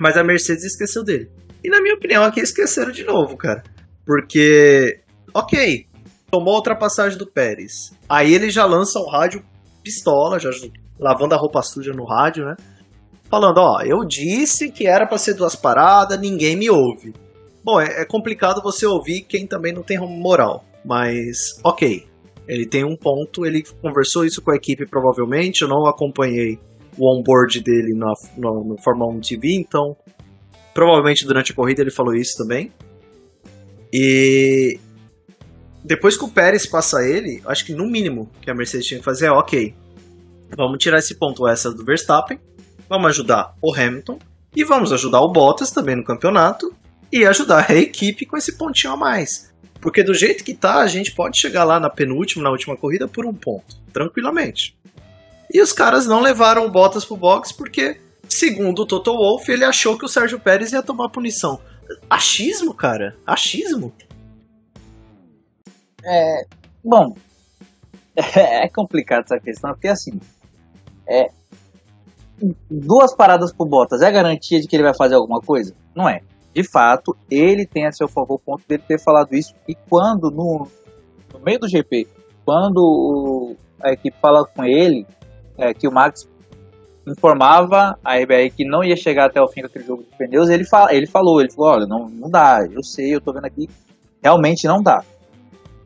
mas 0.00 0.16
a 0.16 0.24
Mercedes 0.24 0.64
esqueceu 0.64 1.04
dele. 1.04 1.30
E 1.62 1.68
na 1.68 1.82
minha 1.82 1.94
opinião, 1.94 2.24
aqui 2.24 2.40
esqueceram 2.40 2.90
de 2.90 3.04
novo, 3.04 3.36
cara. 3.36 3.62
Porque, 4.06 5.00
ok, 5.34 5.86
tomou 6.30 6.54
a 6.54 6.56
ultrapassagem 6.56 7.18
do 7.18 7.26
Pérez. 7.26 7.92
Aí 8.08 8.32
ele 8.32 8.48
já 8.48 8.64
lança 8.64 8.98
o 8.98 9.06
rádio 9.06 9.44
pistola, 9.84 10.38
já 10.38 10.48
lavando 10.98 11.34
a 11.34 11.38
roupa 11.38 11.60
suja 11.60 11.92
no 11.92 12.06
rádio, 12.06 12.46
né? 12.46 12.56
Falando, 13.28 13.58
ó, 13.58 13.82
eu 13.82 13.98
disse 13.98 14.70
que 14.70 14.86
era 14.86 15.06
para 15.06 15.18
ser 15.18 15.34
duas 15.34 15.54
paradas, 15.54 16.18
ninguém 16.18 16.56
me 16.56 16.70
ouve. 16.70 17.12
Bom, 17.62 17.78
é, 17.78 18.00
é, 18.00 18.06
complicado 18.06 18.62
você 18.62 18.86
ouvir 18.86 19.26
quem 19.28 19.46
também 19.46 19.74
não 19.74 19.82
tem 19.82 19.98
moral, 19.98 20.64
mas 20.82 21.60
ok. 21.62 22.06
Ele 22.48 22.66
tem 22.66 22.84
um 22.84 22.96
ponto, 22.96 23.44
ele 23.44 23.62
conversou 23.82 24.24
isso 24.24 24.40
com 24.40 24.50
a 24.50 24.56
equipe 24.56 24.86
provavelmente, 24.86 25.62
eu 25.62 25.68
não 25.68 25.86
acompanhei 25.86 26.58
o 26.98 27.12
onboard 27.12 27.60
dele 27.60 27.92
no, 27.94 28.12
no, 28.36 28.64
no 28.64 28.82
Fórmula 28.82 29.12
1 29.14 29.20
TV, 29.20 29.54
então 29.54 29.96
provavelmente 30.72 31.26
durante 31.26 31.52
a 31.52 31.54
corrida 31.54 31.82
ele 31.82 31.90
falou 31.90 32.14
isso 32.14 32.36
também. 32.36 32.72
E 33.92 34.78
depois 35.84 36.16
que 36.16 36.24
o 36.24 36.28
Pérez 36.28 36.66
passa 36.66 37.02
ele, 37.02 37.42
acho 37.46 37.64
que 37.64 37.72
no 37.72 37.86
mínimo 37.86 38.30
que 38.40 38.50
a 38.50 38.54
Mercedes 38.54 38.86
tinha 38.86 38.98
que 38.98 39.04
fazer 39.04 39.26
é 39.26 39.30
ok, 39.30 39.74
Vamos 40.54 40.78
tirar 40.78 40.98
esse 40.98 41.14
ponto 41.14 41.48
extra 41.48 41.72
do 41.72 41.84
Verstappen, 41.84 42.38
vamos 42.88 43.08
ajudar 43.08 43.54
o 43.60 43.74
Hamilton 43.74 44.18
e 44.54 44.64
vamos 44.64 44.92
ajudar 44.92 45.20
o 45.20 45.32
Bottas 45.32 45.70
também 45.70 45.96
no 45.96 46.04
campeonato 46.04 46.74
e 47.12 47.24
ajudar 47.24 47.70
a 47.70 47.74
equipe 47.74 48.26
com 48.26 48.36
esse 48.36 48.56
pontinho 48.56 48.92
a 48.92 48.96
mais. 48.96 49.52
Porque 49.80 50.02
do 50.02 50.14
jeito 50.14 50.44
que 50.44 50.54
tá, 50.54 50.76
a 50.76 50.86
gente 50.86 51.12
pode 51.12 51.38
chegar 51.38 51.64
lá 51.64 51.78
na 51.78 51.90
penúltima, 51.90 52.44
na 52.44 52.50
última 52.50 52.76
corrida 52.76 53.06
por 53.06 53.26
um 53.26 53.34
ponto, 53.34 53.76
tranquilamente. 53.92 54.76
E 55.52 55.60
os 55.60 55.72
caras 55.72 56.06
não 56.06 56.20
levaram 56.20 56.66
o 56.66 56.70
Bottas 56.70 57.04
pro 57.04 57.16
box 57.16 57.52
porque, 57.52 58.00
segundo 58.28 58.82
o 58.82 58.86
Toto 58.86 59.12
Wolff, 59.12 59.50
ele 59.50 59.64
achou 59.64 59.96
que 59.96 60.04
o 60.04 60.08
Sérgio 60.08 60.40
Pérez 60.40 60.72
ia 60.72 60.82
tomar 60.82 61.08
punição. 61.08 61.60
Achismo, 62.10 62.74
cara? 62.74 63.16
Achismo? 63.26 63.92
É. 66.04 66.44
Bom. 66.84 67.16
É 68.18 68.66
complicado 68.70 69.24
essa 69.24 69.38
questão, 69.38 69.72
porque 69.72 69.88
assim 69.88 70.18
é, 71.06 71.28
duas 72.70 73.14
paradas 73.14 73.52
pro 73.52 73.66
Bottas 73.66 74.02
é 74.02 74.10
garantia 74.10 74.60
de 74.60 74.66
que 74.66 74.74
ele 74.74 74.82
vai 74.82 74.94
fazer 74.94 75.14
alguma 75.14 75.40
coisa? 75.40 75.74
Não 75.94 76.08
é. 76.08 76.20
De 76.56 76.64
fato, 76.64 77.14
ele 77.30 77.66
tem 77.66 77.84
a 77.84 77.92
seu 77.92 78.08
favor 78.08 78.36
o 78.36 78.38
ponto 78.38 78.66
dele 78.66 78.82
ter 78.88 78.98
falado 78.98 79.34
isso. 79.34 79.54
E 79.68 79.74
quando, 79.74 80.30
no, 80.30 80.66
no 81.34 81.40
meio 81.44 81.58
do 81.58 81.68
GP, 81.68 82.08
quando 82.46 83.54
a 83.78 83.92
equipe 83.92 84.16
fala 84.18 84.46
com 84.46 84.64
ele, 84.64 85.06
é, 85.58 85.74
que 85.74 85.86
o 85.86 85.92
Max 85.92 86.26
informava 87.06 87.98
a 88.02 88.16
RBR 88.16 88.50
que 88.56 88.64
não 88.64 88.82
ia 88.82 88.96
chegar 88.96 89.26
até 89.26 89.38
o 89.38 89.48
fim 89.48 89.60
daquele 89.60 89.84
jogo 89.84 90.02
de 90.02 90.16
pneus, 90.16 90.48
ele, 90.48 90.64
fala, 90.64 90.94
ele 90.94 91.06
falou, 91.06 91.42
ele 91.42 91.52
falou, 91.52 91.72
olha, 91.72 91.86
não, 91.86 92.08
não 92.08 92.30
dá, 92.30 92.66
eu 92.72 92.82
sei, 92.82 93.14
eu 93.14 93.20
tô 93.20 93.34
vendo 93.34 93.44
aqui, 93.44 93.68
realmente 94.22 94.66
não 94.66 94.82
dá. 94.82 95.04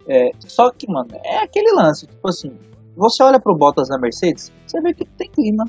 É, 0.07 0.31
só 0.39 0.71
que, 0.71 0.87
mano, 0.89 1.11
é 1.25 1.39
aquele 1.39 1.73
lance, 1.75 2.07
tipo 2.07 2.29
assim, 2.29 2.57
você 2.97 3.25
olha 3.25 3.41
pro 3.41 3.57
Bottas 3.57 3.89
na 3.89 3.99
Mercedes, 3.99 4.53
você 4.65 4.81
vê 4.81 4.95
que 4.95 5.05
tem 5.05 5.29
clima. 5.29 5.65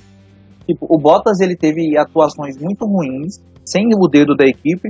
Tipo, 0.67 0.85
o 0.87 0.99
Bottas 0.99 1.39
ele 1.39 1.55
teve 1.55 1.97
atuações 1.97 2.55
muito 2.55 2.85
ruins, 2.85 3.41
sem 3.65 3.87
o 3.95 4.07
dedo 4.07 4.35
da 4.35 4.45
equipe. 4.45 4.89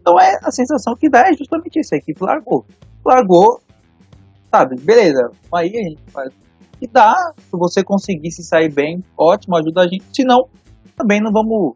Então 0.00 0.18
é 0.20 0.38
a 0.42 0.50
sensação 0.50 0.94
que 0.94 1.08
dá 1.08 1.20
é 1.28 1.32
justamente 1.32 1.80
isso, 1.80 1.94
a 1.94 1.98
equipe 1.98 2.22
largou. 2.22 2.64
Largou, 3.04 3.60
sabe, 4.50 4.76
beleza, 4.80 5.30
aí 5.54 5.68
a 5.68 5.88
gente 5.88 6.02
faz 6.10 6.32
e 6.80 6.86
dá, 6.86 7.12
se 7.36 7.50
você 7.58 7.82
conseguir 7.82 8.30
se 8.30 8.44
sair 8.44 8.72
bem, 8.72 9.02
ótimo, 9.18 9.56
ajuda 9.56 9.80
a 9.80 9.88
gente. 9.88 10.04
Se 10.12 10.22
não, 10.22 10.44
também 10.96 11.20
não 11.20 11.32
vamos 11.32 11.74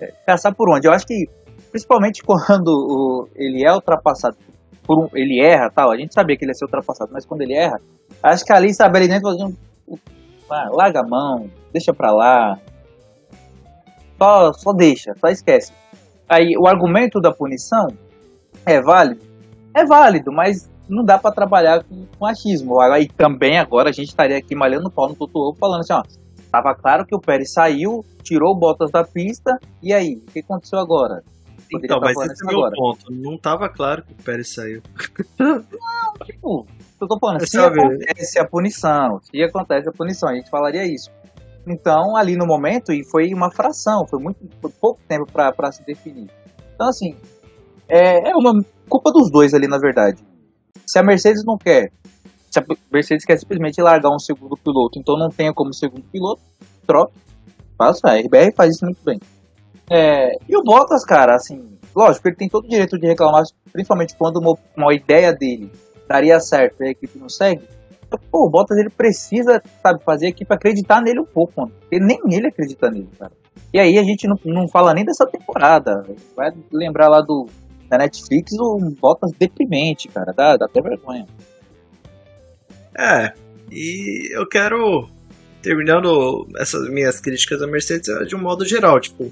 é, 0.00 0.12
caçar 0.24 0.54
por 0.54 0.70
onde. 0.72 0.86
Eu 0.86 0.92
acho 0.92 1.04
que, 1.04 1.26
principalmente 1.72 2.22
quando 2.24 2.68
o, 2.68 3.28
ele 3.34 3.66
é 3.66 3.72
ultrapassado, 3.72 4.36
por 4.84 5.00
um, 5.00 5.08
ele 5.14 5.44
erra 5.44 5.68
tal, 5.68 5.90
a 5.90 5.96
gente 5.96 6.14
sabia 6.14 6.36
que 6.36 6.44
ele 6.44 6.50
ia 6.52 6.54
ser 6.54 6.64
ultrapassado, 6.64 7.10
mas 7.12 7.26
quando 7.26 7.42
ele 7.42 7.54
erra, 7.54 7.80
Acho 8.22 8.44
que 8.44 8.52
ali, 8.52 8.74
sabe, 8.74 8.98
ali 8.98 9.08
dentro. 9.08 9.30
Ah, 10.50 10.68
larga 10.72 11.00
a 11.00 11.08
mão, 11.08 11.50
deixa 11.72 11.92
pra 11.92 12.12
lá. 12.12 12.58
Só, 14.18 14.52
só 14.52 14.72
deixa, 14.72 15.14
só 15.20 15.28
esquece. 15.28 15.72
Aí 16.28 16.56
o 16.58 16.66
argumento 16.66 17.20
da 17.20 17.32
punição 17.32 17.88
é 18.64 18.80
válido? 18.80 19.20
É 19.74 19.84
válido, 19.84 20.32
mas 20.32 20.68
não 20.88 21.04
dá 21.04 21.18
para 21.18 21.34
trabalhar 21.34 21.84
com, 21.84 22.06
com 22.18 22.26
achismo. 22.26 22.80
Aí 22.80 23.08
também 23.08 23.58
agora 23.58 23.90
a 23.90 23.92
gente 23.92 24.08
estaria 24.08 24.38
aqui 24.38 24.54
malhando 24.54 24.88
o 24.88 24.90
pau 24.90 25.08
no 25.08 25.14
Toto 25.14 25.54
falando 25.58 25.80
assim, 25.80 25.92
ó. 25.92 26.02
Tava 26.50 26.74
claro 26.74 27.04
que 27.04 27.14
o 27.14 27.20
Pérez 27.20 27.52
saiu, 27.52 28.04
tirou 28.22 28.52
o 28.54 28.58
Bottas 28.58 28.90
da 28.90 29.04
pista, 29.04 29.58
e 29.82 29.92
aí? 29.92 30.14
O 30.26 30.32
que 30.32 30.38
aconteceu 30.40 30.78
agora? 30.78 31.22
Poderia 31.70 31.96
então, 31.96 32.00
mas 32.00 32.16
esse 32.30 32.44
é 32.44 32.46
o 32.46 32.60
meu 32.60 32.70
ponto. 32.70 33.12
Não 33.12 33.36
tava 33.36 33.68
claro 33.68 34.02
que 34.02 34.12
o 34.12 34.24
Pérez 34.24 34.54
saiu. 34.54 34.80
Não, 35.38 35.62
tipo, 36.24 36.66
eu 37.00 37.08
tô 37.08 37.18
falando, 37.18 37.46
se 37.46 37.58
acontece 37.58 38.38
a 38.38 38.46
punição, 38.46 39.20
se 39.20 39.42
acontece 39.42 39.88
a 39.88 39.92
punição, 39.92 40.28
a 40.30 40.34
gente 40.34 40.48
falaria 40.48 40.86
isso. 40.86 41.10
Então, 41.66 42.16
ali 42.16 42.36
no 42.36 42.46
momento, 42.46 42.92
e 42.92 43.04
foi 43.04 43.34
uma 43.34 43.50
fração, 43.50 44.06
foi 44.06 44.20
muito 44.20 44.38
foi 44.60 44.70
pouco 44.80 45.00
tempo 45.08 45.26
para 45.32 45.72
se 45.72 45.84
definir. 45.84 46.30
Então, 46.74 46.88
assim, 46.88 47.16
é, 47.88 48.30
é 48.30 48.36
uma 48.36 48.64
culpa 48.88 49.10
dos 49.10 49.30
dois 49.30 49.52
ali, 49.52 49.66
na 49.66 49.78
verdade. 49.78 50.22
Se 50.86 50.98
a 50.98 51.02
Mercedes 51.02 51.44
não 51.44 51.58
quer, 51.58 51.90
se 52.50 52.60
a 52.60 52.64
Mercedes 52.92 53.24
quer 53.24 53.36
simplesmente 53.36 53.82
largar 53.82 54.10
um 54.10 54.18
segundo 54.18 54.56
piloto, 54.56 54.98
então 54.98 55.18
não 55.18 55.28
tenha 55.28 55.52
como 55.52 55.74
segundo 55.74 56.04
piloto, 56.04 56.40
troque, 56.86 57.14
faça. 57.76 58.08
A 58.08 58.16
RBR 58.16 58.52
faz 58.54 58.76
isso 58.76 58.84
muito 58.84 59.02
bem. 59.04 59.18
É, 59.90 60.36
e 60.48 60.56
o 60.56 60.62
Bottas, 60.62 61.04
cara, 61.04 61.34
assim, 61.34 61.78
lógico, 61.94 62.28
ele 62.28 62.36
tem 62.36 62.48
todo 62.48 62.64
o 62.64 62.68
direito 62.68 62.98
de 62.98 63.06
reclamar, 63.06 63.42
principalmente 63.72 64.14
quando 64.16 64.38
uma, 64.38 64.56
uma 64.76 64.94
ideia 64.94 65.32
dele 65.32 65.70
daria 66.08 66.38
certo 66.38 66.82
e 66.82 66.88
a 66.88 66.90
equipe 66.90 67.18
não 67.18 67.28
segue, 67.28 67.64
pô, 68.30 68.46
o 68.46 68.50
Bottas 68.50 68.78
ele 68.78 68.90
precisa, 68.90 69.62
sabe, 69.82 70.02
fazer 70.04 70.26
a 70.26 70.28
equipe 70.30 70.52
acreditar 70.52 71.00
nele 71.00 71.20
um 71.20 71.24
pouco, 71.24 71.52
mano. 71.60 71.72
Porque 71.80 71.98
nem 71.98 72.18
ele 72.30 72.48
acredita 72.48 72.90
nele, 72.90 73.08
cara. 73.18 73.32
E 73.72 73.78
aí 73.78 73.98
a 73.98 74.02
gente 74.02 74.26
não, 74.26 74.38
não 74.44 74.68
fala 74.68 74.94
nem 74.94 75.04
dessa 75.04 75.26
temporada. 75.26 76.04
Vai 76.36 76.52
lembrar 76.72 77.08
lá 77.08 77.20
do 77.20 77.46
da 77.88 77.98
Netflix 77.98 78.52
o 78.58 78.78
Bottas 79.00 79.32
deprimente, 79.38 80.08
cara. 80.08 80.32
Dá, 80.32 80.56
dá 80.56 80.66
até 80.66 80.80
vergonha. 80.80 81.26
É, 82.98 83.32
e 83.70 84.34
eu 84.34 84.46
quero, 84.48 85.08
terminando 85.62 86.46
essas 86.58 86.88
minhas 86.88 87.20
críticas 87.20 87.60
à 87.62 87.66
Mercedes 87.66 88.06
de 88.26 88.34
um 88.34 88.40
modo 88.40 88.64
geral, 88.64 88.98
tipo, 89.00 89.30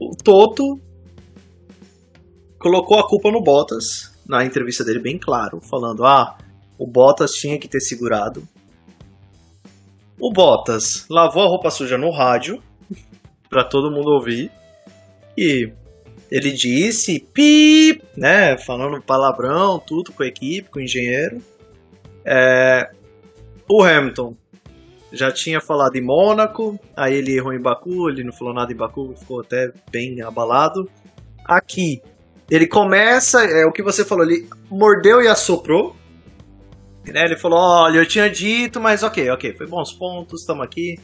o 0.00 0.10
Toto 0.16 0.80
colocou 2.58 2.98
a 2.98 3.06
culpa 3.06 3.30
no 3.30 3.42
Bottas, 3.42 4.12
na 4.26 4.44
entrevista 4.44 4.84
dele 4.84 4.98
bem 4.98 5.18
claro, 5.18 5.60
falando: 5.60 6.04
ah, 6.04 6.36
o 6.78 6.86
Bottas 6.86 7.32
tinha 7.32 7.58
que 7.58 7.68
ter 7.68 7.80
segurado. 7.80 8.46
O 10.18 10.32
Bottas 10.32 11.06
lavou 11.10 11.42
a 11.42 11.48
roupa 11.48 11.70
suja 11.70 11.98
no 11.98 12.10
rádio 12.10 12.62
para 13.48 13.64
todo 13.64 13.90
mundo 13.90 14.10
ouvir 14.10 14.50
e 15.36 15.70
ele 16.30 16.50
disse 16.52 17.20
pi, 17.20 18.02
né, 18.16 18.56
falando 18.58 19.02
palavrão, 19.02 19.78
tudo 19.78 20.12
com 20.12 20.22
a 20.22 20.26
equipe, 20.26 20.70
com 20.70 20.78
o 20.78 20.82
engenheiro. 20.82 21.40
É, 22.24 22.90
o 23.68 23.82
Hamilton 23.82 24.34
já 25.12 25.30
tinha 25.30 25.60
falado 25.60 25.96
em 25.96 26.02
Mônaco, 26.02 26.78
aí 26.96 27.14
ele 27.14 27.36
errou 27.36 27.52
em 27.52 27.60
Baku, 27.60 28.08
ele 28.08 28.24
não 28.24 28.32
falou 28.32 28.52
nada 28.52 28.72
em 28.72 28.76
Baku, 28.76 29.14
ficou 29.16 29.40
até 29.40 29.72
bem 29.90 30.20
abalado. 30.22 30.90
Aqui 31.44 32.02
ele 32.50 32.66
começa, 32.66 33.44
é 33.44 33.64
o 33.64 33.72
que 33.72 33.82
você 33.82 34.04
falou, 34.04 34.24
ele 34.24 34.48
mordeu 34.70 35.22
e 35.22 35.28
assoprou. 35.28 35.94
Né? 37.12 37.24
Ele 37.24 37.36
falou: 37.36 37.58
olha, 37.58 37.98
eu 37.98 38.06
tinha 38.06 38.28
dito, 38.28 38.80
mas 38.80 39.02
ok, 39.02 39.30
ok, 39.30 39.54
foi 39.54 39.66
bons 39.66 39.92
pontos, 39.92 40.40
estamos 40.40 40.64
aqui. 40.64 40.98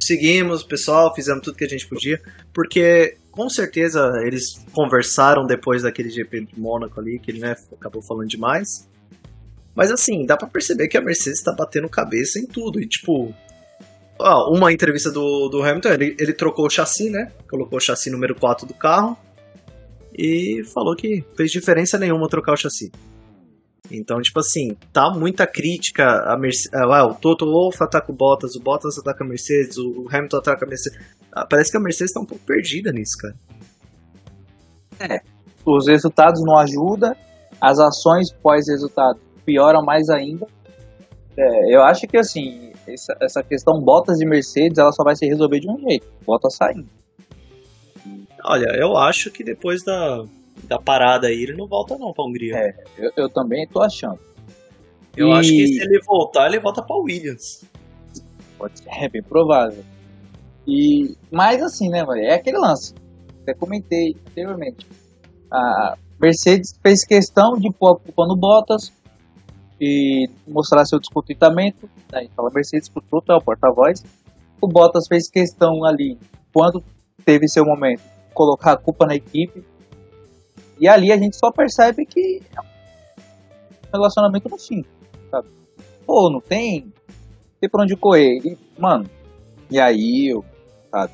Seguimos, 0.00 0.62
pessoal, 0.62 1.14
fizemos 1.14 1.42
tudo 1.42 1.56
que 1.56 1.64
a 1.64 1.68
gente 1.68 1.88
podia. 1.88 2.20
Porque 2.52 3.16
com 3.30 3.48
certeza 3.48 4.12
eles 4.24 4.64
conversaram 4.72 5.46
depois 5.46 5.82
daquele 5.82 6.10
GP 6.10 6.46
de 6.46 6.60
Mônaco 6.60 7.00
ali, 7.00 7.18
que 7.18 7.30
ele 7.30 7.40
né, 7.40 7.54
acabou 7.72 8.02
falando 8.02 8.28
demais. 8.28 8.88
Mas 9.74 9.90
assim, 9.90 10.24
dá 10.24 10.36
para 10.36 10.48
perceber 10.48 10.88
que 10.88 10.96
a 10.96 11.02
Mercedes 11.02 11.42
tá 11.42 11.52
batendo 11.52 11.88
cabeça 11.88 12.38
em 12.38 12.46
tudo. 12.46 12.80
E 12.80 12.86
tipo, 12.86 13.34
ó, 14.18 14.50
uma 14.50 14.72
entrevista 14.72 15.10
do, 15.10 15.48
do 15.48 15.62
Hamilton, 15.62 15.90
ele, 15.90 16.16
ele 16.18 16.32
trocou 16.32 16.66
o 16.66 16.70
chassi, 16.70 17.10
né? 17.10 17.30
Colocou 17.48 17.76
o 17.76 17.80
chassi 17.80 18.10
número 18.10 18.34
4 18.34 18.66
do 18.66 18.74
carro. 18.74 19.16
E 20.18 20.62
falou 20.72 20.96
que 20.96 21.22
fez 21.36 21.50
diferença 21.50 21.98
nenhuma 21.98 22.26
trocar 22.28 22.54
o 22.54 22.56
chassi. 22.56 22.90
Então, 23.90 24.20
tipo 24.20 24.40
assim, 24.40 24.76
tá 24.92 25.10
muita 25.10 25.46
crítica 25.46 26.04
a 26.04 26.36
Mercedes. 26.38 26.74
Ah, 26.74 27.06
o 27.06 27.14
Toto 27.14 27.46
Wolff 27.46 27.82
ataca 27.82 28.10
o 28.10 28.14
Bottas, 28.14 28.56
o 28.56 28.62
Bottas 28.62 28.98
ataca 28.98 29.24
a 29.24 29.26
Mercedes, 29.26 29.78
o 29.78 30.06
Hamilton 30.10 30.38
ataca 30.38 30.64
a 30.64 30.68
Mercedes. 30.68 30.98
Ah, 31.32 31.46
parece 31.48 31.70
que 31.70 31.76
a 31.76 31.80
Mercedes 31.80 32.12
tá 32.12 32.20
um 32.20 32.26
pouco 32.26 32.44
perdida 32.44 32.90
nisso, 32.90 33.16
cara. 33.18 33.34
É. 35.00 35.20
Os 35.64 35.86
resultados 35.86 36.42
não 36.44 36.58
ajudam, 36.58 37.14
as 37.60 37.78
ações 37.78 38.32
pós-resultado 38.32 39.20
pioram 39.44 39.84
mais 39.84 40.08
ainda. 40.08 40.46
É, 41.36 41.74
eu 41.74 41.82
acho 41.82 42.06
que 42.06 42.16
assim, 42.16 42.72
essa, 42.88 43.16
essa 43.20 43.42
questão 43.42 43.80
Bottas 43.80 44.20
e 44.20 44.26
Mercedes, 44.26 44.78
ela 44.78 44.92
só 44.92 45.04
vai 45.04 45.14
se 45.14 45.26
resolver 45.26 45.60
de 45.60 45.70
um 45.70 45.78
jeito, 45.78 46.06
Bottas 46.24 46.56
saindo. 46.56 46.88
Olha, 48.44 48.68
eu 48.78 48.96
acho 48.96 49.30
que 49.30 49.42
depois 49.42 49.82
da, 49.84 50.24
da 50.64 50.78
parada 50.78 51.28
aí, 51.28 51.42
ele 51.42 51.54
não 51.54 51.66
volta 51.66 51.96
não 51.96 52.12
pra 52.12 52.24
Hungria. 52.24 52.56
É, 52.56 52.74
eu, 52.98 53.10
eu 53.16 53.28
também 53.28 53.66
tô 53.68 53.82
achando. 53.82 54.18
Eu 55.16 55.28
e... 55.28 55.32
acho 55.32 55.50
que 55.50 55.66
se 55.66 55.80
ele 55.80 56.00
voltar, 56.04 56.46
ele 56.46 56.60
volta 56.60 56.82
pra 56.82 56.96
Williams. 56.96 57.64
Pode 58.58 58.78
ser, 58.78 58.88
é 58.88 59.08
bem 59.08 59.22
provável. 59.22 59.84
E, 60.66 61.16
mas 61.30 61.62
assim, 61.62 61.88
né, 61.88 62.04
é 62.18 62.34
aquele 62.34 62.58
lance. 62.58 62.94
Até 63.42 63.54
comentei 63.54 64.16
anteriormente. 64.28 64.86
A 65.52 65.96
Mercedes 66.20 66.78
fez 66.82 67.04
questão 67.04 67.56
de 67.56 67.70
pôr 67.70 67.92
a 67.92 67.98
culpa 67.98 68.26
no 68.26 68.36
Bottas 68.36 68.92
e 69.80 70.28
mostrar 70.46 70.84
seu 70.84 70.98
descontentamento. 70.98 71.88
Né? 72.12 72.24
Então 72.24 72.46
a 72.46 72.50
Mercedes 72.50 72.88
escutou, 72.88 73.22
é 73.28 73.34
o 73.34 73.40
porta-voz. 73.40 74.02
O 74.60 74.66
Bottas 74.66 75.06
fez 75.06 75.30
questão 75.30 75.84
ali, 75.84 76.18
quando 76.52 76.82
teve 77.24 77.46
seu 77.46 77.64
momento, 77.64 78.02
colocar 78.34 78.72
a 78.72 78.76
culpa 78.76 79.06
na 79.06 79.14
equipe 79.14 79.62
e 80.78 80.88
ali 80.88 81.12
a 81.12 81.16
gente 81.16 81.36
só 81.36 81.50
percebe 81.50 82.04
que 82.04 82.42
é 82.54 82.60
um 82.60 83.90
relacionamento 83.92 84.48
no 84.48 84.58
fim, 84.58 84.84
sabe? 85.30 85.48
Pô, 86.06 86.30
não 86.30 86.40
tem, 86.40 86.92
tem 87.60 87.70
pra 87.70 87.82
onde 87.82 87.96
correr. 87.96 88.38
E, 88.44 88.58
mano, 88.78 89.08
e 89.70 89.80
aí, 89.80 90.28
eu, 90.32 90.44
sabe? 90.90 91.12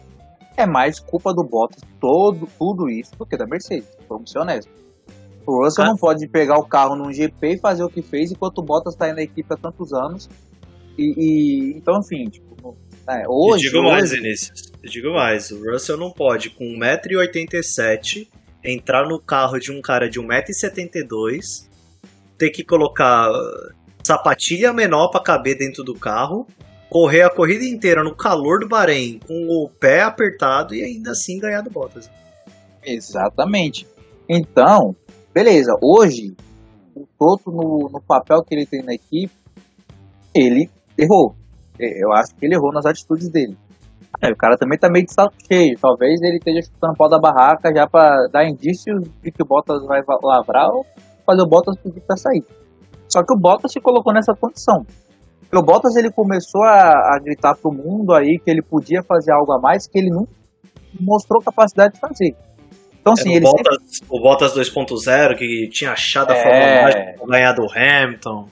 É 0.57 0.67
mais 0.67 0.99
culpa 0.99 1.33
do 1.33 1.43
Bottas 1.43 1.83
todo, 2.01 2.49
tudo 2.59 2.91
isso 2.91 3.17
do 3.17 3.25
que 3.25 3.37
da 3.37 3.47
Mercedes, 3.47 3.89
vamos 4.09 4.31
ser 4.31 4.39
honestos. 4.39 4.73
O 5.47 5.65
Russell 5.65 5.85
ah. 5.85 5.89
não 5.89 5.97
pode 5.97 6.29
pegar 6.29 6.59
o 6.59 6.67
carro 6.67 6.95
num 6.95 7.13
GP 7.13 7.55
e 7.55 7.59
fazer 7.59 7.83
o 7.83 7.89
que 7.89 8.03
fez 8.03 8.31
enquanto 8.31 8.59
o 8.59 8.63
Bottas 8.63 8.95
tá 8.95 9.07
aí 9.07 9.13
na 9.13 9.23
equipe 9.23 9.53
há 9.53 9.57
tantos 9.57 9.93
anos. 9.93 10.29
E, 10.97 11.15
e 11.17 11.77
então, 11.77 11.99
enfim, 12.01 12.29
tipo, 12.29 12.53
é, 13.09 13.25
hoje. 13.29 13.67
Eu 13.67 13.73
digo 13.73 13.79
hoje... 13.79 13.93
mais, 13.93 14.11
Vinícius. 14.11 14.73
Eu 14.83 14.91
digo 14.91 15.13
mais. 15.13 15.51
O 15.51 15.73
Russell 15.73 15.97
não 15.97 16.13
pode, 16.13 16.51
com 16.51 16.65
1,87m, 16.65 18.29
entrar 18.65 19.09
no 19.09 19.21
carro 19.21 19.59
de 19.59 19.73
um 19.73 19.81
cara 19.81 20.09
de 20.09 20.21
1,72m, 20.21 21.69
ter 22.39 22.51
que 22.51 22.65
colocar 22.65 23.29
sapatilha 24.03 24.73
menor 24.73 25.11
para 25.11 25.23
caber 25.23 25.57
dentro 25.57 25.83
do 25.83 25.95
carro, 25.95 26.47
correr 26.91 27.23
a 27.23 27.31
corrida 27.31 27.65
inteira 27.65 28.03
no 28.03 28.15
calor 28.15 28.61
do 28.61 28.69
Bahrein 28.69 29.19
com 29.27 29.47
o 29.49 29.69
pé 29.69 30.03
apertado 30.03 30.75
e 30.75 30.83
ainda 30.83 31.13
assim 31.13 31.39
ganhar 31.39 31.63
do 31.63 31.71
Bottas. 31.71 32.11
Exatamente. 32.85 33.87
Então, 34.29 34.95
beleza, 35.33 35.73
hoje 35.81 36.35
o 36.95 37.07
Toto 37.19 37.51
no, 37.51 37.89
no 37.91 38.01
papel 38.01 38.43
que 38.43 38.55
ele 38.55 38.67
tem 38.67 38.83
na 38.83 38.95
equipe, 38.95 39.33
ele 40.35 40.69
errou. 40.99 41.35
Eu 41.79 42.13
acho 42.13 42.35
que 42.35 42.45
ele 42.45 42.55
errou 42.55 42.73
nas 42.73 42.87
atitudes 42.87 43.29
dele. 43.29 43.57
É, 44.21 44.31
o 44.31 44.37
cara 44.37 44.57
também 44.57 44.79
tá 44.79 44.89
meio 44.91 45.05
de 45.07 45.13
saco 45.13 45.35
cheio. 45.47 45.79
Talvez 45.81 46.21
ele 46.23 46.37
esteja 46.37 46.63
chutando 46.63 46.97
pau 46.97 47.09
da 47.09 47.19
barraca 47.19 47.73
já 47.75 47.87
para 47.87 48.29
dar 48.33 48.45
indícios 48.45 49.03
de 49.23 49.31
que 49.31 49.43
o 49.43 49.47
Bottas 49.47 49.85
vai 49.87 50.01
lavrar 50.23 50.69
ou 50.71 50.85
fazer 51.27 51.43
o 51.43 51.49
Bottas 51.49 51.77
pedir 51.83 52.01
pra 52.01 52.17
sair. 52.17 52.45
Só 53.09 53.23
que 53.23 53.35
o 53.35 53.39
Bottas 53.39 53.73
se 53.73 53.81
colocou 53.81 54.13
nessa 54.13 54.35
condição. 54.35 54.85
Porque 55.41 55.59
o 55.59 55.63
Bottas 55.63 55.97
ele 55.97 56.11
começou 56.11 56.63
a, 56.63 57.15
a 57.15 57.21
gritar 57.23 57.57
pro 57.57 57.73
mundo 57.73 58.15
aí 58.15 58.39
que 58.43 58.51
ele 58.51 58.63
podia 58.63 59.03
fazer 59.03 59.33
algo 59.33 59.53
a 59.53 59.61
mais 59.61 59.87
que 59.87 59.99
ele 59.99 60.11
não 60.11 60.27
mostrou 61.01 61.43
capacidade 61.43 61.95
de 61.95 62.01
fazer. 62.01 62.37
Então, 63.01 63.15
assim, 63.15 63.33
ele 63.35 63.45
Bottas, 63.45 63.77
sempre... 63.91 64.17
O 64.17 64.21
Bottas 64.21 64.55
2.0, 64.55 65.37
que 65.37 65.69
tinha 65.69 65.93
achado 65.93 66.31
a 66.31 66.37
é... 66.37 66.43
Fórmula 66.43 67.29
ganhar 67.29 67.53
do 67.53 67.67
Hamilton. 67.69 68.49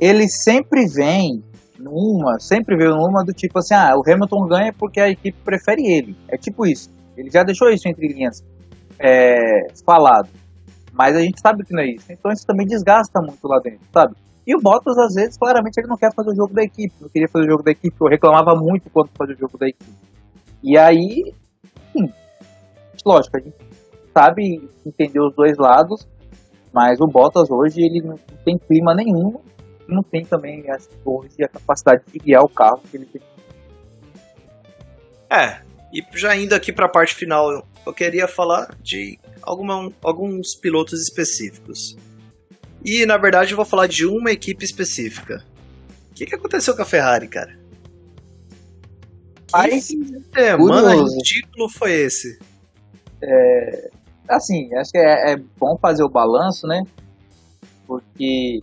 Ele 0.00 0.28
sempre 0.28 0.86
vem 0.86 1.44
numa, 1.82 2.38
sempre 2.38 2.76
veio 2.76 2.94
numa 2.94 3.24
do 3.24 3.32
tipo 3.32 3.58
assim, 3.58 3.74
ah, 3.74 3.94
o 3.96 4.02
Hamilton 4.08 4.46
ganha 4.46 4.72
porque 4.72 5.00
a 5.00 5.08
equipe 5.08 5.36
prefere 5.44 5.82
ele. 5.84 6.16
É 6.28 6.36
tipo 6.36 6.64
isso. 6.64 6.88
Ele 7.16 7.30
já 7.30 7.42
deixou 7.42 7.68
isso 7.70 7.88
entre 7.88 8.06
linhas 8.06 8.42
é, 8.98 9.66
falado. 9.84 10.28
Mas 10.92 11.16
a 11.16 11.20
gente 11.20 11.40
sabe 11.40 11.64
que 11.64 11.72
não 11.72 11.82
é 11.82 11.86
isso. 11.86 12.06
Então 12.10 12.30
isso 12.30 12.46
também 12.46 12.66
desgasta 12.66 13.20
muito 13.20 13.46
lá 13.48 13.58
dentro, 13.58 13.86
sabe? 13.92 14.14
E 14.46 14.54
o 14.54 14.60
Bottas, 14.60 14.96
às 14.98 15.14
vezes, 15.14 15.36
claramente 15.36 15.78
ele 15.78 15.88
não 15.88 15.96
quer 15.96 16.12
fazer 16.14 16.30
o 16.30 16.34
jogo 16.34 16.52
da 16.52 16.62
equipe. 16.62 16.94
Não 17.00 17.08
queria 17.08 17.28
fazer 17.28 17.46
o 17.46 17.50
jogo 17.50 17.62
da 17.62 17.70
equipe. 17.70 17.96
Eu 18.00 18.08
reclamava 18.08 18.54
muito 18.54 18.90
quando 18.90 19.10
fazia 19.16 19.34
o 19.34 19.38
jogo 19.38 19.58
da 19.58 19.68
equipe. 19.68 19.92
E 20.62 20.76
aí, 20.76 21.32
sim, 21.92 22.12
lógico, 23.04 23.36
a 23.36 23.40
gente 23.40 23.56
sabe 24.12 24.68
entender 24.84 25.20
os 25.20 25.34
dois 25.34 25.56
lados. 25.56 26.06
Mas 26.72 27.00
o 27.00 27.06
Bottas 27.06 27.50
hoje, 27.50 27.80
ele 27.80 28.00
não 28.04 28.18
tem 28.44 28.58
clima 28.58 28.94
nenhum 28.94 29.40
não 29.88 30.02
tem 30.02 30.24
também 30.24 30.70
acho, 30.70 30.88
hoje 31.04 31.42
a 31.42 31.48
capacidade 31.48 32.02
de 32.12 32.18
guiar 32.18 32.42
o 32.42 32.48
carro 32.48 32.82
que 32.90 32.96
ele 32.96 33.06
tem. 33.06 33.22
É, 35.30 35.62
e 35.92 36.04
já 36.14 36.36
indo 36.36 36.54
aqui 36.54 36.72
para 36.72 36.86
a 36.86 36.90
parte 36.90 37.14
final, 37.14 37.66
eu 37.86 37.92
queria 37.92 38.28
falar 38.28 38.74
de 38.80 39.18
alguma, 39.42 39.90
alguns 40.02 40.54
pilotos 40.54 41.00
específicos. 41.02 41.96
E 42.84 43.06
na 43.06 43.16
verdade 43.16 43.52
eu 43.52 43.56
vou 43.56 43.64
falar 43.64 43.86
de 43.86 44.06
uma 44.06 44.30
equipe 44.30 44.64
específica. 44.64 45.44
O 46.10 46.14
que, 46.14 46.26
que 46.26 46.34
aconteceu 46.34 46.76
com 46.76 46.82
a 46.82 46.86
Ferrari, 46.86 47.28
cara? 47.28 47.58
Aí, 49.52 49.80
é, 50.34 50.56
mano, 50.56 51.06
ridículo 51.08 51.68
foi 51.68 51.92
esse? 51.92 52.38
É, 53.22 53.90
assim, 54.28 54.74
acho 54.74 54.90
que 54.90 54.98
é, 54.98 55.32
é 55.32 55.36
bom 55.36 55.76
fazer 55.80 56.02
o 56.02 56.08
balanço, 56.08 56.66
né? 56.66 56.84
Porque 57.86 58.62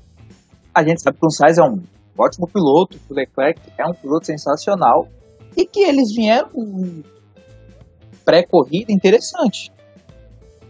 a 0.80 0.84
gente 0.84 1.02
sabe 1.02 1.18
que 1.18 1.26
o 1.26 1.30
Sainz 1.30 1.58
é 1.58 1.64
um 1.64 1.82
ótimo 2.18 2.48
piloto, 2.48 2.98
o 3.10 3.14
Leclerc 3.14 3.62
é 3.78 3.86
um 3.86 3.94
piloto 3.94 4.26
sensacional 4.26 5.08
e 5.56 5.66
que 5.66 5.82
eles 5.82 6.14
vieram 6.14 6.50
pré-corrida 8.26 8.92
interessante. 8.92 9.72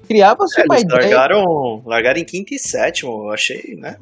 Criava-se 0.08 0.62
é, 0.62 0.64
uma 0.64 0.80
ideia. 0.80 1.16
Largaram, 1.16 1.44
largaram 1.86 2.20
em 2.20 2.26
quinto 2.26 2.54
e 2.54 2.60
sétimo, 2.60 3.26
eu 3.26 3.32
achei, 3.32 3.76
né? 3.78 3.98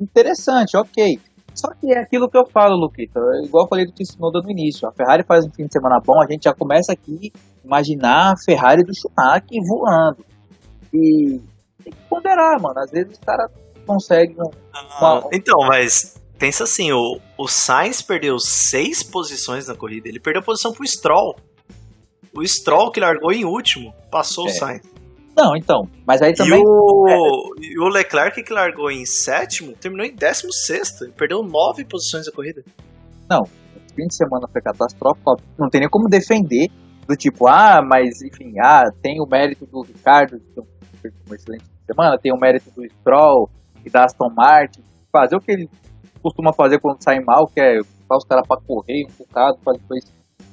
Interessante, 0.00 0.76
ok. 0.76 1.18
Só 1.54 1.68
que 1.74 1.92
é 1.92 2.00
aquilo 2.00 2.30
que 2.30 2.38
eu 2.38 2.46
falo, 2.46 2.76
Luquita. 2.76 3.20
Igual 3.44 3.64
eu 3.64 3.68
falei 3.68 3.84
do 3.84 3.92
Tsunoda 3.92 4.40
no 4.42 4.50
início. 4.50 4.88
A 4.88 4.92
Ferrari 4.92 5.24
faz 5.26 5.44
um 5.44 5.50
fim 5.50 5.66
de 5.66 5.72
semana 5.72 6.00
bom, 6.04 6.20
a 6.20 6.26
gente 6.30 6.44
já 6.44 6.54
começa 6.54 6.92
aqui 6.92 7.32
a 7.34 7.66
imaginar 7.66 8.32
a 8.32 8.36
Ferrari 8.42 8.82
do 8.82 8.92
Schumacher 8.94 9.60
voando. 9.68 10.24
E 10.94 11.40
tem 11.82 11.92
que 11.92 12.08
ponderar, 12.08 12.60
mano. 12.60 12.78
Às 12.78 12.90
vezes 12.90 13.12
os 13.12 13.18
caras 13.18 13.50
consegue. 13.86 14.34
Ah, 14.74 15.22
então, 15.32 15.58
mas 15.68 16.20
pensa 16.38 16.64
assim, 16.64 16.92
o, 16.92 17.20
o 17.38 17.48
Sainz 17.48 18.02
perdeu 18.02 18.38
seis 18.38 19.02
posições 19.02 19.68
na 19.68 19.74
corrida. 19.74 20.08
Ele 20.08 20.20
perdeu 20.20 20.40
a 20.40 20.44
posição 20.44 20.72
pro 20.72 20.86
Stroll. 20.86 21.36
O 22.34 22.46
Stroll 22.46 22.90
que 22.90 23.00
largou 23.00 23.32
em 23.32 23.44
último, 23.44 23.94
passou 24.10 24.48
é. 24.48 24.50
o 24.50 24.54
Sainz. 24.54 24.92
Não, 25.36 25.56
então, 25.56 25.88
mas 26.06 26.20
aí 26.20 26.34
também. 26.34 26.60
E 26.60 26.62
o, 26.62 27.06
é... 27.08 27.16
e 27.60 27.78
o 27.78 27.88
Leclerc 27.88 28.42
que 28.42 28.52
largou 28.52 28.90
em 28.90 29.06
sétimo, 29.06 29.72
terminou 29.72 30.04
em 30.04 30.14
décimo 30.14 30.52
sexto. 30.52 31.10
Perdeu 31.16 31.42
nove 31.42 31.84
posições 31.84 32.26
na 32.26 32.32
corrida. 32.32 32.62
Não, 33.28 33.42
o 33.42 33.94
fim 33.94 34.06
de 34.06 34.14
semana 34.14 34.46
foi 34.50 34.60
catastrófico. 34.60 35.36
Não 35.58 35.68
tem 35.70 35.80
nem 35.80 35.88
como 35.88 36.08
defender 36.08 36.68
do 37.06 37.16
tipo, 37.16 37.48
ah, 37.48 37.80
mas 37.82 38.22
enfim, 38.22 38.54
ah, 38.62 38.84
tem 39.02 39.20
o 39.20 39.26
mérito 39.26 39.66
do 39.66 39.82
Ricardo, 39.82 40.38
que 40.38 40.60
uma 41.26 41.34
excelente 41.34 41.64
semana, 41.86 42.18
tem 42.18 42.32
o 42.32 42.38
mérito 42.38 42.70
do 42.70 42.84
Stroll, 42.84 43.50
e 43.84 43.90
da 43.90 44.04
Aston 44.04 44.30
Martin, 44.30 44.82
fazer 45.10 45.36
o 45.36 45.40
que 45.40 45.52
ele 45.52 45.70
costuma 46.22 46.52
fazer 46.52 46.78
quando 46.78 47.02
sai 47.02 47.20
mal, 47.20 47.46
que 47.46 47.60
é 47.60 47.78
botar 47.80 48.16
os 48.16 48.24
caras 48.24 48.46
para 48.46 48.60
correr 48.60 49.04
um 49.04 49.12
bocado, 49.18 49.58
para 49.64 49.74
depois 49.74 50.04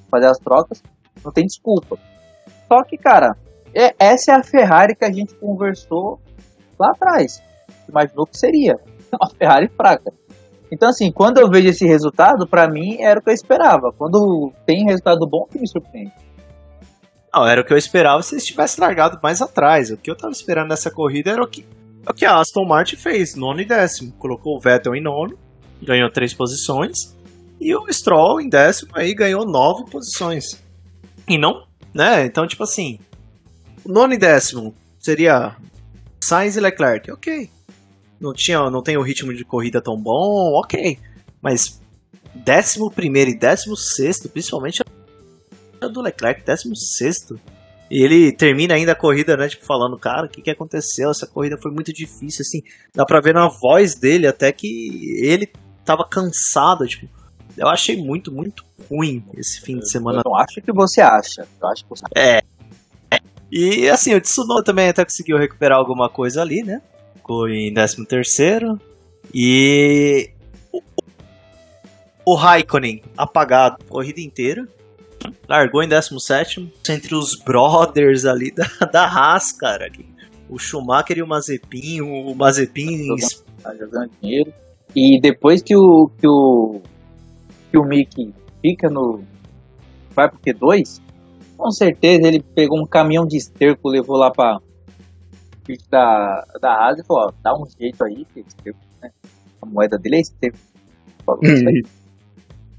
fazer 0.10 0.28
as 0.28 0.40
trocas, 0.40 0.82
não 1.24 1.32
tem 1.32 1.46
desculpa. 1.46 1.98
Só 2.68 2.84
que, 2.84 2.98
cara, 2.98 3.36
é, 3.74 3.94
essa 4.00 4.32
é 4.32 4.36
a 4.36 4.44
Ferrari 4.44 4.96
que 4.96 5.06
a 5.06 5.12
gente 5.12 5.36
conversou 5.36 6.20
lá 6.80 6.92
atrás. 6.92 7.42
Imaginou 7.88 8.26
que 8.26 8.38
seria 8.38 8.80
uma 9.14 9.30
Ferrari 9.30 9.68
fraca. 9.68 10.12
Então, 10.72 10.90
assim, 10.90 11.12
quando 11.12 11.40
eu 11.40 11.50
vejo 11.50 11.68
esse 11.68 11.86
resultado, 11.86 12.48
para 12.48 12.70
mim 12.70 13.02
era 13.02 13.20
o 13.20 13.24
que 13.24 13.30
eu 13.30 13.34
esperava. 13.34 13.92
Quando 13.98 14.52
tem 14.66 14.86
resultado 14.86 15.28
bom, 15.28 15.46
que 15.46 15.60
me 15.60 15.68
surpreende. 15.68 16.14
Não, 17.34 17.46
era 17.46 17.62
o 17.62 17.66
que 17.66 17.74
eu 17.74 17.78
esperava 17.78 18.22
se 18.22 18.36
eles 18.36 18.46
tivessem 18.46 18.84
largado 18.84 19.20
mais 19.22 19.42
atrás. 19.42 19.92
O 19.92 19.98
que 19.98 20.10
eu 20.10 20.16
tava 20.16 20.32
esperando 20.32 20.70
nessa 20.70 20.92
corrida 20.92 21.32
era 21.32 21.44
o 21.44 21.48
que, 21.48 21.66
o 22.10 22.14
que 22.14 22.26
a 22.26 22.40
Aston 22.40 22.66
Martin 22.66 22.96
fez, 22.96 23.36
nono 23.36 23.62
e 23.62 23.66
décimo. 23.66 24.12
Colocou 24.14 24.58
o 24.58 24.60
Vettel 24.60 24.96
em 24.96 25.02
nono, 25.02 25.38
ganhou 25.82 26.10
três 26.10 26.34
posições. 26.34 27.16
E 27.60 27.76
o 27.76 27.92
Stroll 27.92 28.42
em 28.42 28.50
décimo 28.50 28.92
aí 28.94 29.14
ganhou 29.14 29.46
nove 29.46 29.90
posições. 29.92 30.62
E 31.28 31.38
não, 31.38 31.68
né? 31.94 32.26
Então, 32.26 32.48
tipo 32.48 32.64
assim, 32.64 33.00
nono 33.86 34.14
e 34.14 34.18
décimo 34.18 34.74
seria 35.00 35.56
Sainz 36.24 36.56
e 36.56 36.60
Leclerc, 36.60 37.12
ok. 37.12 37.50
Não, 38.20 38.34
tinha, 38.34 38.70
não 38.70 38.82
tem 38.82 38.98
o 38.98 39.02
ritmo 39.02 39.34
de 39.34 39.46
corrida 39.46 39.82
tão 39.82 39.96
bom, 39.96 40.54
ok. 40.60 40.98
Mas 41.42 41.80
décimo 42.34 42.92
primeiro 42.92 43.32
e 43.32 43.38
décimo 43.38 43.78
sexto, 43.78 44.28
principalmente 44.30 44.82
a 45.82 45.88
do 45.88 46.02
Leclerc, 46.02 46.44
décimo 46.44 46.76
sexto. 46.76 47.40
E 47.90 48.04
ele 48.04 48.32
termina 48.32 48.76
ainda 48.76 48.92
a 48.92 48.96
corrida, 48.96 49.36
né, 49.36 49.48
tipo, 49.48 49.66
falando, 49.66 49.98
cara, 49.98 50.28
o 50.28 50.30
que, 50.30 50.42
que 50.42 50.52
aconteceu? 50.52 51.10
Essa 51.10 51.26
corrida 51.26 51.58
foi 51.62 51.72
muito 51.72 51.92
difícil, 51.92 52.42
assim. 52.42 52.62
Dá 52.94 53.06
pra 53.06 53.20
ver 53.20 53.34
na 53.34 53.48
voz 53.48 53.96
dele 53.96 54.28
até 54.28 54.52
que 54.52 55.20
ele 55.24 55.52
tava 55.84 56.08
cansado, 56.08 56.88
tipo. 56.88 57.08
Eu 57.58 57.68
achei 57.68 57.98
muito, 57.98 58.32
muito 58.32 58.64
ruim 58.90 59.26
esse 59.36 59.60
fim 59.60 59.80
de 59.80 59.90
semana. 59.90 60.20
Eu 60.20 60.32
não 60.32 60.38
acho 60.38 60.62
que 60.62 60.72
você 60.72 61.02
acha. 61.02 61.48
Eu 61.62 61.68
acho 61.68 61.84
que 61.84 61.90
você 61.90 62.06
É. 62.16 62.42
E 63.52 63.90
assim, 63.90 64.14
o 64.14 64.22
Tsunoda 64.22 64.64
também 64.64 64.88
até 64.88 65.04
conseguiu 65.04 65.38
recuperar 65.38 65.78
alguma 65.78 66.08
coisa 66.08 66.42
ali, 66.42 66.64
né? 66.64 66.82
Ficou 67.16 67.50
em 67.50 67.74
13 67.74 68.06
terceiro. 68.06 68.80
E 69.34 70.30
o 72.26 72.36
Raikkonen 72.36 73.02
apagado 73.18 73.78
a 73.82 73.90
corrida 73.90 74.22
inteira. 74.22 74.68
Largou 75.48 75.84
em 75.84 75.88
17 75.88 76.74
entre 76.90 77.16
os 77.16 77.36
brothers 77.36 78.26
ali 78.26 78.52
da, 78.52 78.66
da 78.92 79.06
Haas, 79.06 79.52
cara. 79.52 79.90
O 80.50 80.58
Schumacher 80.58 81.18
e 81.18 81.22
o 81.22 81.28
Mazepin, 81.28 82.02
o 82.02 82.34
Mazepin 82.34 83.16
tá 83.62 83.76
jogando 83.76 84.12
dinheiro. 84.22 84.54
E 84.96 85.20
depois 85.22 85.62
que 85.62 85.76
o 85.76 86.10
que 86.18 86.28
o 86.28 86.82
que 87.72 87.78
o 87.78 87.84
Mickey 87.84 88.34
fica 88.62 88.90
no 88.90 89.22
vai 90.16 90.30
pro 90.30 90.40
Q2, 90.40 91.00
com 91.56 91.70
certeza 91.72 92.28
ele 92.28 92.42
pegou 92.42 92.80
um 92.80 92.86
caminhão 92.86 93.26
de 93.26 93.38
esterco, 93.38 93.90
levou 93.90 94.18
lá 94.18 94.32
pra 94.32 94.60
da, 95.92 96.44
da 96.60 96.72
Haas 96.74 97.00
e 97.00 97.06
falou, 97.06 97.28
ó, 97.28 97.34
dá 97.44 97.54
um 97.54 97.64
jeito 97.80 98.04
aí, 98.04 98.26
que 98.34 98.40
esterco, 98.40 98.80
né? 99.02 99.12
A 99.62 99.66
moeda 99.68 100.00
dele 100.00 100.16
é 100.16 100.22
esterco. 100.22 100.58
Falou, 101.24 101.42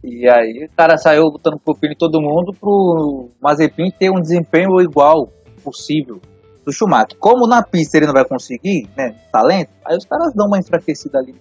e 0.02 0.28
aí 0.28 0.64
o 0.64 0.76
cara 0.76 0.96
saiu 0.96 1.30
botando 1.30 1.58
propina 1.58 1.92
em 1.92 1.96
todo 1.96 2.20
mundo 2.20 2.54
pro 2.58 3.30
Mazepin 3.40 3.90
ter 3.90 4.10
um 4.10 4.20
desempenho 4.20 4.80
igual 4.80 5.30
possível 5.62 6.20
do 6.64 6.72
Schumacher. 6.72 7.18
Como 7.18 7.46
na 7.46 7.62
pista 7.62 7.98
ele 7.98 8.06
não 8.06 8.14
vai 8.14 8.24
conseguir, 8.24 8.88
né, 8.96 9.14
talento, 9.30 9.70
aí 9.84 9.96
os 9.96 10.06
caras 10.06 10.32
dão 10.34 10.46
uma 10.46 10.58
enfraquecida 10.58 11.18
ali 11.18 11.34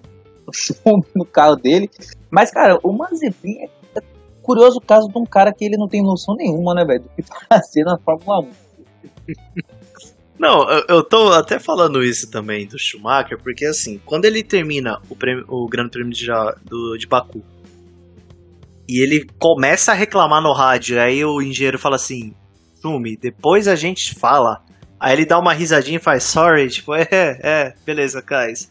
no, 0.46 1.04
no 1.16 1.26
carro 1.26 1.56
dele. 1.56 1.90
Mas, 2.30 2.52
cara, 2.52 2.78
o 2.84 2.92
Mazepin 2.92 3.60
é, 3.60 3.70
é 3.98 4.02
curioso 4.42 4.78
o 4.78 4.82
caso 4.82 5.08
de 5.08 5.18
um 5.18 5.26
cara 5.26 5.54
que 5.54 5.64
ele 5.64 5.78
não 5.78 5.88
tem 5.88 6.04
noção 6.04 6.36
nenhuma, 6.36 6.74
né, 6.74 6.84
velho, 6.84 7.04
do 7.04 7.10
que 7.10 7.24
fazer 7.48 7.84
na 7.84 7.98
Fórmula 7.98 8.42
1. 8.42 8.50
Não, 10.38 10.70
eu, 10.70 10.84
eu 10.88 11.04
tô 11.04 11.34
até 11.34 11.60
falando 11.60 12.02
isso 12.02 12.30
também 12.32 12.66
do 12.66 12.80
Schumacher, 12.80 13.38
porque 13.42 13.66
assim, 13.66 14.02
quando 14.06 14.26
ele 14.26 14.42
termina 14.42 15.02
o, 15.10 15.16
prêmio, 15.16 15.46
o 15.48 15.68
Grande 15.68 15.92
Prêmio 15.92 16.14
de, 16.14 16.28
de 16.98 17.08
Baku, 17.08 17.44
e 18.90 19.04
ele 19.04 19.28
começa 19.38 19.92
a 19.92 19.96
reclamar 19.96 20.42
no 20.42 20.52
rádio. 20.52 21.00
Aí 21.00 21.24
o 21.24 21.40
engenheiro 21.44 21.78
fala 21.78 21.96
assim: 21.96 22.34
Sumi, 22.82 23.16
depois 23.16 23.68
a 23.68 23.76
gente 23.76 24.16
fala. 24.16 24.64
Aí 25.00 25.14
ele 25.14 25.26
dá 25.28 25.38
uma 25.38 25.54
risadinha 25.54 25.98
e 25.98 26.02
faz 26.02 26.24
sorry, 26.24 26.68
tipo, 26.68 26.96
é, 26.96 27.08
é, 27.12 27.74
beleza, 27.86 28.20
Cais. 28.20 28.70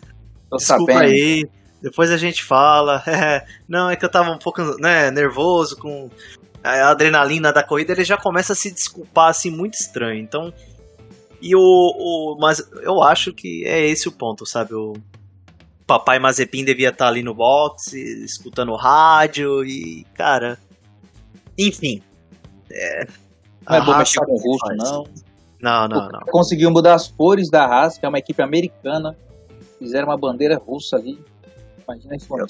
Desculpa 0.51 0.93
sabendo. 0.93 1.05
aí, 1.05 1.45
depois 1.81 2.11
a 2.11 2.17
gente 2.17 2.43
fala. 2.43 3.01
É, 3.07 3.45
não, 3.69 3.89
é 3.89 3.95
que 3.95 4.05
eu 4.05 4.11
tava 4.11 4.31
um 4.31 4.39
pouco 4.39 4.61
né, 4.81 5.11
nervoso 5.13 5.77
com 5.77 6.11
a 6.65 6.91
adrenalina 6.91 7.53
da 7.53 7.63
corrida. 7.63 7.93
Ele 7.93 8.05
já 8.05 8.17
começa 8.17 8.55
a 8.55 8.57
se 8.57 8.73
desculpar 8.73 9.29
assim, 9.29 9.51
muito 9.51 9.75
estranho. 9.75 10.21
Então. 10.21 10.53
E 11.41 11.55
o, 11.55 11.61
o. 11.61 12.37
Mas 12.41 12.59
eu 12.83 13.01
acho 13.05 13.33
que 13.33 13.65
é 13.65 13.87
esse 13.87 14.09
o 14.09 14.13
ponto, 14.13 14.45
sabe? 14.45 14.75
O, 14.75 14.95
papai 15.89 16.19
Mazepin 16.19 16.67
devia 16.67 16.91
estar 16.91 17.09
ali 17.09 17.23
no 17.23 17.35
box, 17.35 17.95
escutando 17.95 18.77
rádio 18.77 19.65
e, 19.65 20.07
cara. 20.15 20.59
Enfim. 21.59 22.03
É, 22.71 23.07
não 23.67 23.77
é 23.77 23.81
bom 23.81 23.97
mexer 23.97 24.21
com 24.21 24.35
o 24.35 24.37
rosto, 24.37 24.77
não. 24.77 25.07
Não, 25.61 25.89
não, 25.89 26.09
não. 26.09 26.21
Conseguiu 26.31 26.71
mudar 26.71 26.95
as 26.95 27.09
cores 27.09 27.51
da 27.51 27.65
Haas, 27.65 27.97
que 27.97 28.05
é 28.05 28.09
uma 28.09 28.19
equipe 28.19 28.43
americana. 28.43 29.17
Fizeram 29.79 30.09
uma 30.09 30.17
bandeira 30.17 30.59
russa 30.59 30.97
ali. 30.97 31.19
Imagina 31.83 32.17
isso. 32.17 32.27
Eu, 32.31 32.47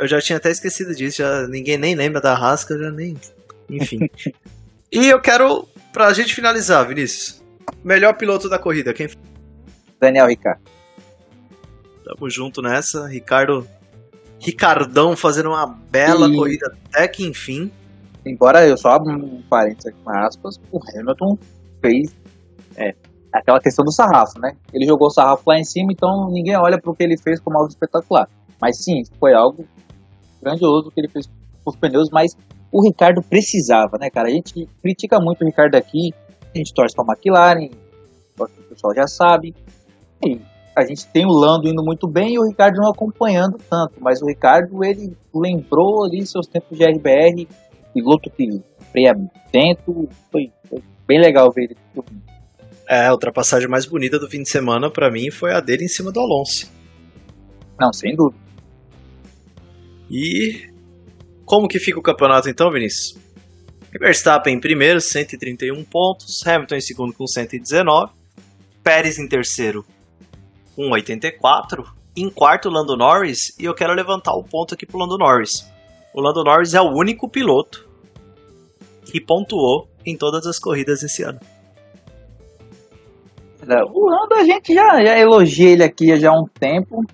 eu 0.00 0.08
já 0.08 0.20
tinha 0.20 0.36
até 0.36 0.50
esquecido 0.50 0.92
disso, 0.92 1.18
já, 1.18 1.46
ninguém 1.46 1.78
nem 1.78 1.94
lembra 1.94 2.20
da 2.20 2.32
eu 2.70 2.78
já 2.78 2.90
nem. 2.90 3.16
Enfim. 3.70 4.10
e 4.90 5.06
eu 5.06 5.20
quero, 5.20 5.66
pra 5.92 6.12
gente 6.12 6.34
finalizar, 6.34 6.86
Vinícius. 6.88 7.40
Melhor 7.84 8.14
piloto 8.14 8.48
da 8.48 8.58
corrida, 8.58 8.92
quem 8.92 9.08
Daniel 10.00 10.26
Ricciardo. 10.26 10.79
Tamo 12.10 12.28
junto 12.28 12.60
nessa. 12.60 13.06
Ricardo. 13.06 13.66
Ricardão 14.40 15.14
fazendo 15.16 15.50
uma 15.50 15.66
bela 15.66 16.26
e... 16.26 16.34
corrida 16.34 16.74
até 16.86 17.06
que 17.06 17.26
enfim. 17.26 17.70
Embora 18.24 18.66
eu 18.66 18.76
só 18.76 18.90
abra 18.90 19.12
um 19.12 19.42
parênteses 19.42 19.86
aqui 19.86 19.98
com 20.02 20.10
aspas, 20.10 20.58
o 20.72 20.78
Hamilton 20.78 21.38
fez 21.80 22.14
é, 22.76 22.94
aquela 23.32 23.60
questão 23.60 23.84
do 23.84 23.92
sarrafo, 23.92 24.38
né? 24.40 24.56
Ele 24.72 24.86
jogou 24.86 25.08
o 25.08 25.10
sarrafo 25.10 25.42
lá 25.46 25.58
em 25.58 25.64
cima, 25.64 25.92
então 25.92 26.30
ninguém 26.30 26.56
olha 26.56 26.80
pro 26.80 26.94
que 26.94 27.02
ele 27.02 27.18
fez 27.18 27.38
como 27.38 27.58
algo 27.58 27.68
espetacular. 27.68 28.28
Mas 28.60 28.82
sim, 28.82 29.02
foi 29.18 29.34
algo 29.34 29.66
grandioso 30.42 30.90
que 30.90 31.00
ele 31.00 31.08
fez 31.08 31.26
com 31.26 31.70
os 31.70 31.76
pneus, 31.76 32.08
mas 32.10 32.36
o 32.72 32.82
Ricardo 32.82 33.22
precisava, 33.22 33.98
né, 33.98 34.10
cara? 34.10 34.28
A 34.28 34.32
gente 34.32 34.66
critica 34.82 35.20
muito 35.20 35.42
o 35.42 35.46
Ricardo 35.46 35.74
aqui, 35.74 36.12
a 36.54 36.58
gente 36.58 36.72
torce 36.72 36.94
pra 36.94 37.04
McLaren, 37.04 37.70
o 38.38 38.46
pessoal 38.68 38.94
já 38.94 39.06
sabe. 39.06 39.54
E 40.24 40.40
a 40.74 40.84
gente 40.84 41.06
tem 41.08 41.26
o 41.26 41.32
Lando 41.32 41.68
indo 41.68 41.82
muito 41.82 42.08
bem 42.08 42.34
e 42.34 42.38
o 42.38 42.46
Ricardo 42.46 42.76
não 42.76 42.90
acompanhando 42.90 43.58
tanto, 43.68 43.94
mas 44.00 44.22
o 44.22 44.26
Ricardo 44.26 44.84
ele 44.84 45.16
lembrou 45.34 46.04
ali 46.04 46.24
seus 46.26 46.46
tempos 46.46 46.78
de 46.78 46.84
RBR, 46.84 47.48
piloto 47.92 48.30
que 48.30 48.62
freia 48.92 49.12
dentro, 49.52 50.08
foi, 50.30 50.52
foi, 50.68 50.82
bem 51.06 51.20
legal 51.20 51.50
ver 51.52 51.64
ele. 51.64 51.76
É, 52.88 53.06
a 53.06 53.12
ultrapassagem 53.12 53.68
mais 53.68 53.86
bonita 53.86 54.18
do 54.18 54.28
fim 54.28 54.42
de 54.42 54.48
semana 54.48 54.90
para 54.90 55.10
mim 55.10 55.30
foi 55.30 55.52
a 55.52 55.60
dele 55.60 55.84
em 55.84 55.88
cima 55.88 56.12
do 56.12 56.20
Alonso. 56.20 56.70
Não, 57.78 57.92
sem 57.92 58.14
dúvida. 58.14 58.40
E 60.10 60.68
como 61.44 61.68
que 61.68 61.78
fica 61.78 61.98
o 61.98 62.02
campeonato 62.02 62.48
então, 62.48 62.70
Vinícius? 62.70 63.18
Verstappen 63.98 64.54
em 64.54 64.60
primeiro, 64.60 65.00
131 65.00 65.84
pontos, 65.84 66.46
Hamilton 66.46 66.76
em 66.76 66.80
segundo 66.80 67.12
com 67.12 67.26
119, 67.26 68.12
Pérez 68.84 69.18
em 69.18 69.28
terceiro 69.28 69.84
com 70.80 70.90
84. 70.92 71.84
Em 72.16 72.30
quarto, 72.30 72.70
Lando 72.70 72.96
Norris. 72.96 73.54
E 73.58 73.66
eu 73.66 73.74
quero 73.74 73.92
levantar 73.92 74.32
o 74.32 74.40
um 74.40 74.42
ponto 74.42 74.74
aqui 74.74 74.86
pro 74.86 74.98
Lando 74.98 75.18
Norris. 75.18 75.70
O 76.14 76.22
Lando 76.22 76.42
Norris 76.42 76.72
é 76.72 76.80
o 76.80 76.90
único 76.90 77.28
piloto 77.28 77.86
que 79.04 79.20
pontuou 79.20 79.88
em 80.06 80.16
todas 80.16 80.46
as 80.46 80.58
corridas 80.58 81.02
esse 81.02 81.22
ano. 81.22 81.38
O 83.92 84.08
Lando 84.08 84.34
a 84.34 84.44
gente 84.44 84.72
já, 84.72 85.04
já 85.04 85.18
elogia 85.18 85.70
ele 85.70 85.84
aqui 85.84 86.16
já 86.18 86.30
há 86.30 86.40
um 86.40 86.46
tempo 86.46 87.04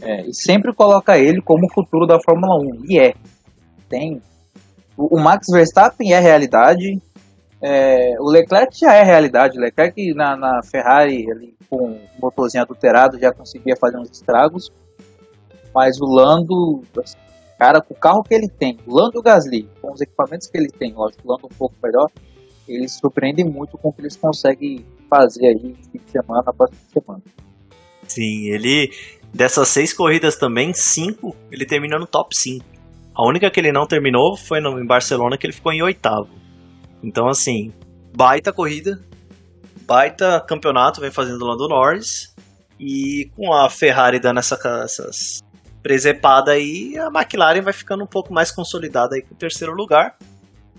é, 0.00 0.26
e 0.28 0.32
sempre 0.32 0.72
coloca 0.72 1.18
ele 1.18 1.42
como 1.42 1.66
o 1.66 1.72
futuro 1.72 2.06
da 2.06 2.20
Fórmula 2.20 2.60
1. 2.60 2.84
E 2.88 2.98
é. 2.98 3.14
Tem. 3.88 4.22
O, 4.96 5.16
o 5.16 5.20
Max 5.20 5.48
Verstappen 5.50 6.12
é 6.12 6.20
realidade. 6.20 7.02
É, 7.62 8.14
o 8.20 8.30
Leclerc 8.30 8.78
já 8.78 8.94
é 8.94 9.02
realidade. 9.02 9.58
O 9.58 9.60
Leclerc 9.60 10.14
na, 10.14 10.36
na 10.36 10.60
Ferrari, 10.62 11.30
ali, 11.30 11.54
com 11.68 11.92
o 11.92 12.00
motorzinho 12.20 12.62
adulterado, 12.62 13.18
já 13.18 13.32
conseguia 13.32 13.74
fazer 13.76 13.98
uns 13.98 14.10
estragos. 14.10 14.70
Mas 15.74 16.00
o 16.00 16.06
Lando, 16.06 16.82
cara, 17.58 17.80
com 17.80 17.94
o 17.94 17.98
carro 17.98 18.22
que 18.22 18.34
ele 18.34 18.48
tem, 18.48 18.78
o 18.86 18.94
Lando 18.94 19.16
e 19.16 19.18
o 19.18 19.22
Gasly, 19.22 19.68
com 19.80 19.92
os 19.92 20.00
equipamentos 20.00 20.46
que 20.46 20.56
ele 20.56 20.68
tem, 20.68 20.94
lógico, 20.94 21.22
o 21.24 21.32
Lando 21.32 21.46
um 21.46 21.56
pouco 21.56 21.74
melhor, 21.82 22.10
eles 22.66 22.98
surpreendem 22.98 23.44
muito 23.44 23.76
com 23.78 23.88
o 23.88 23.92
que 23.92 24.00
eles 24.00 24.16
conseguem 24.16 24.84
fazer 25.08 25.46
aí 25.46 25.74
fim 25.92 26.00
de 26.04 26.10
semana 26.10 26.42
de 26.42 26.92
semana. 26.92 27.22
Sim, 28.08 28.48
ele 28.48 28.90
dessas 29.32 29.68
seis 29.68 29.92
corridas 29.92 30.36
também, 30.36 30.72
cinco, 30.72 31.36
ele 31.50 31.66
terminou 31.66 32.00
no 32.00 32.06
top 32.06 32.34
5. 32.34 32.64
A 33.14 33.26
única 33.26 33.50
que 33.50 33.60
ele 33.60 33.72
não 33.72 33.86
terminou 33.86 34.36
foi 34.36 34.60
no, 34.60 34.80
em 34.80 34.86
Barcelona, 34.86 35.36
que 35.36 35.46
ele 35.46 35.52
ficou 35.52 35.72
em 35.72 35.82
oitavo. 35.82 36.28
Então, 37.06 37.28
assim, 37.28 37.72
baita 38.16 38.52
corrida, 38.52 39.00
baita 39.86 40.40
campeonato 40.40 41.00
vem 41.00 41.12
fazendo 41.12 41.40
o 41.40 41.46
Lando 41.46 41.68
Norris. 41.68 42.34
E 42.78 43.30
com 43.34 43.54
a 43.54 43.70
Ferrari 43.70 44.18
dando 44.18 44.38
essa, 44.40 44.58
essas 44.84 45.40
presepada 45.82 46.50
aí, 46.50 46.98
a 46.98 47.06
McLaren 47.06 47.62
vai 47.62 47.72
ficando 47.72 48.02
um 48.02 48.08
pouco 48.08 48.34
mais 48.34 48.50
consolidada 48.50 49.14
aí 49.14 49.22
com 49.22 49.34
o 49.34 49.38
terceiro 49.38 49.72
lugar. 49.72 50.18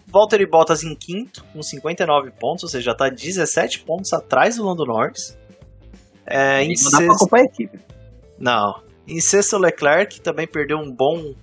Valtteri 0.05 0.45
Bottas 0.45 0.83
em 0.83 0.93
quinto, 0.93 1.43
com 1.53 1.61
59 1.61 2.31
pontos, 2.31 2.63
ou 2.63 2.69
seja, 2.69 2.85
já 2.85 2.91
está 2.91 3.09
17 3.09 3.79
pontos 3.79 4.11
atrás 4.13 4.57
do 4.57 4.65
Lando 4.65 4.85
Norris. 4.85 5.37
É, 6.25 6.61
em 6.61 6.73
não 6.83 6.91
dá 6.91 6.97
pra 6.97 7.15
acompanhar 7.15 7.43
a 7.43 7.45
equipe. 7.45 7.79
Não. 8.37 8.81
Em 9.07 9.19
sexto, 9.21 9.57
Leclerc 9.57 10.19
também 10.21 10.45
perdeu 10.45 10.77
um 10.77 10.93
bom, 10.93 11.33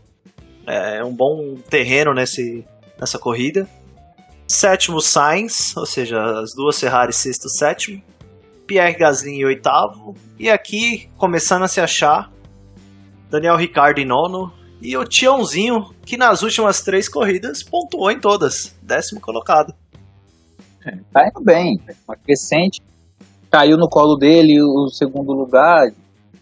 é, 0.67 1.03
um 1.03 1.15
bom 1.15 1.57
terreno 1.69 2.13
nesse, 2.15 2.67
nessa 2.99 3.19
corrida. 3.19 3.67
Sétimo, 4.47 5.01
Sainz, 5.01 5.77
ou 5.77 5.87
seja, 5.87 6.23
as 6.41 6.55
duas 6.55 6.79
Ferrari, 6.79 7.13
sexto 7.13 7.49
sétimo. 7.49 8.03
Pierre 8.67 8.97
Gasly 8.97 9.33
em 9.33 9.45
oitavo. 9.45 10.15
E 10.39 10.51
aqui, 10.51 11.09
começando 11.17 11.63
a 11.63 11.69
se 11.69 11.81
achar, 11.81 12.31
Daniel 13.31 13.57
Ricciardo 13.57 14.01
em 14.01 14.07
nono. 14.07 14.53
E 14.81 14.97
o 14.97 15.05
Tiãozinho, 15.05 15.95
que 16.05 16.17
nas 16.17 16.43
últimas 16.43 16.83
três 16.83 17.09
corridas 17.09 17.63
pontuou 17.63 18.11
em 18.11 18.21
todas. 18.21 18.77
Décimo 18.83 19.21
colocado. 19.21 19.75
Tá 21.11 21.27
indo 21.27 21.43
bem. 21.43 21.81
Uma 22.07 22.17
crescente. 22.17 22.83
Caiu 23.51 23.79
no 23.79 23.89
colo 23.89 24.17
dele 24.17 24.61
o 24.63 24.89
segundo 24.89 25.33
lugar, 25.33 25.91
de 25.91 25.97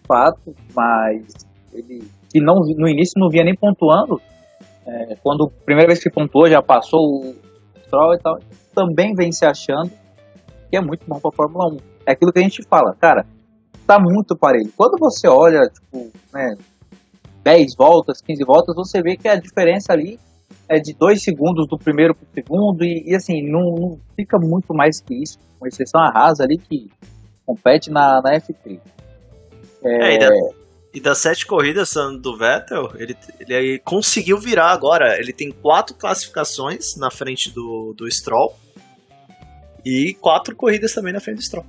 fato, 0.06 0.54
mas 0.74 1.24
ele 1.72 2.02
que 2.32 2.40
não, 2.40 2.60
no 2.60 2.88
início 2.88 3.20
não 3.20 3.28
via 3.28 3.44
nem 3.44 3.54
pontuando. 3.54 4.20
É, 4.86 5.16
quando 5.22 5.44
a 5.44 5.64
primeira 5.64 5.88
vez 5.88 6.02
que 6.02 6.10
pontuou, 6.10 6.48
já 6.48 6.62
passou 6.62 7.00
o 7.00 7.34
Stroll 7.92 8.14
e 8.14 8.18
tal. 8.18 8.38
Também 8.74 9.14
vem 9.14 9.30
se 9.30 9.44
achando 9.44 9.90
que 10.70 10.76
é 10.76 10.80
muito 10.80 11.04
bom 11.06 11.20
para 11.20 11.30
Fórmula 11.30 11.74
1. 11.74 11.76
É 12.06 12.12
aquilo 12.12 12.32
que 12.32 12.38
a 12.38 12.42
gente 12.42 12.62
fala, 12.66 12.94
cara, 12.98 13.26
tá 13.86 13.98
muito 14.00 14.34
parelho. 14.34 14.72
Quando 14.74 14.98
você 14.98 15.28
olha, 15.28 15.68
tipo, 15.68 16.10
né, 16.32 16.56
10 17.44 17.76
voltas, 17.76 18.22
15 18.22 18.44
voltas, 18.44 18.74
você 18.74 19.02
vê 19.02 19.16
que 19.16 19.28
a 19.28 19.36
diferença 19.36 19.92
ali 19.92 20.18
é 20.68 20.78
de 20.78 20.94
2 20.94 21.22
segundos 21.22 21.68
do 21.68 21.76
primeiro 21.76 22.14
para 22.14 22.24
o 22.24 22.32
segundo, 22.32 22.82
e, 22.82 23.04
e 23.06 23.14
assim, 23.14 23.42
não, 23.42 23.74
não, 23.74 23.98
fica 24.16 24.38
muito 24.38 24.72
mais 24.72 25.00
que 25.00 25.14
isso, 25.22 25.38
com 25.58 25.66
exceção 25.66 26.00
a 26.00 26.08
Haas 26.08 26.40
ali 26.40 26.56
que 26.56 26.90
compete 27.44 27.90
na, 27.90 28.22
na 28.22 28.38
F3. 28.38 28.80
É, 29.84 30.14
é, 30.14 30.28
e, 30.92 31.00
das 31.00 31.18
sete 31.18 31.46
corridas 31.46 31.94
do 32.20 32.36
Vettel, 32.36 32.92
ele, 32.96 33.16
ele 33.40 33.78
conseguiu 33.80 34.38
virar 34.38 34.70
agora. 34.72 35.18
Ele 35.18 35.32
tem 35.32 35.50
quatro 35.50 35.94
classificações 35.94 36.96
na 36.96 37.10
frente 37.10 37.50
do, 37.50 37.94
do 37.96 38.10
Stroll 38.10 38.54
e 39.84 40.14
quatro 40.14 40.54
corridas 40.54 40.92
também 40.92 41.12
na 41.12 41.20
frente 41.20 41.36
do 41.36 41.42
Stroll. 41.42 41.66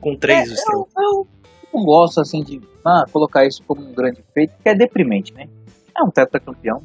Com 0.00 0.16
três 0.16 0.46
é, 0.46 0.50
do 0.50 0.56
Stroll. 0.56 0.88
Eu, 0.96 1.02
eu, 1.02 1.28
não 1.72 1.84
gosto 1.84 2.20
assim 2.20 2.42
de 2.42 2.60
ah, 2.84 3.04
colocar 3.12 3.46
isso 3.46 3.62
como 3.66 3.82
um 3.82 3.92
grande 3.92 4.24
feito, 4.32 4.54
que 4.62 4.68
é 4.68 4.74
deprimente, 4.74 5.32
né? 5.34 5.48
É 5.96 6.02
um 6.02 6.10
tetracampeão. 6.10 6.82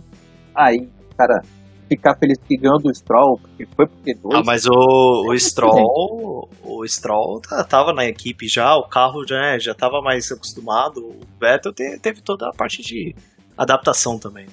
Aí, 0.54 0.90
cara, 1.18 1.42
ficar 1.88 2.16
feliz 2.18 2.38
que 2.38 2.58
ganhou 2.58 2.80
do 2.80 2.94
Stroll, 2.94 3.38
porque 3.40 3.66
foi 3.66 3.88
porque 3.88 4.14
dois. 4.16 4.36
Ah, 4.36 4.44
mas 4.46 4.66
o, 4.66 5.30
o 5.30 5.40
Stroll, 5.40 6.50
o 6.64 6.88
Stroll 6.88 7.42
tava 7.70 7.94
na 7.94 8.06
equipe 8.06 8.48
já, 8.48 8.76
o 8.76 8.88
carro 8.88 9.26
já, 9.28 9.58
já 9.60 9.74
tava 9.74 10.02
mais 10.02 10.32
acostumado. 10.32 11.00
O 11.00 11.20
Vettel 11.40 11.74
te, 11.74 12.00
teve 12.00 12.22
toda 12.22 12.50
a 12.50 12.52
parte 12.52 12.82
de 12.82 13.16
adaptação 13.58 14.18
também. 14.18 14.48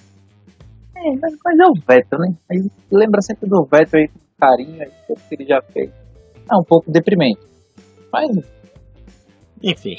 É, 0.97 1.17
mas, 1.21 1.35
mas 1.45 1.59
é 1.59 1.67
o 1.67 1.75
Vettel, 1.75 2.19
né? 2.19 2.35
Aí 2.51 2.71
lembra 2.91 3.21
sempre 3.23 3.49
do 3.49 3.65
Vettel 3.65 4.01
aí 4.01 4.09
com 4.09 4.21
carinho, 4.39 4.83
aí, 4.83 4.91
tudo 5.07 5.21
que 5.29 5.35
ele 5.35 5.47
já 5.47 5.61
fez. 5.63 5.91
É 6.51 6.57
um 6.57 6.65
pouco 6.65 6.91
deprimente. 6.91 7.41
Mas. 8.13 8.31
Enfim. 9.63 9.97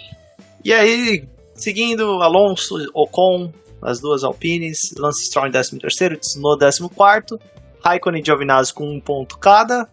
E 0.63 0.71
aí, 0.73 1.27
seguindo, 1.55 2.21
Alonso, 2.21 2.75
Ocon, 2.93 3.51
as 3.83 3.99
duas 3.99 4.23
Alpines, 4.23 4.93
Lance 4.97 5.25
Stroll 5.25 5.47
em 5.47 5.51
13º, 5.51 6.17
Tsunoda 6.19 6.69
14º, 6.69 7.39
Raikkonen 7.83 8.21
e 8.21 8.25
Giovinazzi 8.25 8.73
com 8.73 8.89
um 8.89 8.99
ponto 8.99 9.37
cada. 9.37 9.87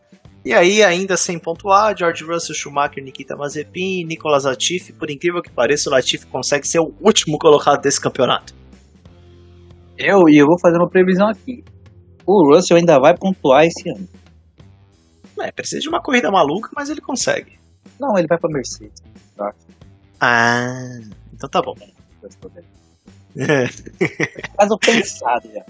E 0.44 0.54
aí, 0.54 0.82
ainda 0.82 1.16
sem 1.18 1.38
pontuar, 1.38 1.94
George 1.96 2.24
Russell, 2.24 2.54
Schumacher, 2.54 3.04
Nikita 3.04 3.36
Mazepin, 3.36 4.04
Nicolas 4.04 4.44
Latifi. 4.44 4.92
Por 4.92 5.10
incrível 5.10 5.42
que 5.42 5.50
pareça, 5.50 5.90
o 5.90 5.92
Latifi 5.92 6.26
consegue 6.26 6.66
ser 6.66 6.78
o 6.78 6.94
último 7.00 7.36
colocado 7.38 7.82
desse 7.82 8.00
campeonato. 8.00 8.54
Eu, 9.98 10.28
e 10.30 10.38
eu 10.38 10.46
vou 10.46 10.58
fazer 10.58 10.78
uma 10.78 10.88
previsão 10.88 11.28
aqui. 11.28 11.62
O 12.26 12.54
Russell 12.54 12.78
ainda 12.78 12.98
vai 12.98 13.14
pontuar 13.14 13.66
esse 13.66 13.90
ano. 13.90 14.08
É, 15.42 15.52
precisa 15.52 15.80
de 15.80 15.88
uma 15.88 16.00
corrida 16.00 16.30
maluca, 16.30 16.70
mas 16.74 16.88
ele 16.88 17.00
consegue. 17.00 17.58
Não, 17.98 18.16
ele 18.16 18.26
vai 18.26 18.38
pra 18.38 18.48
Mercedes, 18.50 19.02
acho. 19.38 19.66
Ah, 20.18 21.00
então 21.34 21.48
tá 21.50 21.60
bom. 21.60 21.74
É. 23.40 23.66
Caso 24.56 24.78
pensado 24.78 25.48
já. 25.52 25.64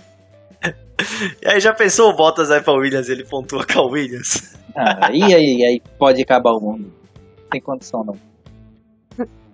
E 1.40 1.48
aí 1.48 1.60
já 1.60 1.72
pensou 1.72 2.10
o 2.10 2.16
Bottas 2.16 2.48
vai 2.48 2.62
pra 2.62 2.74
Williams 2.74 3.08
ele 3.08 3.24
pontua 3.24 3.64
com 3.64 3.78
a 3.78 3.84
Williams? 3.84 4.54
Ah, 4.76 5.10
e 5.12 5.22
aí, 5.22 5.64
aí 5.64 5.82
pode 5.98 6.20
acabar 6.20 6.52
o 6.52 6.60
mundo. 6.60 6.92
Não 7.38 7.48
tem 7.50 7.60
condição 7.60 8.04
não. 8.04 8.30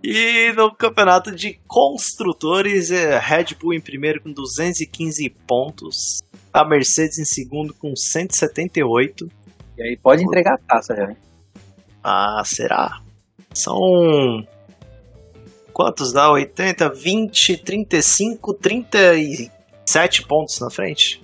E 0.03 0.53
no 0.53 0.73
campeonato 0.75 1.35
de 1.35 1.59
construtores, 1.67 2.91
é 2.91 3.19
Red 3.19 3.57
Bull 3.61 3.75
em 3.75 3.81
primeiro 3.81 4.23
com 4.23 4.33
215 4.33 5.29
pontos, 5.47 6.21
a 6.53 6.65
Mercedes 6.65 7.19
em 7.19 7.25
segundo 7.25 7.75
com 7.75 7.95
178. 7.95 9.29
E 9.77 9.83
aí 9.83 9.97
pode 9.97 10.23
entregar 10.23 10.55
a 10.55 10.59
taça 10.59 10.95
já, 10.95 11.11
hein? 11.11 11.17
Ah, 12.05 12.43
será? 12.45 13.01
São 13.53 13.79
quantos 15.77 16.11
dá? 16.11 16.33
80, 16.33 16.89
20, 16.89 17.59
35, 17.59 18.55
37 18.55 20.27
pontos 20.27 20.59
na 20.59 20.71
frente. 20.71 21.23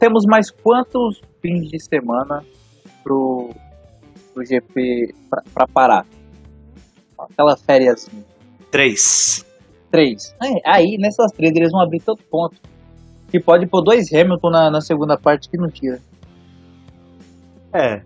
Temos 0.00 0.24
mais 0.26 0.50
quantos 0.50 1.22
fins 1.40 1.68
de 1.68 1.78
semana 1.80 2.44
pro, 3.04 3.50
pro 4.34 4.44
GP 4.44 5.14
pra, 5.30 5.42
pra 5.54 5.68
parar? 5.68 6.06
Aquela 7.16 7.56
férias. 7.56 8.10
Três. 8.72 9.46
Três. 9.88 10.34
Aí, 10.66 10.98
nessas 10.98 11.30
três, 11.30 11.54
eles 11.54 11.70
vão 11.70 11.80
abrir 11.80 12.00
todo 12.00 12.20
ponto. 12.24 12.56
Que 13.30 13.38
pode 13.38 13.68
pôr 13.68 13.82
dois 13.82 14.12
Hamilton 14.12 14.50
na, 14.50 14.68
na 14.68 14.80
segunda 14.80 15.16
parte 15.16 15.48
que 15.48 15.56
não 15.56 15.70
tira. 15.70 16.02
É. 17.72 18.02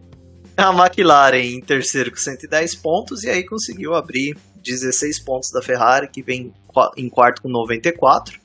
A 0.58 0.74
McLaren 0.74 1.38
em 1.38 1.60
terceiro 1.62 2.10
com 2.10 2.18
110 2.18 2.74
pontos 2.76 3.24
e 3.24 3.30
aí 3.30 3.46
conseguiu 3.46 3.94
abrir 3.94 4.36
16 4.66 5.20
pontos 5.20 5.50
da 5.50 5.62
Ferrari, 5.62 6.08
que 6.08 6.22
vem 6.22 6.52
em 6.96 7.08
quarto 7.08 7.42
com 7.42 7.48
94. 7.48 8.40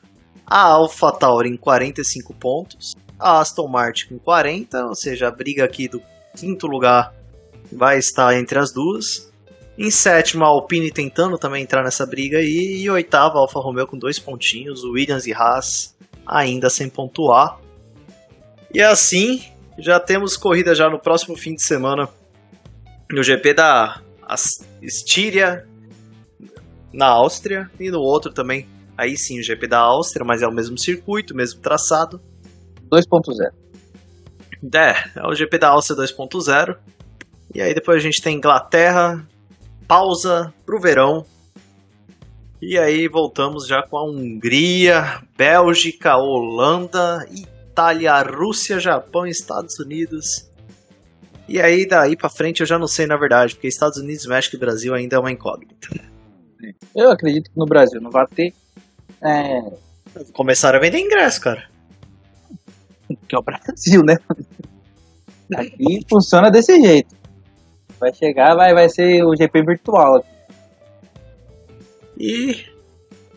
A 0.46 0.62
Alpha 0.62 1.12
Tauri 1.12 1.50
em 1.50 1.58
45 1.58 2.34
pontos. 2.34 2.96
A 3.20 3.40
Aston 3.40 3.68
Martin 3.68 4.08
com 4.10 4.20
40, 4.20 4.86
ou 4.86 4.96
seja, 4.96 5.28
a 5.28 5.32
briga 5.32 5.64
aqui 5.64 5.88
do 5.88 6.02
quinto 6.36 6.68
lugar 6.68 7.14
vai 7.72 7.98
estar 7.98 8.36
entre 8.36 8.58
as 8.58 8.72
duas. 8.72 9.32
Em 9.78 9.90
sétima, 9.90 10.46
a 10.46 10.50
Alpine 10.50 10.92
tentando 10.92 11.38
também 11.38 11.64
entrar 11.64 11.84
nessa 11.84 12.06
briga 12.06 12.38
aí. 12.38 12.82
E 12.82 12.90
oitava, 12.90 13.38
a 13.38 13.42
Alfa 13.42 13.60
Romeo 13.60 13.88
com 13.88 13.98
dois 13.98 14.20
pontinhos. 14.20 14.84
Williams 14.84 15.26
e 15.26 15.34
Haas 15.34 15.96
ainda 16.26 16.70
sem 16.70 16.90
pontuar. 16.90 17.60
E 18.74 18.82
assim, 18.82 19.44
já 19.78 20.00
temos 20.00 20.38
corrida 20.38 20.74
já 20.74 20.90
no 20.90 21.00
próximo 21.00 21.36
fim 21.36 21.56
de 21.56 21.64
semana 21.64 22.10
no 23.12 23.22
GP 23.22 23.54
da 23.54 24.02
Estíria 24.82 25.68
na 26.94 27.08
Áustria 27.08 27.70
e 27.80 27.90
no 27.90 28.00
outro 28.00 28.32
também. 28.32 28.68
Aí 28.98 29.18
sim, 29.18 29.40
o 29.40 29.44
GP 29.44 29.68
da 29.68 29.80
Áustria, 29.80 30.26
mas 30.26 30.42
é 30.42 30.48
o 30.48 30.54
mesmo 30.54 30.78
circuito, 30.78 31.36
mesmo 31.36 31.62
traçado. 31.62 32.22
2.0. 32.92 33.52
É, 34.76 35.20
é 35.20 35.28
o 35.28 35.34
GP 35.34 35.58
da 35.58 35.70
Áustria 35.70 35.98
2.0. 35.98 36.78
E 37.54 37.62
aí 37.62 37.74
depois 37.74 37.98
a 37.98 38.02
gente 38.02 38.22
tem 38.22 38.38
Inglaterra, 38.38 39.26
pausa 39.88 40.54
pro 40.66 40.80
verão. 40.80 41.26
E 42.62 42.78
aí 42.78 43.08
voltamos 43.08 43.66
já 43.66 43.82
com 43.82 43.98
a 43.98 44.06
Hungria, 44.06 45.22
Bélgica, 45.36 46.16
Holanda, 46.16 47.26
Itália, 47.32 48.22
Rússia, 48.22 48.80
Japão, 48.80 49.26
Estados 49.26 49.80
Unidos. 49.80 50.48
E 51.48 51.60
aí 51.60 51.88
daí 51.88 52.16
para 52.16 52.30
frente 52.30 52.62
eu 52.62 52.68
já 52.68 52.78
não 52.78 52.88
sei 52.88 53.08
na 53.08 53.18
verdade, 53.18 53.56
porque 53.56 53.68
Estados 53.68 53.98
Unidos, 53.98 54.26
México 54.28 54.56
e 54.56 54.60
Brasil 54.60 54.94
ainda 54.94 55.16
é 55.16 55.20
uma 55.20 55.32
incógnita. 55.32 56.11
Eu 56.96 57.12
acredito 57.12 57.50
que 57.50 57.58
no 57.58 57.66
Brasil 57.66 58.02
não 58.02 58.12
vai 58.12 58.26
ter. 58.28 58.54
É... 59.22 59.62
Começaram 60.34 60.78
a 60.78 60.82
vender 60.82 61.00
ingresso, 61.00 61.42
cara. 61.42 61.70
Que 63.28 63.36
é 63.36 63.38
o 63.38 63.42
Brasil, 63.42 64.04
né? 64.04 64.18
Aqui 65.56 66.06
funciona 66.10 66.50
desse 66.50 66.80
jeito. 66.82 67.16
Vai 68.00 68.14
chegar, 68.14 68.56
vai, 68.56 68.74
vai 68.74 68.90
ser 68.90 69.24
o 69.24 69.36
GP 69.36 69.64
virtual. 69.64 70.26
E 72.18 72.66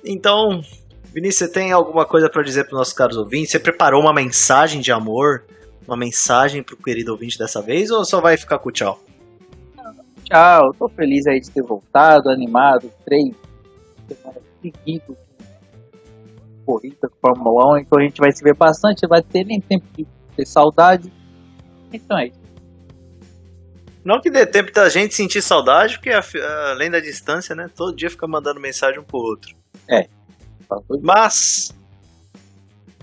então, 0.05 0.63
Vinícius, 1.13 1.49
você 1.49 1.53
tem 1.53 1.73
alguma 1.73 2.05
coisa 2.05 2.29
para 2.29 2.43
dizer 2.43 2.65
para 2.65 2.79
nossos 2.79 2.93
caros 2.93 3.17
ouvintes? 3.17 3.51
Você 3.51 3.59
preparou 3.59 4.01
uma 4.01 4.13
mensagem 4.13 4.81
de 4.81 4.91
amor, 4.91 5.45
uma 5.87 5.97
mensagem 5.97 6.63
pro 6.63 6.77
querido 6.77 7.13
ouvinte 7.13 7.39
dessa 7.39 7.63
vez 7.63 7.91
ou 7.91 8.05
só 8.05 8.21
vai 8.21 8.37
ficar 8.37 8.59
com 8.59 8.71
tchau? 8.71 9.04
Tchau, 10.25 10.73
tô 10.79 10.89
feliz 10.89 11.27
aí 11.27 11.41
de 11.41 11.51
ter 11.51 11.63
voltado, 11.63 12.31
animado, 12.31 12.91
três 13.05 13.35
semanas 14.09 14.43
seguidas 14.61 15.25
corrida, 16.65 17.11
Fórmula 17.21 17.77
1, 17.77 17.79
então 17.79 17.99
a 17.99 18.03
gente 18.03 18.19
vai 18.19 18.33
se 18.33 18.43
ver 18.43 18.55
bastante, 18.55 19.07
vai 19.07 19.23
ter 19.23 19.45
nem 19.45 19.61
tempo 19.61 19.85
de 19.97 20.07
ter 20.37 20.47
saudade. 20.47 21.13
Então 21.93 22.19
é 22.19 22.29
isso. 22.29 22.45
Não 24.05 24.21
que 24.21 24.31
dê 24.31 24.45
tempo 24.45 24.73
da 24.73 24.89
gente 24.89 25.15
sentir 25.15 25.41
saudade, 25.41 25.95
porque 25.95 26.11
além 26.71 26.91
da 26.91 27.01
distância, 27.01 27.55
né? 27.55 27.71
Todo 27.75 27.97
dia 27.97 28.11
fica 28.11 28.27
mandando 28.27 28.61
mensagem 28.61 29.01
um 29.01 29.05
pro 29.05 29.19
outro. 29.19 29.55
É. 29.89 30.07
Mas. 31.03 31.75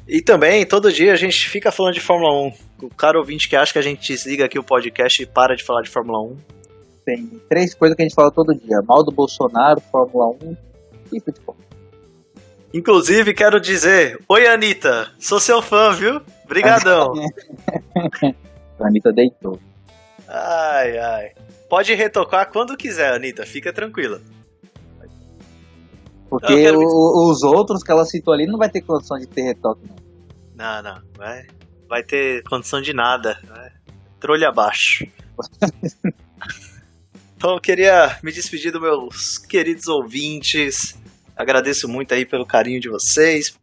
E 0.07 0.21
também, 0.21 0.65
todo 0.65 0.91
dia 0.91 1.13
a 1.13 1.15
gente 1.15 1.49
fica 1.49 1.71
falando 1.71 1.93
de 1.93 2.01
Fórmula 2.01 2.47
1. 2.79 2.85
O 2.85 2.89
cara 2.89 3.17
ouvinte 3.17 3.47
que 3.47 3.55
acha 3.55 3.73
que 3.73 3.79
a 3.79 3.83
gente 3.83 4.11
desliga 4.11 4.45
aqui 4.45 4.59
o 4.59 4.63
podcast 4.63 5.23
e 5.23 5.25
para 5.25 5.55
de 5.55 5.63
falar 5.63 5.81
de 5.81 5.89
Fórmula 5.89 6.19
1. 6.33 6.37
Tem 7.11 7.27
três 7.49 7.75
coisas 7.75 7.93
que 7.93 8.01
a 8.01 8.05
gente 8.05 8.15
fala 8.15 8.31
todo 8.31 8.55
dia: 8.55 8.81
mal 8.87 9.03
do 9.03 9.11
Bolsonaro, 9.11 9.81
Fórmula 9.91 10.29
1 10.41 10.55
e 11.11 11.19
futebol. 11.19 11.57
Inclusive, 12.73 13.33
quero 13.33 13.59
dizer: 13.59 14.17
Oi, 14.29 14.47
Anitta, 14.47 15.11
sou 15.19 15.37
seu 15.37 15.61
fã, 15.61 15.91
viu? 15.91 16.21
Brigadão. 16.47 17.11
a 18.79 18.87
Anitta 18.87 19.11
deitou. 19.11 19.59
Ai, 20.25 20.97
ai. 20.97 21.31
Pode 21.69 21.93
retocar 21.93 22.49
quando 22.49 22.77
quiser, 22.77 23.13
Anitta, 23.13 23.45
fica 23.45 23.73
tranquila. 23.73 24.21
Porque 26.29 26.71
o, 26.71 27.29
os 27.29 27.43
outros 27.43 27.83
que 27.83 27.91
ela 27.91 28.05
citou 28.05 28.33
ali 28.33 28.47
não 28.47 28.57
vai 28.57 28.69
ter 28.69 28.79
condição 28.79 29.19
de 29.19 29.27
ter 29.27 29.41
retoque, 29.41 29.81
não. 29.85 29.97
Não, 30.55 30.81
não. 30.81 31.01
Vai, 31.17 31.45
vai 31.89 32.03
ter 32.03 32.41
condição 32.43 32.81
de 32.81 32.93
nada. 32.93 33.37
Vai. 33.45 33.69
Trolha 34.17 34.47
abaixo. 34.47 35.05
então 37.41 37.55
eu 37.55 37.59
queria 37.59 38.19
me 38.21 38.31
despedir 38.31 38.71
dos 38.71 38.79
meus 38.79 39.39
queridos 39.39 39.87
ouvintes. 39.87 40.95
Agradeço 41.35 41.87
muito 41.89 42.13
aí 42.13 42.23
pelo 42.23 42.45
carinho 42.45 42.79
de 42.79 42.87
vocês, 42.87 43.57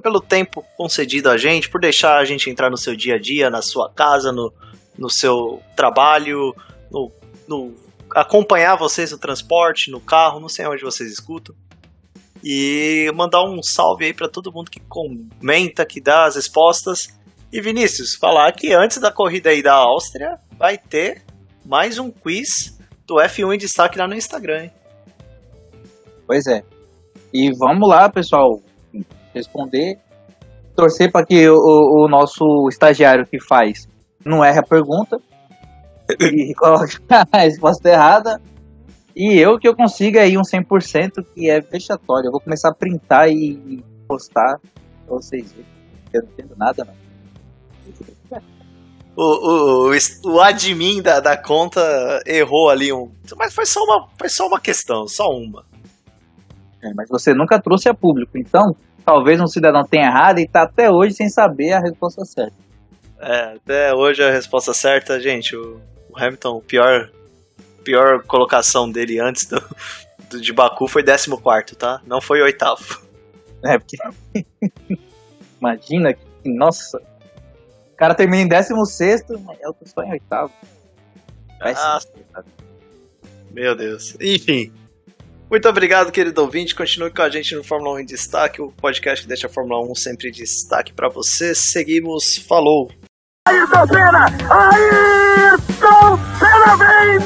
pelo 0.00 0.20
tempo 0.20 0.64
concedido 0.76 1.28
a 1.28 1.36
gente, 1.36 1.68
por 1.68 1.80
deixar 1.80 2.18
a 2.18 2.24
gente 2.24 2.48
entrar 2.48 2.70
no 2.70 2.76
seu 2.76 2.94
dia 2.94 3.16
a 3.16 3.18
dia, 3.18 3.50
na 3.50 3.62
sua 3.62 3.92
casa, 3.92 4.30
no, 4.30 4.54
no 4.96 5.10
seu 5.10 5.60
trabalho, 5.74 6.54
no, 6.88 7.10
no 7.48 7.74
acompanhar 8.14 8.76
vocês 8.76 9.10
no 9.10 9.18
transporte, 9.18 9.90
no 9.90 10.00
carro, 10.00 10.38
não 10.38 10.48
sei 10.48 10.64
onde 10.64 10.84
vocês 10.84 11.10
escutam. 11.10 11.52
E 12.44 13.10
mandar 13.12 13.42
um 13.42 13.60
salve 13.60 14.04
aí 14.04 14.14
para 14.14 14.28
todo 14.28 14.52
mundo 14.52 14.70
que 14.70 14.78
comenta, 14.88 15.84
que 15.84 16.00
dá 16.00 16.26
as 16.26 16.36
respostas. 16.36 17.08
E 17.52 17.60
Vinícius, 17.60 18.14
falar 18.14 18.52
que 18.52 18.72
antes 18.72 18.98
da 18.98 19.10
corrida 19.10 19.50
aí 19.50 19.64
da 19.64 19.74
Áustria 19.74 20.38
vai 20.56 20.78
ter 20.78 21.24
mais 21.64 21.98
um 21.98 22.08
quiz 22.08 22.76
do 23.06 23.14
F1 23.16 23.54
em 23.54 23.58
destaque 23.58 23.98
lá 23.98 24.06
no 24.08 24.14
Instagram, 24.14 24.64
hein? 24.64 24.72
Pois 26.26 26.46
é. 26.46 26.62
E 27.32 27.50
vamos 27.56 27.88
lá, 27.88 28.08
pessoal, 28.10 28.60
responder, 29.34 29.98
torcer 30.74 31.10
para 31.10 31.24
que 31.24 31.48
o, 31.48 31.54
o 31.54 32.08
nosso 32.08 32.68
estagiário 32.68 33.26
que 33.26 33.40
faz 33.40 33.88
não 34.24 34.44
erre 34.44 34.58
a 34.58 34.62
pergunta 34.62 35.18
e 36.20 36.54
coloque 36.58 36.98
a 37.10 37.38
resposta 37.38 37.88
errada. 37.88 38.40
E 39.14 39.38
eu 39.38 39.58
que 39.58 39.66
eu 39.66 39.74
consiga 39.74 40.22
aí 40.22 40.36
um 40.36 40.42
100% 40.42 41.24
que 41.34 41.48
é 41.48 41.60
vexatório. 41.60 42.28
Eu 42.28 42.32
vou 42.32 42.40
começar 42.40 42.68
a 42.68 42.74
printar 42.74 43.30
e 43.30 43.82
postar 44.06 44.58
pra 45.06 45.16
vocês 45.16 45.52
verem. 45.52 45.66
Eu 46.12 46.22
não 46.22 46.28
entendo 46.30 46.54
nada, 46.56 46.84
não. 46.84 47.05
O, 49.16 49.92
o, 49.92 49.98
o 50.26 50.40
admin 50.40 51.00
da, 51.00 51.20
da 51.20 51.36
conta 51.38 51.80
errou 52.26 52.68
ali 52.68 52.92
um. 52.92 53.10
Mas 53.36 53.54
foi 53.54 53.64
só 53.64 53.82
uma, 53.82 54.08
foi 54.18 54.28
só 54.28 54.46
uma 54.46 54.60
questão, 54.60 55.08
só 55.08 55.28
uma. 55.30 55.64
É, 56.82 56.92
mas 56.94 57.08
você 57.08 57.32
nunca 57.32 57.58
trouxe 57.58 57.88
a 57.88 57.94
público, 57.94 58.36
então 58.36 58.76
talvez 59.04 59.40
um 59.40 59.46
cidadão 59.46 59.82
tenha 59.84 60.06
errado 60.06 60.38
e 60.38 60.42
está 60.42 60.62
até 60.62 60.90
hoje 60.90 61.14
sem 61.14 61.30
saber 61.30 61.72
a 61.72 61.80
resposta 61.80 62.24
certa. 62.26 62.56
É, 63.18 63.54
até 63.54 63.94
hoje 63.94 64.22
a 64.22 64.30
resposta 64.30 64.74
certa, 64.74 65.18
gente, 65.18 65.56
o, 65.56 65.80
o 66.10 66.18
Hamilton, 66.18 66.60
pior, 66.60 67.10
pior 67.82 68.22
colocação 68.24 68.90
dele 68.90 69.18
antes 69.18 69.46
do, 69.46 69.62
do 70.28 70.40
de 70.40 70.52
Baku 70.52 70.86
foi 70.86 71.02
14, 71.02 71.74
tá? 71.76 72.02
Não 72.06 72.20
foi 72.20 72.42
oitavo. 72.42 73.00
É, 73.64 73.78
porque. 73.78 73.96
Imagina 75.58 76.12
que. 76.12 76.20
Nossa! 76.44 77.00
O 77.96 77.98
cara 77.98 78.14
termina 78.14 78.42
em 78.42 78.46
16, 78.46 79.24
né? 79.30 79.56
eu 79.62 79.72
tô 79.72 80.02
em 80.02 80.10
oitavo. 80.10 80.52
Ah, 81.58 81.98
tá. 82.30 82.44
Meu 83.50 83.74
Deus. 83.74 84.14
Enfim. 84.20 84.70
Muito 85.50 85.66
obrigado, 85.66 86.12
querido 86.12 86.42
ouvinte. 86.42 86.74
Continue 86.74 87.10
com 87.10 87.22
a 87.22 87.30
gente 87.30 87.56
no 87.56 87.64
Fórmula 87.64 87.94
1 87.94 88.00
em 88.00 88.04
Destaque, 88.04 88.60
o 88.60 88.70
podcast 88.70 89.22
que 89.22 89.28
deixa 89.28 89.46
a 89.46 89.50
Fórmula 89.50 89.80
1 89.90 89.94
sempre 89.94 90.28
em 90.28 90.32
destaque 90.32 90.92
para 90.92 91.08
você. 91.08 91.54
Seguimos, 91.54 92.36
falou! 92.36 92.90
Ayrton 93.48 93.86
Senna! 93.86 94.26
Ayrton 94.50 96.18
Senna 96.38 96.76
vem! 96.76 97.18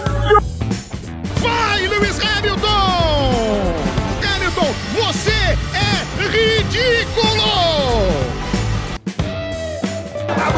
Vai, 1.41 1.89
Lewis 1.89 2.21
Hamilton! 2.21 3.75
Hamilton, 4.23 4.73
você 4.95 5.33
é 5.75 6.29
ridículo! 6.29 7.80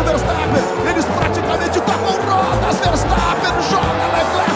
Verstappen. 0.04 0.88
Eles 0.88 1.04
praticamente 1.04 1.80
tocam 1.80 2.16
rodas. 2.26 2.76
Verstappen 2.80 3.54
joga 3.70 4.06
Leclerc. 4.16 4.51